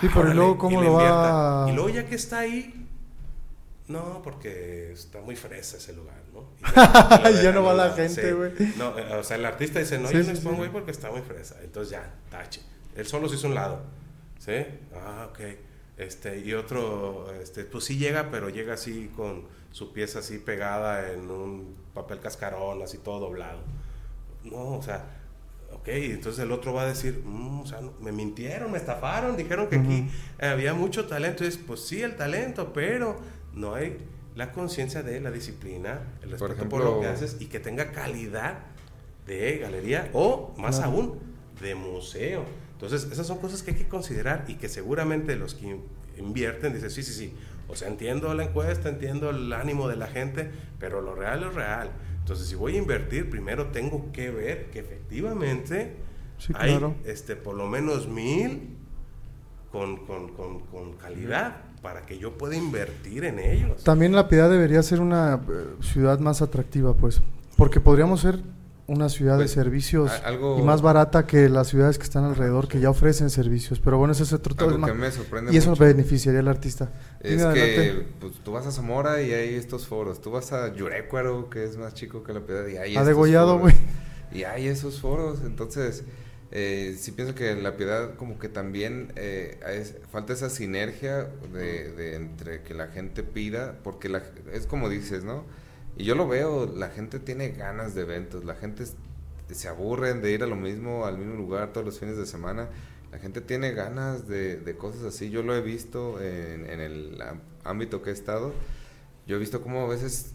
[0.00, 1.64] Sí, pero Órale, luego, ¿cómo y lo va invierta.
[1.64, 2.86] a- Y luego ya que está ahí,
[3.88, 6.40] no, porque está muy fresa ese lugar, ¿no?
[6.60, 8.32] Y Ya dejan no va la gente, sí.
[8.32, 8.52] güey.
[8.76, 10.62] No, eh, o sea, el artista dice, no, Sí, yo sí, no expongo sí.
[10.64, 11.56] ahí porque está muy fresa.
[11.62, 12.62] Entonces ya, tache.
[12.96, 13.80] Él solo se hizo un lado.
[14.38, 14.52] ¿Sí?
[14.94, 15.40] Ah, ok.
[15.98, 21.12] Este, y otro, este, pues sí llega, pero llega así con su pieza así pegada
[21.12, 23.60] en un papel cascarón, así todo doblado.
[24.44, 25.04] No, o sea,
[25.72, 29.68] ok, entonces el otro va a decir, "Mm, o sea, me mintieron, me estafaron, dijeron
[29.68, 30.08] que aquí
[30.40, 31.44] había mucho talento.
[31.44, 33.20] Y es, pues sí, el talento, pero
[33.54, 33.98] no hay
[34.34, 37.92] la conciencia de la disciplina, el respeto por, ejemplo- lo que haces y que tenga
[37.92, 38.58] calidad
[39.26, 41.18] de galería o, más aún,
[41.60, 42.44] de museo.
[42.72, 45.82] Entonces, esas son cosas que hay que considerar y que seguramente los que in-
[46.18, 47.32] invierten dicen, sí, sí, sí.
[47.68, 51.54] O sea, entiendo la encuesta, entiendo el ánimo de la gente, pero lo real es
[51.54, 51.90] real.
[52.26, 55.94] Entonces, si voy a invertir, primero tengo que ver que efectivamente
[56.38, 58.70] Sí, hay este, por lo menos mil
[59.70, 63.84] con, con- con- con calidad para que yo pueda invertir en ellos.
[63.84, 67.22] También La Piedad debería ser una eh, ciudad más atractiva, pues.
[67.56, 68.40] Porque podríamos ser
[68.88, 72.24] una ciudad Pues, de servicios a- algo- y más barata que las ciudades que están
[72.24, 73.80] alrededor, que ya ofrecen servicios.
[73.80, 74.86] Pero bueno, ese es otro tema.
[74.86, 76.92] que me sorprende Y eso mucho beneficiaría al artista.
[77.20, 80.20] es Dime que pues, tú vas a Zamora y hay estos foros.
[80.20, 83.06] Tú vas a Yurecuaro, que es más chico que la piedad, y hay A estos
[83.08, 83.74] Degollado, güey.
[84.32, 85.40] Y hay esos foros.
[85.44, 86.04] Entonces,
[86.52, 91.90] eh, sí pienso que la piedad como que también eh, es- falta esa sinergia de,
[91.92, 94.22] de entre que la gente pida, porque la,
[94.52, 95.44] es como dices, ¿no?
[95.96, 98.84] Y yo lo veo, la gente tiene ganas de eventos, la gente
[99.50, 102.68] se aburren de ir a lo mismo, al mismo lugar todos los fines de semana.
[103.12, 105.30] La gente tiene ganas de, de cosas así.
[105.30, 107.18] Yo lo he visto en, en el
[107.64, 108.52] ámbito que he estado.
[109.26, 110.32] Yo he visto cómo a veces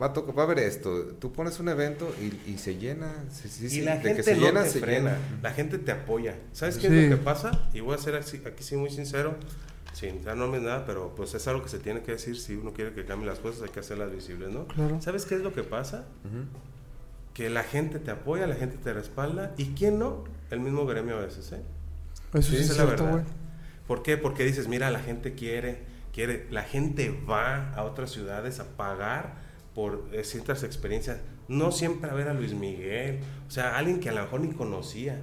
[0.00, 1.04] va a, tocar, va a haber esto.
[1.20, 3.12] Tú pones un evento y, y se llena.
[3.30, 5.40] Sí, sí, y sí, la de gente que se no llena, te se frena, llena.
[5.42, 6.36] la gente te apoya.
[6.52, 6.94] ¿Sabes qué Sí.
[6.96, 7.68] es lo que pasa?
[7.74, 9.36] Y voy a ser así- aquí sí muy sincero,
[9.92, 12.38] sin dar nombres nada, pero pues es algo que se tiene que decir.
[12.38, 14.66] Si uno quiere que cambien las cosas, hay que hacerlas visibles, ¿no?
[14.68, 15.00] Claro.
[15.00, 16.06] ¿Sabes qué es lo que pasa?
[17.34, 19.54] Que la gente te apoya, la gente te respalda.
[19.56, 20.24] ¿Y quién no?
[20.50, 21.62] El mismo gremio a veces, ¿eh?
[22.34, 23.24] Eso sí, esa es es la cierto, verdad.
[23.86, 24.16] ¿Por qué?
[24.16, 25.82] Porque dices, mira, la gente quiere,
[26.12, 29.34] quiere, la gente va a otras ciudades a pagar
[29.74, 31.18] por eh, ciertas experiencias.
[31.48, 34.52] No siempre a ver a Luis Miguel, o sea, alguien que a lo mejor ni
[34.52, 35.20] conocía,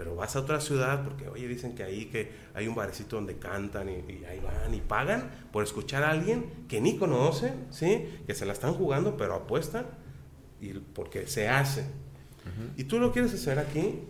[0.00, 3.36] pero vas a otra ciudad porque, oye, dicen que ahí que hay un barecito donde
[3.36, 8.08] cantan y, y ahí van y pagan por escuchar a alguien que ni conocen, ¿sí?
[8.26, 9.84] Que se la están jugando, pero apuestan
[10.58, 11.84] y porque se hace.
[12.78, 14.00] Y tú lo quieres hacer aquí,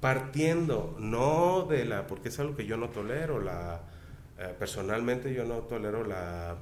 [0.00, 3.80] partiendo no de la porque es algo que yo no tolero la
[4.38, 6.58] eh, personalmente yo no tolero la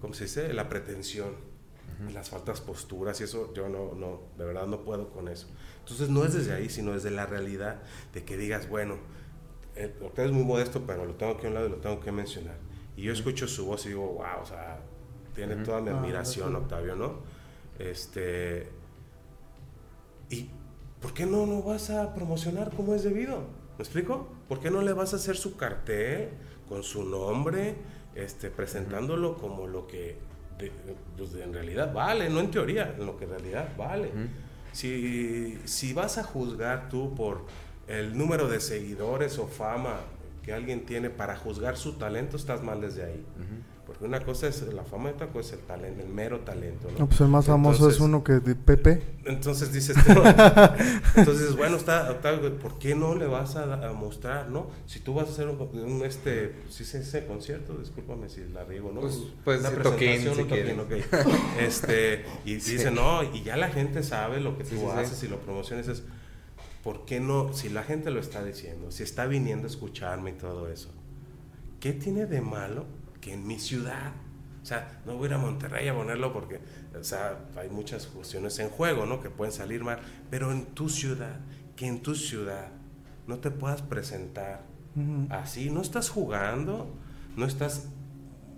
[0.00, 1.36] cómo se dice la pretensión
[2.12, 5.46] las faltas posturas y eso yo no no de verdad no puedo con eso
[5.90, 7.76] entonces no es desde ahí sino desde la realidad
[8.14, 8.96] de que digas bueno
[9.76, 12.00] eh, usted es muy modesto pero lo tengo aquí a un lado y lo tengo
[12.00, 12.56] que mencionar
[12.96, 14.80] y yo escucho su voz y digo wow o sea
[15.34, 16.54] tiene toda mi Ah, admiración.
[16.56, 17.14] Octavio no
[17.78, 18.68] este
[20.28, 20.48] ¿Y
[21.00, 23.38] por qué no no vas a promocionar como es debido?
[23.78, 24.28] ¿Me explico?
[24.48, 26.28] ¿Por qué no le vas a hacer su cartel
[26.68, 27.74] con su nombre,
[28.14, 30.18] este, presentándolo como lo que
[30.58, 30.70] de-
[31.16, 34.08] pues, en realidad vale, no en teoría, en lo que en realidad vale?
[34.08, 34.18] Ujú.
[34.72, 37.46] Si, si vas a juzgar tú por
[37.86, 40.00] el número de seguidores o fama
[40.42, 43.24] que alguien tiene para juzgar su talento, estás mal desde ahí.
[43.90, 46.86] Porque una cosa es la fama y otra cosa es el talento, el mero talento.
[46.92, 46.98] ¿no?
[47.00, 49.02] No, pues el más famoso es uno que de Pepe.
[49.24, 50.12] entonces dices, tú,
[51.16, 54.70] entonces bueno, está, Octavio, ¿por qué no le vas a, a mostrar, no?
[54.86, 58.62] Si tú vas a hacer un, un, este, si se ese concierto, discúlpame si la
[58.62, 59.00] riego, ¿no?
[59.00, 61.06] Pues, pues, Una presentación, si un toquín, quieres.
[61.12, 61.26] ok.
[61.58, 62.72] Este, y Sí.
[62.74, 64.86] dice, no, y ya la gente sabe lo que tú sí, sí.
[64.98, 66.04] haces y lo promociones, es,
[66.84, 67.52] ¿por qué no?
[67.54, 70.90] Si la gente lo está diciendo, si está viniendo a escucharme y todo eso,
[71.80, 72.84] ¿qué tiene de malo
[73.20, 74.12] que en mi ciudad?
[74.62, 76.60] O sea, no voy a ir a Monterrey a ponerlo porque,
[76.98, 79.20] o sea, hay muchas cuestiones en juego, ¿no?
[79.22, 80.00] Que pueden salir mal.
[80.30, 81.40] Pero en tu ciudad,
[81.76, 82.68] que en tu ciudad
[83.26, 84.62] no te puedas presentar
[84.96, 85.26] Ujú.
[85.30, 86.94] así, no estás jugando,
[87.36, 87.88] no estás,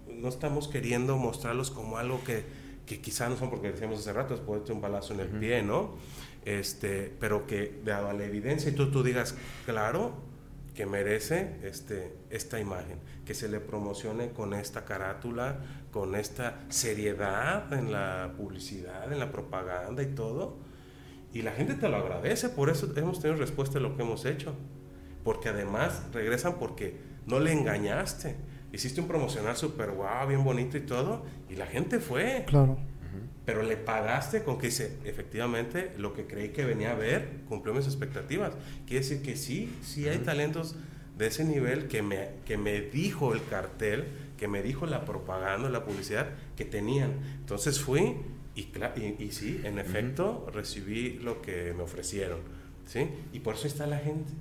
[0.09, 2.45] no estamos queriendo mostrarlos como algo que,
[2.87, 5.63] que quizá no son porque decíamos hace rato, puede ser un balazo en el pie,
[5.63, 5.95] ¿no?
[6.45, 9.37] Este, pero que dado la evidencia y tú, tú digas,
[9.67, 10.15] claro,
[10.75, 15.59] que merece este, esta imagen, que se le promocione con esta carátula,
[15.91, 20.57] con esta seriedad en la publicidad, en la propaganda y todo.
[21.35, 24.25] Y la gente te lo agradece, por eso hemos tenido respuesta de lo que hemos
[24.25, 24.55] hecho.
[25.25, 28.37] Porque además regresan porque no le engañaste.
[28.73, 32.45] Hiciste un promocional súper guau, bien bonito y todo, y la gente fue.
[32.47, 32.79] Claro.
[33.45, 37.75] Pero le pagaste con que dice, efectivamente, lo que creí que venía a ver cumplió
[37.75, 38.55] mis expectativas.
[38.87, 40.77] Quiere decir que sí, sí hay talentos
[41.19, 44.05] de ese nivel que me, que me dijo el cartel,
[44.39, 47.13] que me dijo la propaganda, la publicidad que tenían.
[47.41, 48.17] Entonces fui
[48.55, 52.41] y, y, y sí, en efecto, recibí lo que me ofrecieron.
[52.87, 53.09] ¿sí?
[53.33, 54.33] Y por eso está la gente.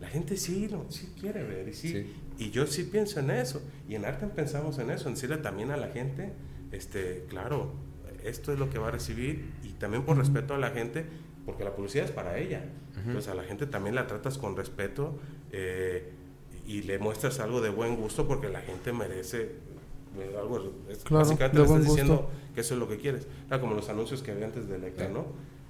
[0.00, 1.68] La gente sí, lo, sí quiere ver.
[1.68, 3.62] Y, sí, y yo sí pienso en eso.
[3.88, 6.32] Y en Arte pensamos en eso, en decirle también a la gente,
[6.72, 7.72] este, claro,
[8.24, 11.04] esto es lo que va a recibir y también por respeto a la gente,
[11.44, 12.64] porque la publicidad es para ella.
[12.96, 15.18] Entonces a la gente también la tratas con respeto
[15.52, 16.12] eh,
[16.66, 19.56] y le muestras algo de buen gusto porque la gente merece
[20.18, 20.72] eh, algo.
[21.10, 23.26] básicamente le estás diciendo que eso es lo que quieres.
[23.46, 25.26] Era como los anuncios que había antes de Electra, ¿no?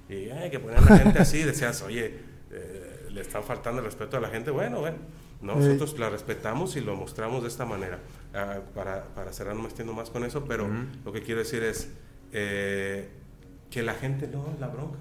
[0.07, 2.13] Y que poner a la gente así, decías, oye,
[2.51, 4.51] eh, le están faltando el respeto a la gente.
[4.51, 4.97] Bueno, bueno.
[5.41, 7.99] Nosotros la respetamos y lo mostramos de esta manera.
[8.33, 10.67] Ah, para, para cerrar, no me extiendo más con eso, pero
[11.03, 11.89] lo que quiero decir es,
[12.31, 13.09] eh,
[13.69, 14.99] que la gente no la bronca.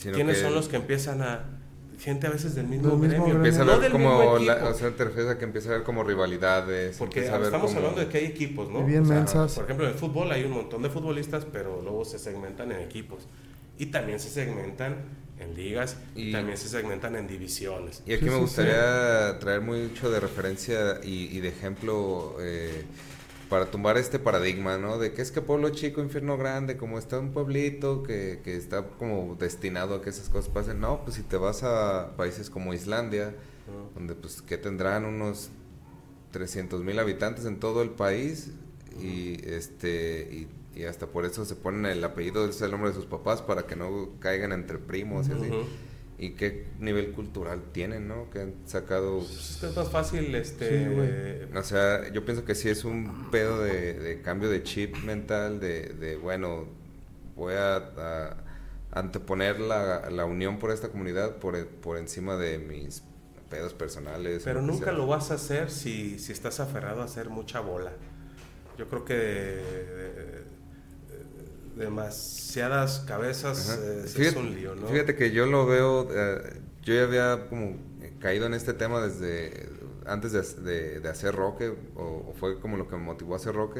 [0.00, 1.56] ¿Quiénes son los que empiezan a
[1.98, 3.36] gente a veces del mismo, gremio.
[3.36, 6.04] Empieza a ver como, la, o sea, te refieres a que empieza a ver como
[6.04, 6.96] rivalidades.
[6.98, 8.84] Porque estamos hablando de que hay equipos, ¿no?
[8.84, 9.54] bien mensas.
[9.54, 12.80] Por ejemplo, en el fútbol hay un montón de futbolistas, pero luego se segmentan en
[12.80, 13.26] equipos.
[13.78, 14.96] Y también se segmentan
[15.38, 18.02] en ligas y, también se segmentan en divisiones.
[18.06, 22.84] Y aquí me gustaría traer mucho de referencia y, y de ejemplo eh,
[23.48, 24.98] para tumbar este paradigma, ¿no?
[24.98, 28.86] De que es que pueblo chico, infierno grande, como está un pueblito que, que está
[28.86, 30.80] como destinado a que esas cosas pasen.
[30.80, 33.34] No, pues si te vas a países como Islandia,
[33.94, 35.50] donde pues que tendrán unos
[36.32, 38.50] 300 mil habitantes en todo el país
[39.00, 43.06] y este y, hasta por eso se ponen el apellido, es el nombre de sus
[43.06, 45.50] papás para que no caigan entre primos y así
[46.18, 48.30] y qué nivel cultural tienen, ¿no?
[48.30, 49.18] Que han sacado...
[49.18, 51.46] Pues es más fácil, este...
[51.54, 56.18] o sea, yo pienso que sí es un pedo de, cambio de chip mental, de,
[56.22, 56.66] bueno,
[57.34, 58.36] voy a,
[58.92, 63.02] anteponer la, la, unión por esta comunidad por, por encima de mis
[63.50, 64.42] pedos personales.
[64.42, 67.92] Pero nunca lo vas a hacer si, si estás aferrado a hacer mucha bola.
[68.78, 70.45] Yo creo que
[71.76, 74.88] demasiadas cabezas eh, es un lío, ¿no?
[74.88, 77.76] Fíjate que yo lo veo, eh, yo ya había como
[78.18, 79.68] caído en este tema desde
[80.06, 80.32] antes
[80.64, 81.62] de, de, hacer rock,
[81.96, 83.78] o, fue como lo que me motivó a hacer rock,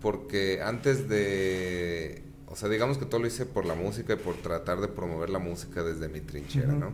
[0.00, 4.34] porque antes de, o sea, digamos que todo lo hice por la música y por
[4.36, 6.92] tratar de promover la música desde mi trinchera, ¿no?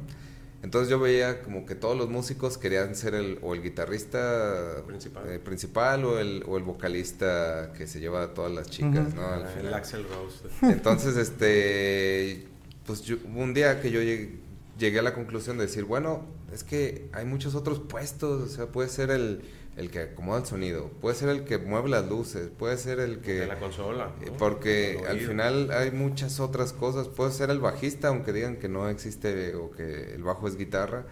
[0.62, 5.28] Entonces yo veía como que todos los músicos querían ser el, o el guitarrista principal,
[5.28, 9.22] eh, principal o, el, o el vocalista que se lleva a todas las chicas, ¿no?
[9.22, 10.48] Ah, el Axel Rose.
[10.62, 12.46] Entonces, este,
[12.84, 13.02] pues
[13.34, 17.54] un día que yo llegué, a la conclusión de decir, bueno, es que hay muchos
[17.54, 19.42] otros puestos, o sea, puede ser el
[19.80, 23.20] el que acomoda el sonido, puede ser el que mueve las luces, puede ser el
[23.20, 23.40] que...
[23.40, 24.12] De la consola.
[24.20, 28.68] Eh, porque al final hay muchas otras cosas, puede ser el bajista, aunque digan que
[28.68, 31.06] no existe o que el bajo es guitarra,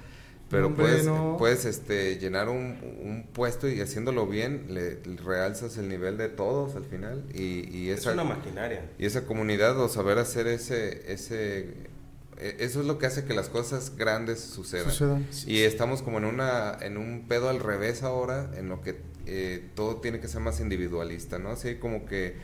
[0.50, 1.06] pero puedes,
[1.38, 6.84] puedes este, llenar un, puesto y haciéndolo bien le, realzas el nivel de todos al
[6.84, 7.24] final.
[7.34, 8.90] Y, y esa, es una maquinaria.
[8.98, 11.87] Y esa comunidad o saber hacer ese, ese
[12.40, 15.26] eso es lo que hace que las cosas grandes sucedan.
[15.46, 19.68] Y estamos como en una en un pedo al revés ahora, en lo que eh,
[19.74, 21.50] todo tiene que ser más individualista, ¿no?
[21.50, 22.36] Así como que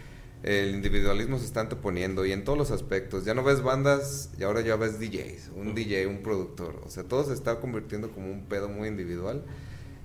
[0.43, 3.25] el individualismo se está anteponiendo y en todos los aspectos.
[3.25, 6.83] Ya no ves bandas y ahora ya ves DJs, un DJ, un productor.
[6.85, 9.45] O sea, todo se está convirtiendo como un pedo muy individual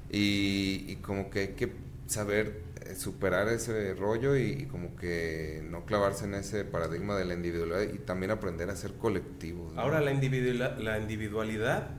[0.10, 1.74] y, y como que hay que
[2.08, 7.94] saber superar ese rollo y, como que no clavarse en ese paradigma de la individualidad
[7.94, 9.78] y también aprender a ser colectivos.
[9.78, 11.90] Ahora la, individualidad, la individualidad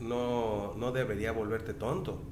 [0.00, 2.22] no, no debería volverte tonto.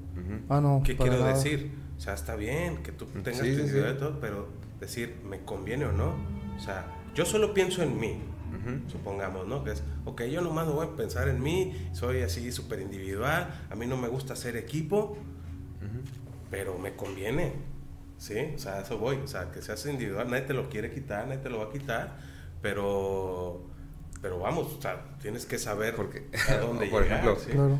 [0.49, 0.81] Ah, no.
[0.85, 1.71] ¿Qué quiero decir?
[1.97, 4.47] O sea, está bien que tú tengas tu individualidad y todo, pero
[4.79, 6.15] decir, ¿me conviene o no?
[6.55, 8.19] O sea, yo solo pienso en mí.
[8.87, 9.63] Supongamos, ¿no?
[9.65, 13.75] Que es, ok, yo nomás voy a pensar en mí, soy así súper individual, a
[13.75, 15.17] mí no me gusta hacer equipo,
[16.49, 17.53] pero me conviene.
[18.23, 18.53] ¿Sí?
[18.55, 21.41] O sea, eso voy, o sea, que seas individual, nadie te lo quiere quitar, nadie
[21.41, 22.17] te lo va a quitar,
[22.61, 23.65] pero,
[24.21, 27.79] pero vamos, o sea, tienes que saber Porque, a dónde por llegar, ejemplo, claro.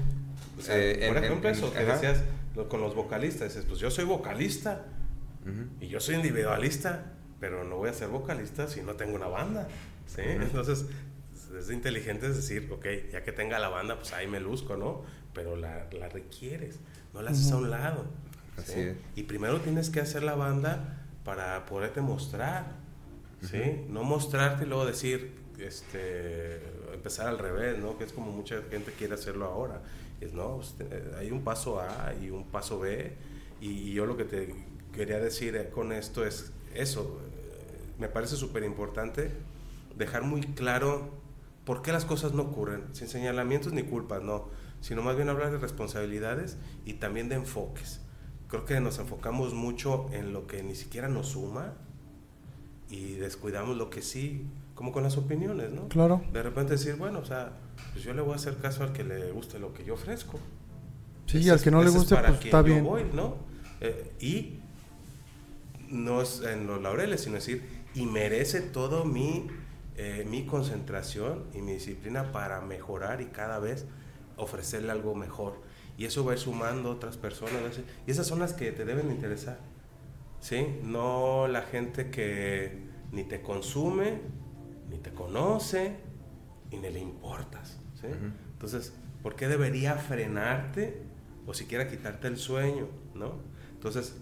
[0.59, 2.23] o sea, eh, por ejemplo, eso que decías
[2.67, 4.85] con los vocalistas, dices, pues yo soy vocalista
[5.79, 9.69] y yo soy individualista, pero no voy a ser vocalista si no tengo una banda,
[10.05, 10.21] ¿sí?
[10.23, 10.85] Entonces,
[11.57, 15.03] es inteligente decir, ok, ya que tenga la banda, pues ahí me luzco, ¿no?
[15.33, 16.79] Pero la, la requieres,
[17.13, 18.05] no la haces a un lado.
[18.57, 18.97] Así es.
[19.15, 22.65] Y primero tienes que hacer la banda para poderte mostrar,
[23.41, 23.85] ¿sí?
[23.89, 26.61] No mostrarte y luego decir, este,
[26.93, 27.97] empezar al revés, ¿no?
[27.97, 29.81] Que es como mucha gente quiere hacerlo ahora.
[30.21, 33.13] Es, no, usted- hay un paso A y un paso B.
[33.61, 34.53] Y, y yo lo que te
[34.93, 37.19] quería decir eh, con esto es eso.
[37.25, 39.31] eh, Me parece súper importante
[39.97, 41.11] dejar muy claro
[41.65, 44.49] por qué las cosas no ocurren, sin señalamientos ni culpas, no,
[44.81, 48.01] sino más bien hablar de responsabilidades y también de enfoques.
[48.53, 51.73] Creo que nos enfocamos mucho en lo que ni siquiera nos suma
[52.87, 55.87] y descuidamos lo que sí, como con las opiniones, ¿no?
[55.87, 56.21] Claro.
[56.31, 57.53] De repente decir, bueno, o sea,
[57.93, 60.39] pues yo le voy a hacer caso al que le guste lo que yo ofrezco.
[61.25, 62.83] Sí, Ese al que no le guste, para pues está yo bien.
[62.83, 63.37] voy, ¿no?
[63.81, 64.59] Eh, y
[65.89, 67.63] no es en los laureles, sino decir,
[67.95, 69.47] y merece todo mi,
[69.97, 73.87] eh, mi concentración y mi disciplina para mejorar y cada vez
[74.37, 75.59] ofrecerle algo mejor.
[75.97, 77.79] Y eso va a ir sumando otras personas.
[78.07, 79.59] Y esas son las que te deben interesar.
[80.39, 80.65] ¿Sí?
[80.83, 84.19] No la gente que ni te consume,
[84.89, 85.95] ni te conoce,
[86.71, 87.79] y ni le importas.
[88.01, 88.07] ¿sí?
[88.53, 91.01] Entonces, ¿por qué debería frenarte
[91.45, 92.87] o siquiera quitarte el sueño?
[93.13, 93.33] ¿no?
[93.75, 94.15] Entonces,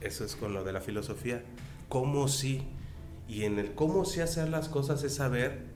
[0.00, 1.42] eso es con lo de la filosofía.
[1.88, 2.66] ¿Cómo sí?
[3.28, 5.66] Y en el cómo sí hacer las cosas es saber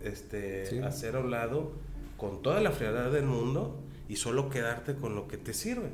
[0.00, 0.78] este, Sí.
[0.78, 1.72] hacer a un lado
[2.16, 3.78] con toda la frialdad del mundo
[4.14, 5.88] y solo quedarte con lo que te sirve.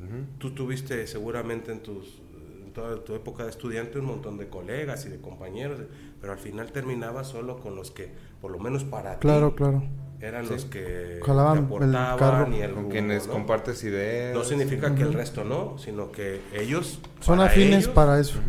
[0.00, 0.24] Ujú.
[0.38, 2.20] Tú tuviste seguramente en, tus,
[2.66, 5.78] en toda tu época de estudiante un montón de colegas y de compañeros,
[6.20, 8.10] pero al final terminabas solo con los que,
[8.40, 9.84] por lo menos para Claro, ti, claro.
[10.20, 10.52] eran Sí.
[10.54, 12.56] los que Jalaban te el aportaban carro.
[12.56, 13.32] y el Con quienes ¿no?
[13.34, 14.34] compartes ideas.
[14.34, 16.98] No significa que el resto no, sino que ellos...
[17.20, 18.40] Son para afines ellos, para eso.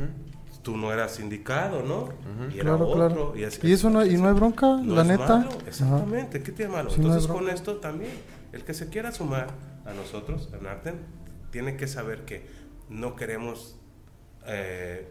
[0.63, 2.09] Tú no eras indicado, ¿no?
[2.49, 2.95] Y era Claro, otro.
[3.09, 3.33] claro.
[3.35, 5.37] Y, es- Y eso no- y no hay bronca, no la es neta.
[5.37, 6.41] malo, exactamente.
[6.41, 6.85] ¿Qué tiene malo?
[6.89, 7.53] No hay Entonces, con bronca.
[7.53, 8.13] esto también,
[8.53, 9.47] el que se quiera sumar
[9.85, 10.95] a nosotros, en Arten,
[11.51, 12.45] tiene que saber que
[12.89, 13.77] no queremos
[14.45, 15.09] eh,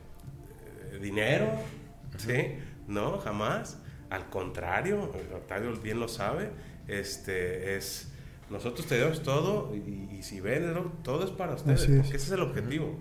[1.01, 1.51] dinero,
[2.17, 2.59] ¿sí?
[2.87, 3.79] No, jamás.
[4.11, 6.51] Al contrario, Octavio bien lo sabe,
[6.87, 8.09] este es...
[8.51, 12.01] Nosotros te damos todo y, y si ven, todo es para ustedes, es.
[12.03, 12.99] porque ese es el objetivo.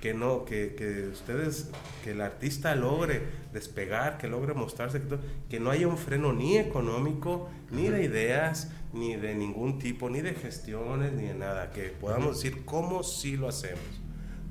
[0.00, 1.70] Que no, que, que ustedes,
[2.04, 3.20] que el artista logre
[3.52, 5.02] despegar, que logre mostrarse,
[5.50, 10.20] que no haya un freno ni económico, ni de ideas, ni de ningún tipo, ni
[10.20, 11.70] de gestiones, ni de nada.
[11.70, 13.84] Que podamos decir cómo sí lo hacemos,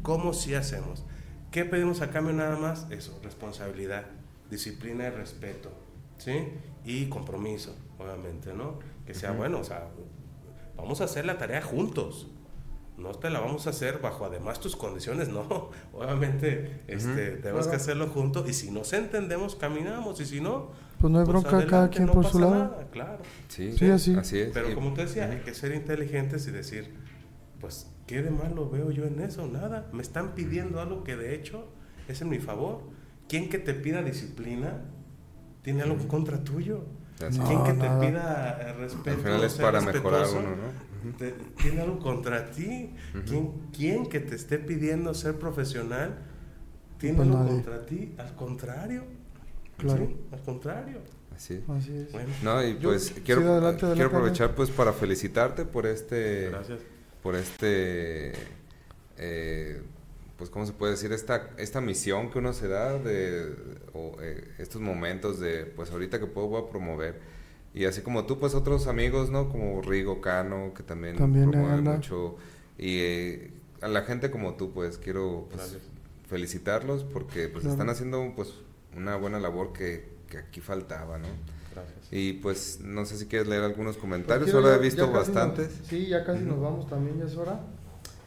[0.01, 1.03] cómo sí hacemos.
[1.51, 2.87] ¿Qué pedimos a cambio nada más?
[2.91, 4.05] Eso, responsabilidad,
[4.49, 5.71] disciplina y respeto,
[6.17, 6.49] ¿sí?
[6.85, 8.79] Y compromiso, obviamente, ¿no?
[9.05, 9.87] Que sea bueno, o sea,
[10.75, 12.27] vamos a hacer la tarea juntos.
[12.97, 15.69] No te la vamos a hacer bajo además tus condiciones, no.
[15.93, 21.13] Obviamente este, tenemos que hacerlo juntos y si nos entendemos, caminamos y si no, Pues
[21.13, 22.55] no hay bronca, cada quien no por su lado.
[22.55, 23.19] nada, claro.
[23.49, 24.15] Sí, Sí, así.
[24.17, 24.49] es.
[24.53, 26.95] Pero como te decía, hay que ser inteligentes y decir,
[27.59, 29.47] pues, ¿qué de malo veo yo en eso?
[29.47, 29.89] Nada.
[29.93, 31.65] Me están pidiendo algo que de hecho
[32.07, 32.81] es en mi favor.
[33.29, 34.81] ¿Quién que te pida disciplina
[35.61, 36.85] tiene algo contra tuyo?
[37.25, 37.99] Así No, ¿Quién que nada.
[37.99, 39.09] te pida respeto?
[39.17, 40.87] Al final es para mejorar uno, ¿no?
[41.17, 42.95] te- tiene algo contra ti.
[43.25, 46.17] ¿Quién, quién que te esté pidiendo ser profesional
[46.97, 47.53] tiene Pues algo nadie.
[47.55, 48.15] contra ti?
[48.17, 49.03] Al contrario.
[49.77, 50.05] Claro.
[50.07, 50.97] Sí, al contrario.
[51.35, 51.69] Así es.
[51.69, 52.11] Así es.
[52.11, 55.85] Bueno, No, y Yo- pues sí, quiero, adelante, quiero adelante, aprovechar pues para felicitarte por
[55.85, 56.79] este gracias.
[57.21, 58.33] por este
[59.17, 59.81] eh,
[60.37, 63.53] pues cómo se puede decir esta esta misión que uno se da de
[63.93, 67.19] o, eh, estos momentos de pues ahorita que puedo voy a promover
[67.73, 71.83] y así como tú pues otros amigos no como Rigo Cano que también, También promueven
[71.83, 72.35] mucho
[72.79, 73.51] y eh,
[73.81, 75.77] a la gente como tú pues quiero pues,
[76.27, 77.73] felicitarlos porque pues Claro.
[77.73, 78.53] están haciendo pues
[78.97, 81.27] una buena labor que, que aquí faltaba no
[81.73, 82.07] Gracias.
[82.11, 85.77] y pues no sé si quieres leer algunos comentarios, Quiero solo he visto bastantes.
[85.77, 87.59] nos- sí, ya casi nos vamos también, ya es hora.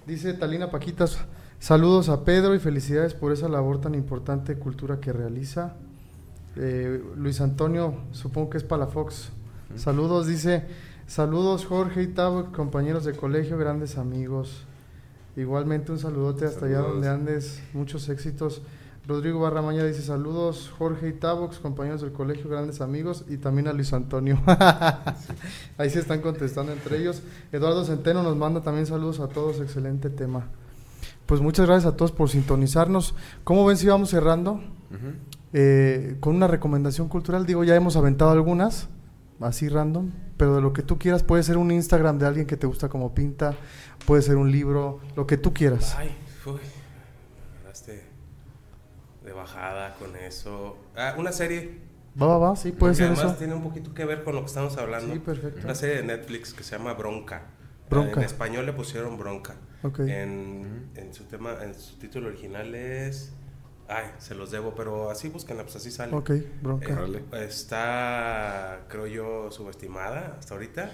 [0.06, 1.18] Dice Talina Paquitas,
[1.58, 5.74] saludos a Pedro y felicidades por esa labor tan importante de cultura que realiza.
[6.56, 9.30] Eh, Luis Antonio, supongo que es Palafox.
[9.76, 10.64] Saludos, dice,
[11.06, 14.64] saludos Jorge y Tavo, compañeros de colegio, grandes amigos.
[15.36, 16.92] Igualmente un saludote hasta allá Saludos.
[16.94, 18.62] donde andes, muchos éxitos.
[19.06, 23.72] Rodrigo Barramaña dice saludos Jorge y Tavox, compañeros del colegio, grandes amigos, y también a
[23.72, 24.40] Luis Antonio.
[25.78, 27.22] Ahí se están contestando entre ellos.
[27.50, 30.48] Eduardo Centeno nos manda también saludos a todos, excelente tema.
[31.26, 33.14] Pues muchas gracias a todos por sintonizarnos.
[33.44, 34.60] ¿Cómo ven si vamos cerrando?
[35.52, 38.88] Eh, con una recomendación cultural, digo, ya hemos aventado algunas,
[39.40, 42.56] así random, pero de lo que tú quieras, puede ser un Instagram de alguien que
[42.56, 43.54] te gusta como pinta,
[44.06, 45.96] puede ser un libro, lo que tú quieras.
[45.96, 46.16] Ay,
[49.60, 50.76] bajada con eso.
[50.96, 51.78] Ah, una serie.
[52.20, 53.34] Va, va, va, sí, puede que ser además eso.
[53.36, 55.12] tiene un poquito que ver con lo que estamos hablando.
[55.12, 55.60] Sí, perfecto.
[55.64, 57.42] Una serie de Netflix que se llama Bronca.
[57.88, 58.20] Bronca.
[58.20, 59.56] En español le pusieron Bronca.
[59.82, 60.00] Ok.
[60.00, 63.32] En, en su tema, en su título original es...
[63.88, 66.14] Ay, se los debo, pero así búsquenla, pues así sale.
[66.14, 66.30] Ok,
[66.62, 67.04] bronca.
[67.32, 70.92] Eh, está, creo yo, subestimada hasta ahorita,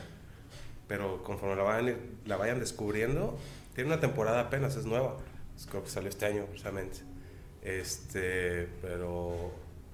[0.89, 3.37] pero conforme la vayan, la vayan descubriendo,
[3.75, 5.17] tiene una temporada apenas, es nueva.
[5.55, 7.01] Es- Creo que salió este año, precisamente.
[7.67, 9.51] Este, pero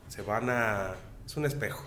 [0.09, 0.95] se van a...
[1.27, 1.83] Es un espejo.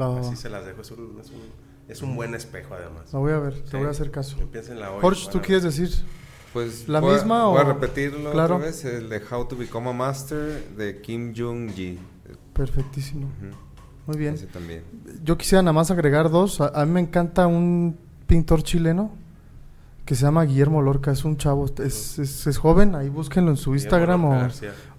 [0.00, 0.20] Va, va, va.
[0.20, 0.80] Así se las dejo.
[0.82, 1.40] Es un, es un,
[1.88, 3.12] es un buen espejo, además.
[3.12, 3.76] La voy a ver, te Sí.
[3.78, 4.36] voy a hacer caso.
[4.52, 5.00] Piénsenla hoy.
[5.00, 5.90] Jorge, ¿tú quieres decir?
[6.52, 8.56] Pues ¿La voy a- misma voy a o- repetirlo Claro.
[8.56, 11.98] otra vez, el de How to Become a Master de Kim Jong-ji.
[12.54, 13.26] Perfectísimo.
[13.26, 13.56] Ujú.
[14.06, 14.34] Muy bien.
[14.34, 14.84] Ese también.
[15.24, 16.60] Yo quisiera nada más agregar dos.
[16.60, 19.10] A, a mí me encanta un pintor chileno
[20.08, 21.10] que se llama Guillermo Lorca.
[21.12, 22.94] Es un chavo, es, es- es joven.
[22.94, 24.32] Ahí búsquenlo en su Instagram o,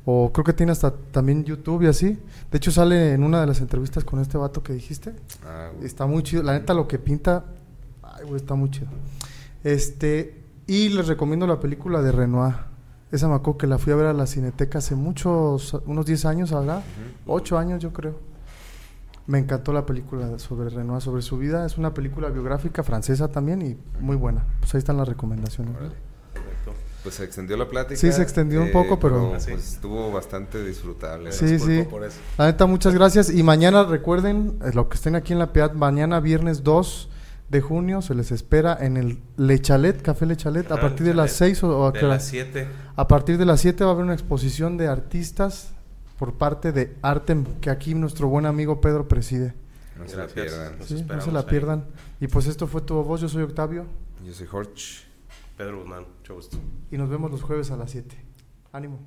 [0.05, 2.19] o creo que tiene hasta también YouTube y así.
[2.51, 5.15] De hecho sale en una de las entrevistas con este vato que dijiste.
[5.43, 5.87] Ah, güey.
[5.87, 6.43] Está muy chido.
[6.43, 7.43] La neta lo que pinta,
[8.03, 8.87] ay, güey, está muy chido.
[9.63, 12.53] Este, y les recomiendo la película de Renoir.
[13.11, 16.25] Esa me acuerdo que la fui a ver a la Cineteca hace muchos, unos 10
[16.25, 16.83] años, ¿habrá?
[17.25, 18.19] 8 años yo creo.
[19.29, 21.63] Me encantó la película sobre Renoir, sobre su vida.
[21.65, 24.43] Es una película biográfica francesa también y muy buena.
[24.59, 25.75] Pues ahí están las recomendaciones.
[25.75, 26.73] Correcto.
[27.03, 27.95] Pues se extendió la plática.
[27.99, 29.51] Sí, se extendió un poco, pero- pues, Sí.
[29.51, 31.31] estuvo bastante disfrutable.
[31.31, 31.83] Sí, sí.
[31.89, 32.17] por eso.
[32.39, 33.29] La neta, muchas gracias.
[33.29, 37.09] Y mañana recuerden, eh, lo que estén aquí en la PIAT, mañana viernes 2
[37.49, 41.37] de junio se les espera en el Lechalet, Café Lechalet, a Ajá, partir de las
[41.37, 41.55] Chalet.
[41.55, 42.67] 6 o, o a De las 7.
[42.95, 45.71] A partir de las 7 va a haber una exposición de artistas
[46.19, 49.53] por parte de Artem, que aquí nuestro buen amigo Pedro preside.
[49.97, 50.75] No se la pierdan.
[50.83, 51.45] Sí, no se la ahí.
[51.45, 51.85] pierdan.
[52.19, 53.85] Y pues esto fue tu voz, yo soy Octavio
[54.25, 54.73] Yo soy Jorge.
[55.57, 56.57] Pedro Guzmán, mucho gusto.
[56.91, 58.15] y nos vemos los jueves a las 7.
[58.71, 58.99] Ánimo.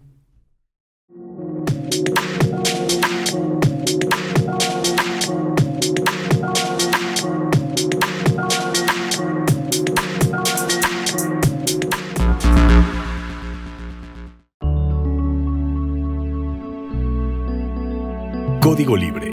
[18.62, 19.31] Código Libre